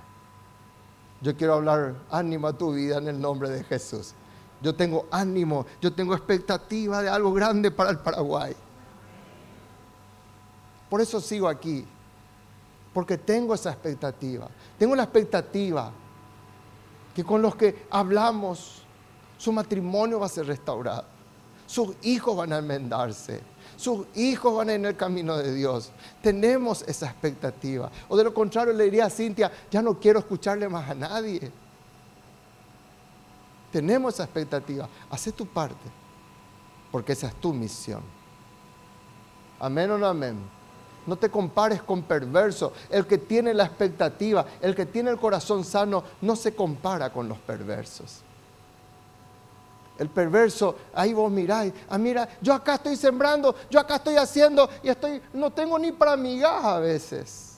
Yo 1.21 1.35
quiero 1.35 1.55
hablar 1.55 1.95
ánimo 2.11 2.47
a 2.47 2.53
tu 2.53 2.73
vida 2.73 2.97
en 2.97 3.07
el 3.07 3.19
nombre 3.19 3.49
de 3.49 3.63
Jesús. 3.63 4.13
Yo 4.61 4.73
tengo 4.73 5.05
ánimo, 5.11 5.65
yo 5.81 5.93
tengo 5.93 6.13
expectativa 6.15 7.01
de 7.01 7.09
algo 7.09 7.33
grande 7.33 7.71
para 7.71 7.91
el 7.91 7.99
Paraguay. 7.99 8.55
Por 10.89 11.01
eso 11.01 11.19
sigo 11.19 11.47
aquí, 11.47 11.85
porque 12.93 13.17
tengo 13.17 13.53
esa 13.53 13.71
expectativa. 13.71 14.47
Tengo 14.77 14.95
la 14.95 15.03
expectativa 15.03 15.91
que 17.13 17.23
con 17.23 17.41
los 17.41 17.55
que 17.55 17.87
hablamos 17.89 18.86
su 19.37 19.51
matrimonio 19.51 20.19
va 20.19 20.25
a 20.25 20.29
ser 20.29 20.47
restaurado. 20.47 21.05
Sus 21.65 21.95
hijos 22.01 22.35
van 22.35 22.53
a 22.53 22.57
enmendarse. 22.57 23.41
Sus 23.75 24.07
hijos 24.15 24.55
van 24.55 24.69
a 24.69 24.73
ir 24.73 24.79
en 24.79 24.85
el 24.85 24.95
camino 24.95 25.37
de 25.37 25.53
Dios. 25.53 25.91
Tenemos 26.21 26.81
esa 26.83 27.07
expectativa. 27.07 27.91
O 28.07 28.17
de 28.17 28.23
lo 28.23 28.33
contrario 28.33 28.73
le 28.73 28.85
diría 28.85 29.05
a 29.05 29.09
Cintia, 29.09 29.51
ya 29.69 29.81
no 29.81 29.99
quiero 29.99 30.19
escucharle 30.19 30.67
más 30.67 30.89
a 30.89 30.95
nadie. 30.95 31.51
Tenemos 33.71 34.15
esa 34.15 34.23
expectativa. 34.23 34.89
Haz 35.09 35.31
tu 35.33 35.45
parte, 35.45 35.89
porque 36.91 37.11
esa 37.11 37.27
es 37.27 37.35
tu 37.35 37.53
misión. 37.53 38.01
Amén 39.59 39.91
o 39.91 39.97
no 39.97 40.07
amén. 40.07 40.37
No 41.05 41.15
te 41.15 41.29
compares 41.29 41.81
con 41.81 42.03
perverso. 42.03 42.73
El 42.89 43.05
que 43.05 43.17
tiene 43.17 43.53
la 43.53 43.65
expectativa, 43.65 44.45
el 44.61 44.75
que 44.75 44.85
tiene 44.85 45.09
el 45.09 45.17
corazón 45.17 45.63
sano, 45.63 46.03
no 46.21 46.35
se 46.35 46.55
compara 46.55 47.11
con 47.11 47.29
los 47.29 47.37
perversos. 47.39 48.23
El 49.97 50.09
perverso, 50.09 50.75
ahí 50.93 51.13
vos 51.13 51.31
miráis, 51.31 51.73
ah, 51.89 51.97
mira, 51.97 52.29
yo 52.41 52.53
acá 52.53 52.75
estoy 52.75 52.95
sembrando, 52.95 53.55
yo 53.69 53.79
acá 53.79 53.95
estoy 53.95 54.15
haciendo 54.15 54.69
y 54.83 54.89
estoy, 54.89 55.21
no 55.33 55.51
tengo 55.51 55.79
ni 55.79 55.91
para 55.91 56.15
migas 56.15 56.63
a 56.63 56.79
veces. 56.79 57.57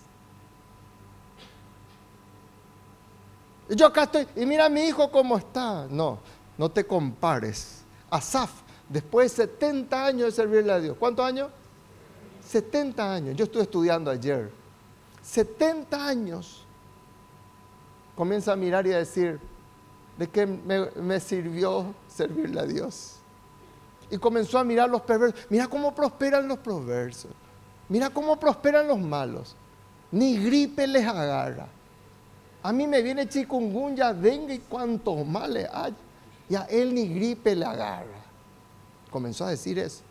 Yo 3.70 3.86
acá 3.86 4.04
estoy, 4.04 4.28
y 4.36 4.46
mira 4.46 4.66
a 4.66 4.70
mi 4.70 4.82
hijo 4.82 5.12
cómo 5.12 5.38
está. 5.38 5.86
No, 5.90 6.20
no 6.58 6.70
te 6.70 6.86
compares. 6.86 7.84
Asaf, 8.10 8.50
después 8.88 9.36
de 9.36 9.46
70 9.46 10.06
años 10.06 10.26
de 10.26 10.32
servirle 10.32 10.72
a 10.72 10.80
Dios, 10.80 10.98
¿cuántos 10.98 11.26
años? 11.26 11.50
70 12.48 13.14
años. 13.14 13.36
Yo 13.36 13.46
estuve 13.46 13.64
estudiando 13.64 14.10
ayer. 14.10 14.50
70 15.22 16.08
años. 16.08 16.66
Comienza 18.16 18.54
a 18.54 18.56
mirar 18.56 18.88
y 18.88 18.94
a 18.94 18.98
decir, 18.98 19.40
¿de 20.20 20.28
qué 20.28 20.46
me 20.46 21.20
sirvió 21.22 21.96
servirle 22.10 22.60
a 22.60 22.66
Dios. 22.66 23.16
Y 24.12 24.18
comenzó 24.18 24.60
a 24.60 24.66
mirar 24.66 24.90
los 24.90 25.02
perversos. 25.02 25.46
Mira 25.50 25.68
cómo 25.68 25.96
prosperan 25.96 26.46
los 26.46 26.60
perversos. 26.60 27.32
Mira 27.88 28.10
cómo 28.10 28.38
prosperan 28.38 28.86
los 28.86 29.00
malos. 29.00 29.56
Ni 30.12 30.38
gripe 30.38 30.86
les 30.88 31.08
agarra. 31.08 31.68
A 32.62 32.74
mí 32.74 32.86
me 32.86 33.02
viene 33.02 33.30
chikungunya, 33.30 34.14
dengue 34.14 34.56
y 34.56 34.60
cuantos 34.60 35.26
males 35.26 35.70
hay. 35.72 35.96
Y 36.50 36.56
a 36.56 36.64
él 36.64 36.94
ni 36.94 37.08
gripe 37.08 37.56
le 37.56 37.64
agarra. 37.64 38.20
Comenzó 39.10 39.46
a 39.46 39.52
decir 39.52 39.80
eso. 39.80 40.02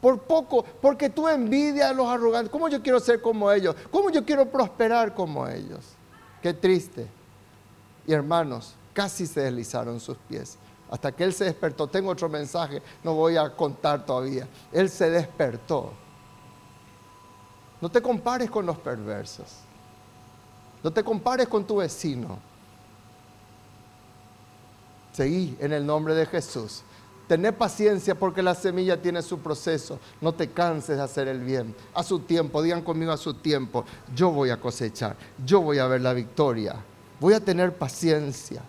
Por 0.00 0.20
poco, 0.20 0.64
porque 0.80 1.10
tú 1.10 1.28
envidias 1.28 1.90
a 1.90 1.92
los 1.92 2.06
arrogantes. 2.08 2.50
¿Cómo 2.50 2.68
yo 2.70 2.82
quiero 2.82 2.98
ser 2.98 3.20
como 3.20 3.52
ellos? 3.52 3.76
¿Cómo 3.90 4.08
yo 4.08 4.24
quiero 4.24 4.46
prosperar 4.46 5.14
como 5.14 5.46
ellos? 5.46 5.84
Qué 6.40 6.54
triste. 6.54 7.17
Y 8.08 8.12
hermanos, 8.14 8.74
casi 8.94 9.26
se 9.26 9.42
deslizaron 9.42 10.00
sus 10.00 10.16
pies. 10.16 10.56
Hasta 10.90 11.12
que 11.12 11.24
él 11.24 11.34
se 11.34 11.44
despertó. 11.44 11.86
Tengo 11.86 12.10
otro 12.10 12.26
mensaje, 12.30 12.82
no 13.04 13.12
voy 13.12 13.36
a 13.36 13.54
contar 13.54 14.06
todavía. 14.06 14.48
Él 14.72 14.88
se 14.88 15.10
despertó. 15.10 15.92
No 17.82 17.90
te 17.90 18.00
compares 18.00 18.50
con 18.50 18.64
los 18.64 18.78
perversos. 18.78 19.58
No 20.82 20.90
te 20.90 21.04
compares 21.04 21.48
con 21.48 21.66
tu 21.66 21.76
vecino. 21.76 22.38
Seguí 25.12 25.54
en 25.60 25.74
el 25.74 25.84
nombre 25.84 26.14
de 26.14 26.24
Jesús. 26.24 26.80
Tené 27.26 27.52
paciencia 27.52 28.14
porque 28.14 28.42
la 28.42 28.54
semilla 28.54 29.02
tiene 29.02 29.20
su 29.20 29.38
proceso. 29.40 30.00
No 30.22 30.32
te 30.32 30.48
canses 30.48 30.96
de 30.96 31.02
hacer 31.02 31.28
el 31.28 31.40
bien. 31.40 31.76
A 31.92 32.02
su 32.02 32.20
tiempo, 32.20 32.62
digan 32.62 32.80
conmigo 32.80 33.12
a 33.12 33.18
su 33.18 33.34
tiempo. 33.34 33.84
Yo 34.14 34.30
voy 34.30 34.48
a 34.48 34.58
cosechar. 34.58 35.14
Yo 35.44 35.60
voy 35.60 35.78
a 35.78 35.86
ver 35.86 36.00
la 36.00 36.14
victoria. 36.14 36.82
Voy 37.20 37.34
a 37.34 37.40
tener 37.40 37.76
paciencia. 37.76 38.62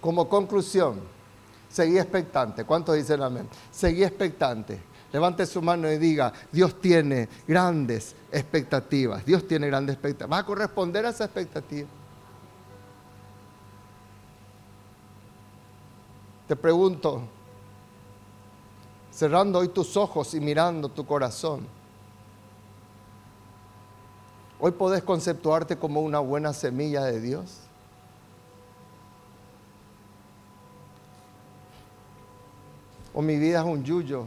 Como 0.00 0.28
conclusión, 0.28 1.00
seguí 1.68 1.98
expectante. 1.98 2.64
¿Cuántos 2.64 2.96
dicen 2.96 3.22
amén? 3.22 3.48
Seguí 3.70 4.02
expectante. 4.02 4.80
Levante 5.12 5.44
su 5.44 5.60
mano 5.60 5.90
y 5.90 5.98
diga, 5.98 6.32
Dios 6.52 6.80
tiene 6.80 7.28
grandes 7.46 8.14
expectativas. 8.30 9.24
Dios 9.26 9.46
tiene 9.46 9.66
grandes 9.66 9.94
expectativas. 9.94 10.32
Va 10.32 10.38
a 10.38 10.46
corresponder 10.46 11.04
a 11.04 11.10
esa 11.10 11.24
expectativa. 11.24 11.88
Te 16.46 16.56
pregunto, 16.56 17.22
cerrando 19.10 19.58
hoy 19.58 19.68
tus 19.68 19.96
ojos 19.96 20.34
y 20.34 20.40
mirando 20.40 20.88
tu 20.88 21.04
corazón, 21.04 21.66
hoy 24.60 24.72
podés 24.72 25.02
conceptuarte 25.02 25.76
como 25.76 26.00
una 26.00 26.18
buena 26.18 26.52
semilla 26.52 27.04
de 27.04 27.20
Dios. 27.20 27.58
O 33.12 33.22
mi 33.22 33.36
vida 33.38 33.60
es 33.60 33.66
un 33.66 33.82
yuyo. 33.82 34.24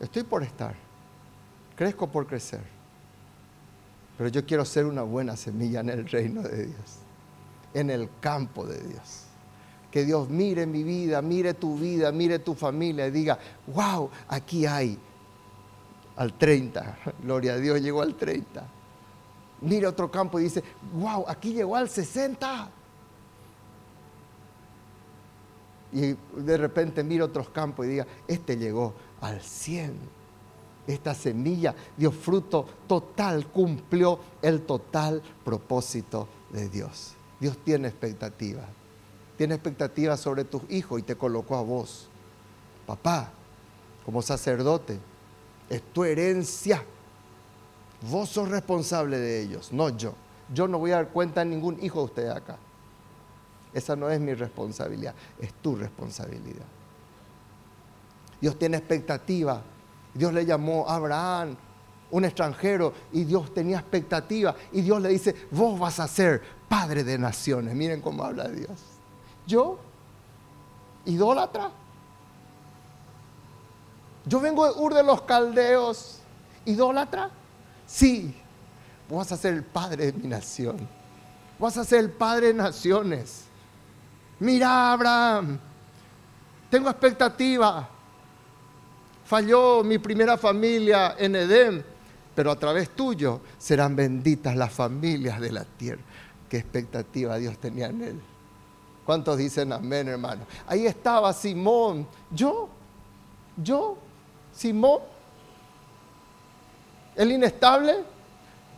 Estoy 0.00 0.24
por 0.24 0.42
estar. 0.42 0.74
Crezco 1.76 2.08
por 2.08 2.26
crecer. 2.26 2.62
Pero 4.18 4.30
yo 4.30 4.44
quiero 4.44 4.64
ser 4.64 4.86
una 4.86 5.02
buena 5.02 5.36
semilla 5.36 5.80
en 5.80 5.90
el 5.90 6.08
reino 6.08 6.42
de 6.42 6.66
Dios. 6.66 6.98
En 7.74 7.90
el 7.90 8.08
campo 8.20 8.66
de 8.66 8.80
Dios. 8.82 9.24
Que 9.90 10.04
Dios 10.04 10.28
mire 10.28 10.66
mi 10.66 10.82
vida, 10.82 11.22
mire 11.22 11.54
tu 11.54 11.76
vida, 11.76 12.10
mire 12.12 12.38
tu 12.38 12.54
familia 12.54 13.06
y 13.06 13.10
diga, 13.10 13.38
wow, 13.68 14.10
aquí 14.28 14.66
hay 14.66 14.98
al 16.16 16.32
30. 16.32 16.98
Gloria 17.22 17.54
a 17.54 17.56
Dios, 17.58 17.80
llegó 17.80 18.02
al 18.02 18.14
30. 18.14 18.75
Mire 19.66 19.86
otro 19.86 20.10
campo 20.10 20.38
y 20.38 20.44
dice, 20.44 20.62
wow, 20.94 21.24
aquí 21.26 21.52
llegó 21.52 21.74
al 21.74 21.88
60. 21.88 22.70
Y 25.92 26.16
de 26.36 26.56
repente 26.56 27.02
mire 27.02 27.24
otros 27.24 27.48
campos 27.48 27.86
y 27.86 27.90
diga, 27.90 28.06
este 28.28 28.56
llegó 28.56 28.94
al 29.20 29.40
100. 29.40 29.94
Esta 30.86 31.14
semilla 31.14 31.74
dio 31.96 32.12
fruto 32.12 32.64
total, 32.86 33.48
cumplió 33.48 34.20
el 34.40 34.62
total 34.62 35.20
propósito 35.44 36.28
de 36.50 36.68
Dios. 36.68 37.14
Dios 37.40 37.58
tiene 37.64 37.88
expectativa. 37.88 38.62
Tiene 39.36 39.54
expectativa 39.54 40.16
sobre 40.16 40.44
tus 40.44 40.62
hijos 40.70 41.00
y 41.00 41.02
te 41.02 41.16
colocó 41.16 41.56
a 41.56 41.62
vos. 41.62 42.08
Papá, 42.86 43.32
como 44.04 44.22
sacerdote, 44.22 45.00
es 45.68 45.82
tu 45.92 46.04
herencia. 46.04 46.84
Vos 48.02 48.28
sos 48.28 48.48
responsable 48.48 49.18
de 49.18 49.42
ellos, 49.42 49.72
no 49.72 49.88
yo. 49.90 50.14
Yo 50.52 50.68
no 50.68 50.78
voy 50.78 50.92
a 50.92 50.96
dar 50.96 51.08
cuenta 51.08 51.40
a 51.40 51.44
ningún 51.44 51.82
hijo 51.82 52.00
de 52.00 52.04
ustedes 52.04 52.30
acá. 52.34 52.56
Esa 53.72 53.96
no 53.96 54.08
es 54.08 54.20
mi 54.20 54.34
responsabilidad, 54.34 55.14
es 55.40 55.52
tu 55.54 55.76
responsabilidad. 55.76 56.64
Dios 58.40 58.58
tiene 58.58 58.76
expectativa. 58.76 59.62
Dios 60.14 60.32
le 60.32 60.46
llamó 60.46 60.88
a 60.88 60.96
Abraham, 60.96 61.56
un 62.10 62.24
extranjero, 62.24 62.92
y 63.12 63.24
Dios 63.24 63.52
tenía 63.52 63.78
expectativa. 63.78 64.54
Y 64.72 64.82
Dios 64.82 65.00
le 65.02 65.08
dice, 65.08 65.34
vos 65.50 65.78
vas 65.78 66.00
a 66.00 66.08
ser 66.08 66.42
padre 66.68 67.04
de 67.04 67.18
naciones. 67.18 67.74
Miren 67.74 68.00
cómo 68.00 68.24
habla 68.24 68.48
Dios. 68.48 68.70
Yo, 69.46 69.78
idólatra. 71.04 71.70
Yo 74.24 74.40
vengo 74.40 74.66
de 74.66 74.80
Ur 74.80 74.94
de 74.94 75.02
los 75.02 75.22
Caldeos, 75.22 76.20
idólatra. 76.64 77.30
Sí, 77.86 78.34
vas 79.08 79.30
a 79.32 79.36
ser 79.36 79.54
el 79.54 79.62
padre 79.62 80.06
de 80.06 80.12
mi 80.12 80.28
nación. 80.28 80.76
Vas 81.58 81.76
a 81.76 81.84
ser 81.84 82.00
el 82.00 82.10
padre 82.10 82.48
de 82.48 82.54
naciones. 82.54 83.44
Mira, 84.40 84.92
Abraham, 84.92 85.58
tengo 86.70 86.90
expectativa. 86.90 87.88
Falló 89.24 89.82
mi 89.82 89.98
primera 89.98 90.36
familia 90.36 91.16
en 91.18 91.36
Edén, 91.36 91.84
pero 92.34 92.50
a 92.50 92.56
través 92.56 92.90
tuyo 92.90 93.40
serán 93.58 93.96
benditas 93.96 94.54
las 94.54 94.72
familias 94.72 95.40
de 95.40 95.52
la 95.52 95.64
tierra. 95.64 96.02
Qué 96.48 96.58
expectativa 96.58 97.36
Dios 97.38 97.58
tenía 97.58 97.86
en 97.86 98.02
él. 98.02 98.20
¿Cuántos 99.04 99.38
dicen 99.38 99.72
amén, 99.72 100.08
hermano? 100.08 100.42
Ahí 100.66 100.86
estaba 100.86 101.32
Simón. 101.32 102.06
Yo, 102.30 102.68
yo, 103.56 103.96
Simón, 104.52 105.00
el 107.16 107.32
inestable. 107.32 107.96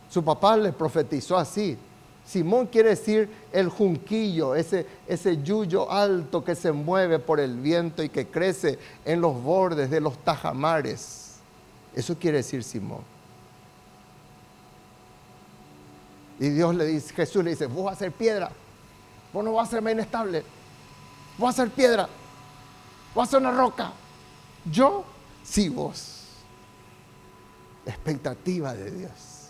Su 0.09 0.23
papá 0.23 0.57
le 0.57 0.73
profetizó 0.73 1.37
así. 1.37 1.77
Simón 2.25 2.67
quiere 2.67 2.89
decir 2.89 3.29
el 3.51 3.69
junquillo, 3.69 4.53
ese, 4.53 4.85
ese 5.07 5.41
yuyo 5.41 5.91
alto 5.91 6.43
que 6.43 6.53
se 6.53 6.71
mueve 6.71 7.17
por 7.17 7.39
el 7.39 7.55
viento 7.55 8.03
y 8.03 8.09
que 8.09 8.27
crece 8.27 8.77
en 9.03 9.19
los 9.19 9.41
bordes 9.41 9.89
de 9.89 9.99
los 9.99 10.17
tajamares. 10.19 11.37
Eso 11.95 12.15
quiere 12.19 12.37
decir 12.37 12.63
Simón. 12.63 13.01
Y 16.39 16.49
Dios 16.49 16.75
le 16.75 16.85
dice, 16.85 17.13
Jesús 17.13 17.43
le 17.43 17.49
dice, 17.51 17.65
vos 17.65 17.85
vas 17.85 17.95
a 17.95 17.99
ser 17.99 18.11
piedra, 18.11 18.51
vos 19.33 19.43
no 19.43 19.53
vas 19.53 19.67
a 19.67 19.71
ser 19.71 19.89
inestable, 19.89 20.43
vos 21.37 21.47
vas 21.47 21.59
a 21.59 21.63
ser 21.63 21.71
piedra, 21.71 22.03
vos 22.03 23.15
vas 23.15 23.29
a 23.29 23.31
ser 23.31 23.39
una 23.39 23.51
roca. 23.51 23.91
Yo, 24.65 25.03
sí 25.43 25.67
vos. 25.67 26.18
Expectativa 27.85 28.73
de 28.73 28.91
Dios. 28.91 29.49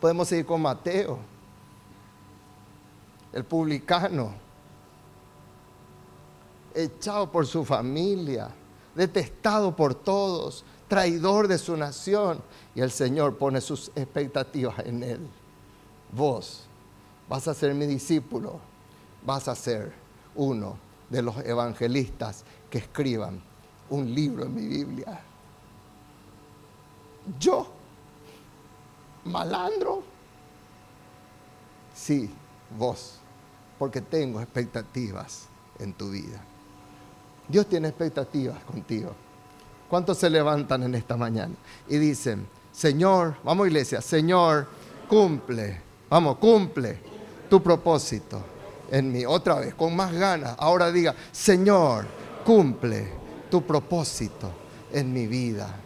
Podemos 0.00 0.28
seguir 0.28 0.46
con 0.46 0.60
Mateo, 0.60 1.18
el 3.32 3.44
publicano, 3.44 4.34
echado 6.74 7.30
por 7.30 7.46
su 7.46 7.64
familia, 7.64 8.50
detestado 8.94 9.74
por 9.74 9.94
todos, 9.94 10.64
traidor 10.88 11.48
de 11.48 11.58
su 11.58 11.76
nación. 11.76 12.42
Y 12.74 12.80
el 12.80 12.90
Señor 12.90 13.38
pone 13.38 13.60
sus 13.60 13.92
expectativas 13.94 14.78
en 14.80 15.02
él. 15.02 15.20
Vos 16.10 16.66
vas 17.28 17.48
a 17.48 17.54
ser 17.54 17.74
mi 17.74 17.86
discípulo, 17.86 18.58
vas 19.24 19.48
a 19.48 19.54
ser 19.54 19.92
uno 20.34 20.76
de 21.08 21.22
los 21.22 21.36
evangelistas 21.38 22.44
que 22.68 22.78
escriban 22.78 23.42
un 23.88 24.14
libro 24.14 24.44
en 24.44 24.54
mi 24.54 24.66
Biblia. 24.66 25.20
Yo 27.38 27.66
malandro? 29.24 30.02
Sí, 31.94 32.30
vos, 32.76 33.18
porque 33.78 34.00
tengo 34.00 34.40
expectativas 34.40 35.46
en 35.78 35.92
tu 35.92 36.10
vida. 36.10 36.40
Dios 37.48 37.66
tiene 37.66 37.88
expectativas 37.88 38.62
contigo. 38.64 39.12
¿Cuántos 39.88 40.18
se 40.18 40.30
levantan 40.30 40.84
en 40.84 40.94
esta 40.94 41.16
mañana 41.16 41.54
y 41.88 41.98
dicen, 41.98 42.48
Señor, 42.72 43.36
vamos 43.44 43.66
iglesia, 43.66 44.00
Señor, 44.00 44.66
cumple, 45.06 45.80
vamos, 46.08 46.38
cumple 46.38 46.98
tu 47.50 47.62
propósito 47.62 48.42
en 48.90 49.12
mí? 49.12 49.26
Otra 49.26 49.56
vez, 49.56 49.74
con 49.74 49.94
más 49.94 50.12
ganas. 50.12 50.56
Ahora 50.58 50.90
diga, 50.90 51.14
Señor, 51.30 52.06
cumple 52.44 53.12
tu 53.50 53.62
propósito 53.62 54.50
en 54.90 55.12
mi 55.12 55.26
vida. 55.26 55.82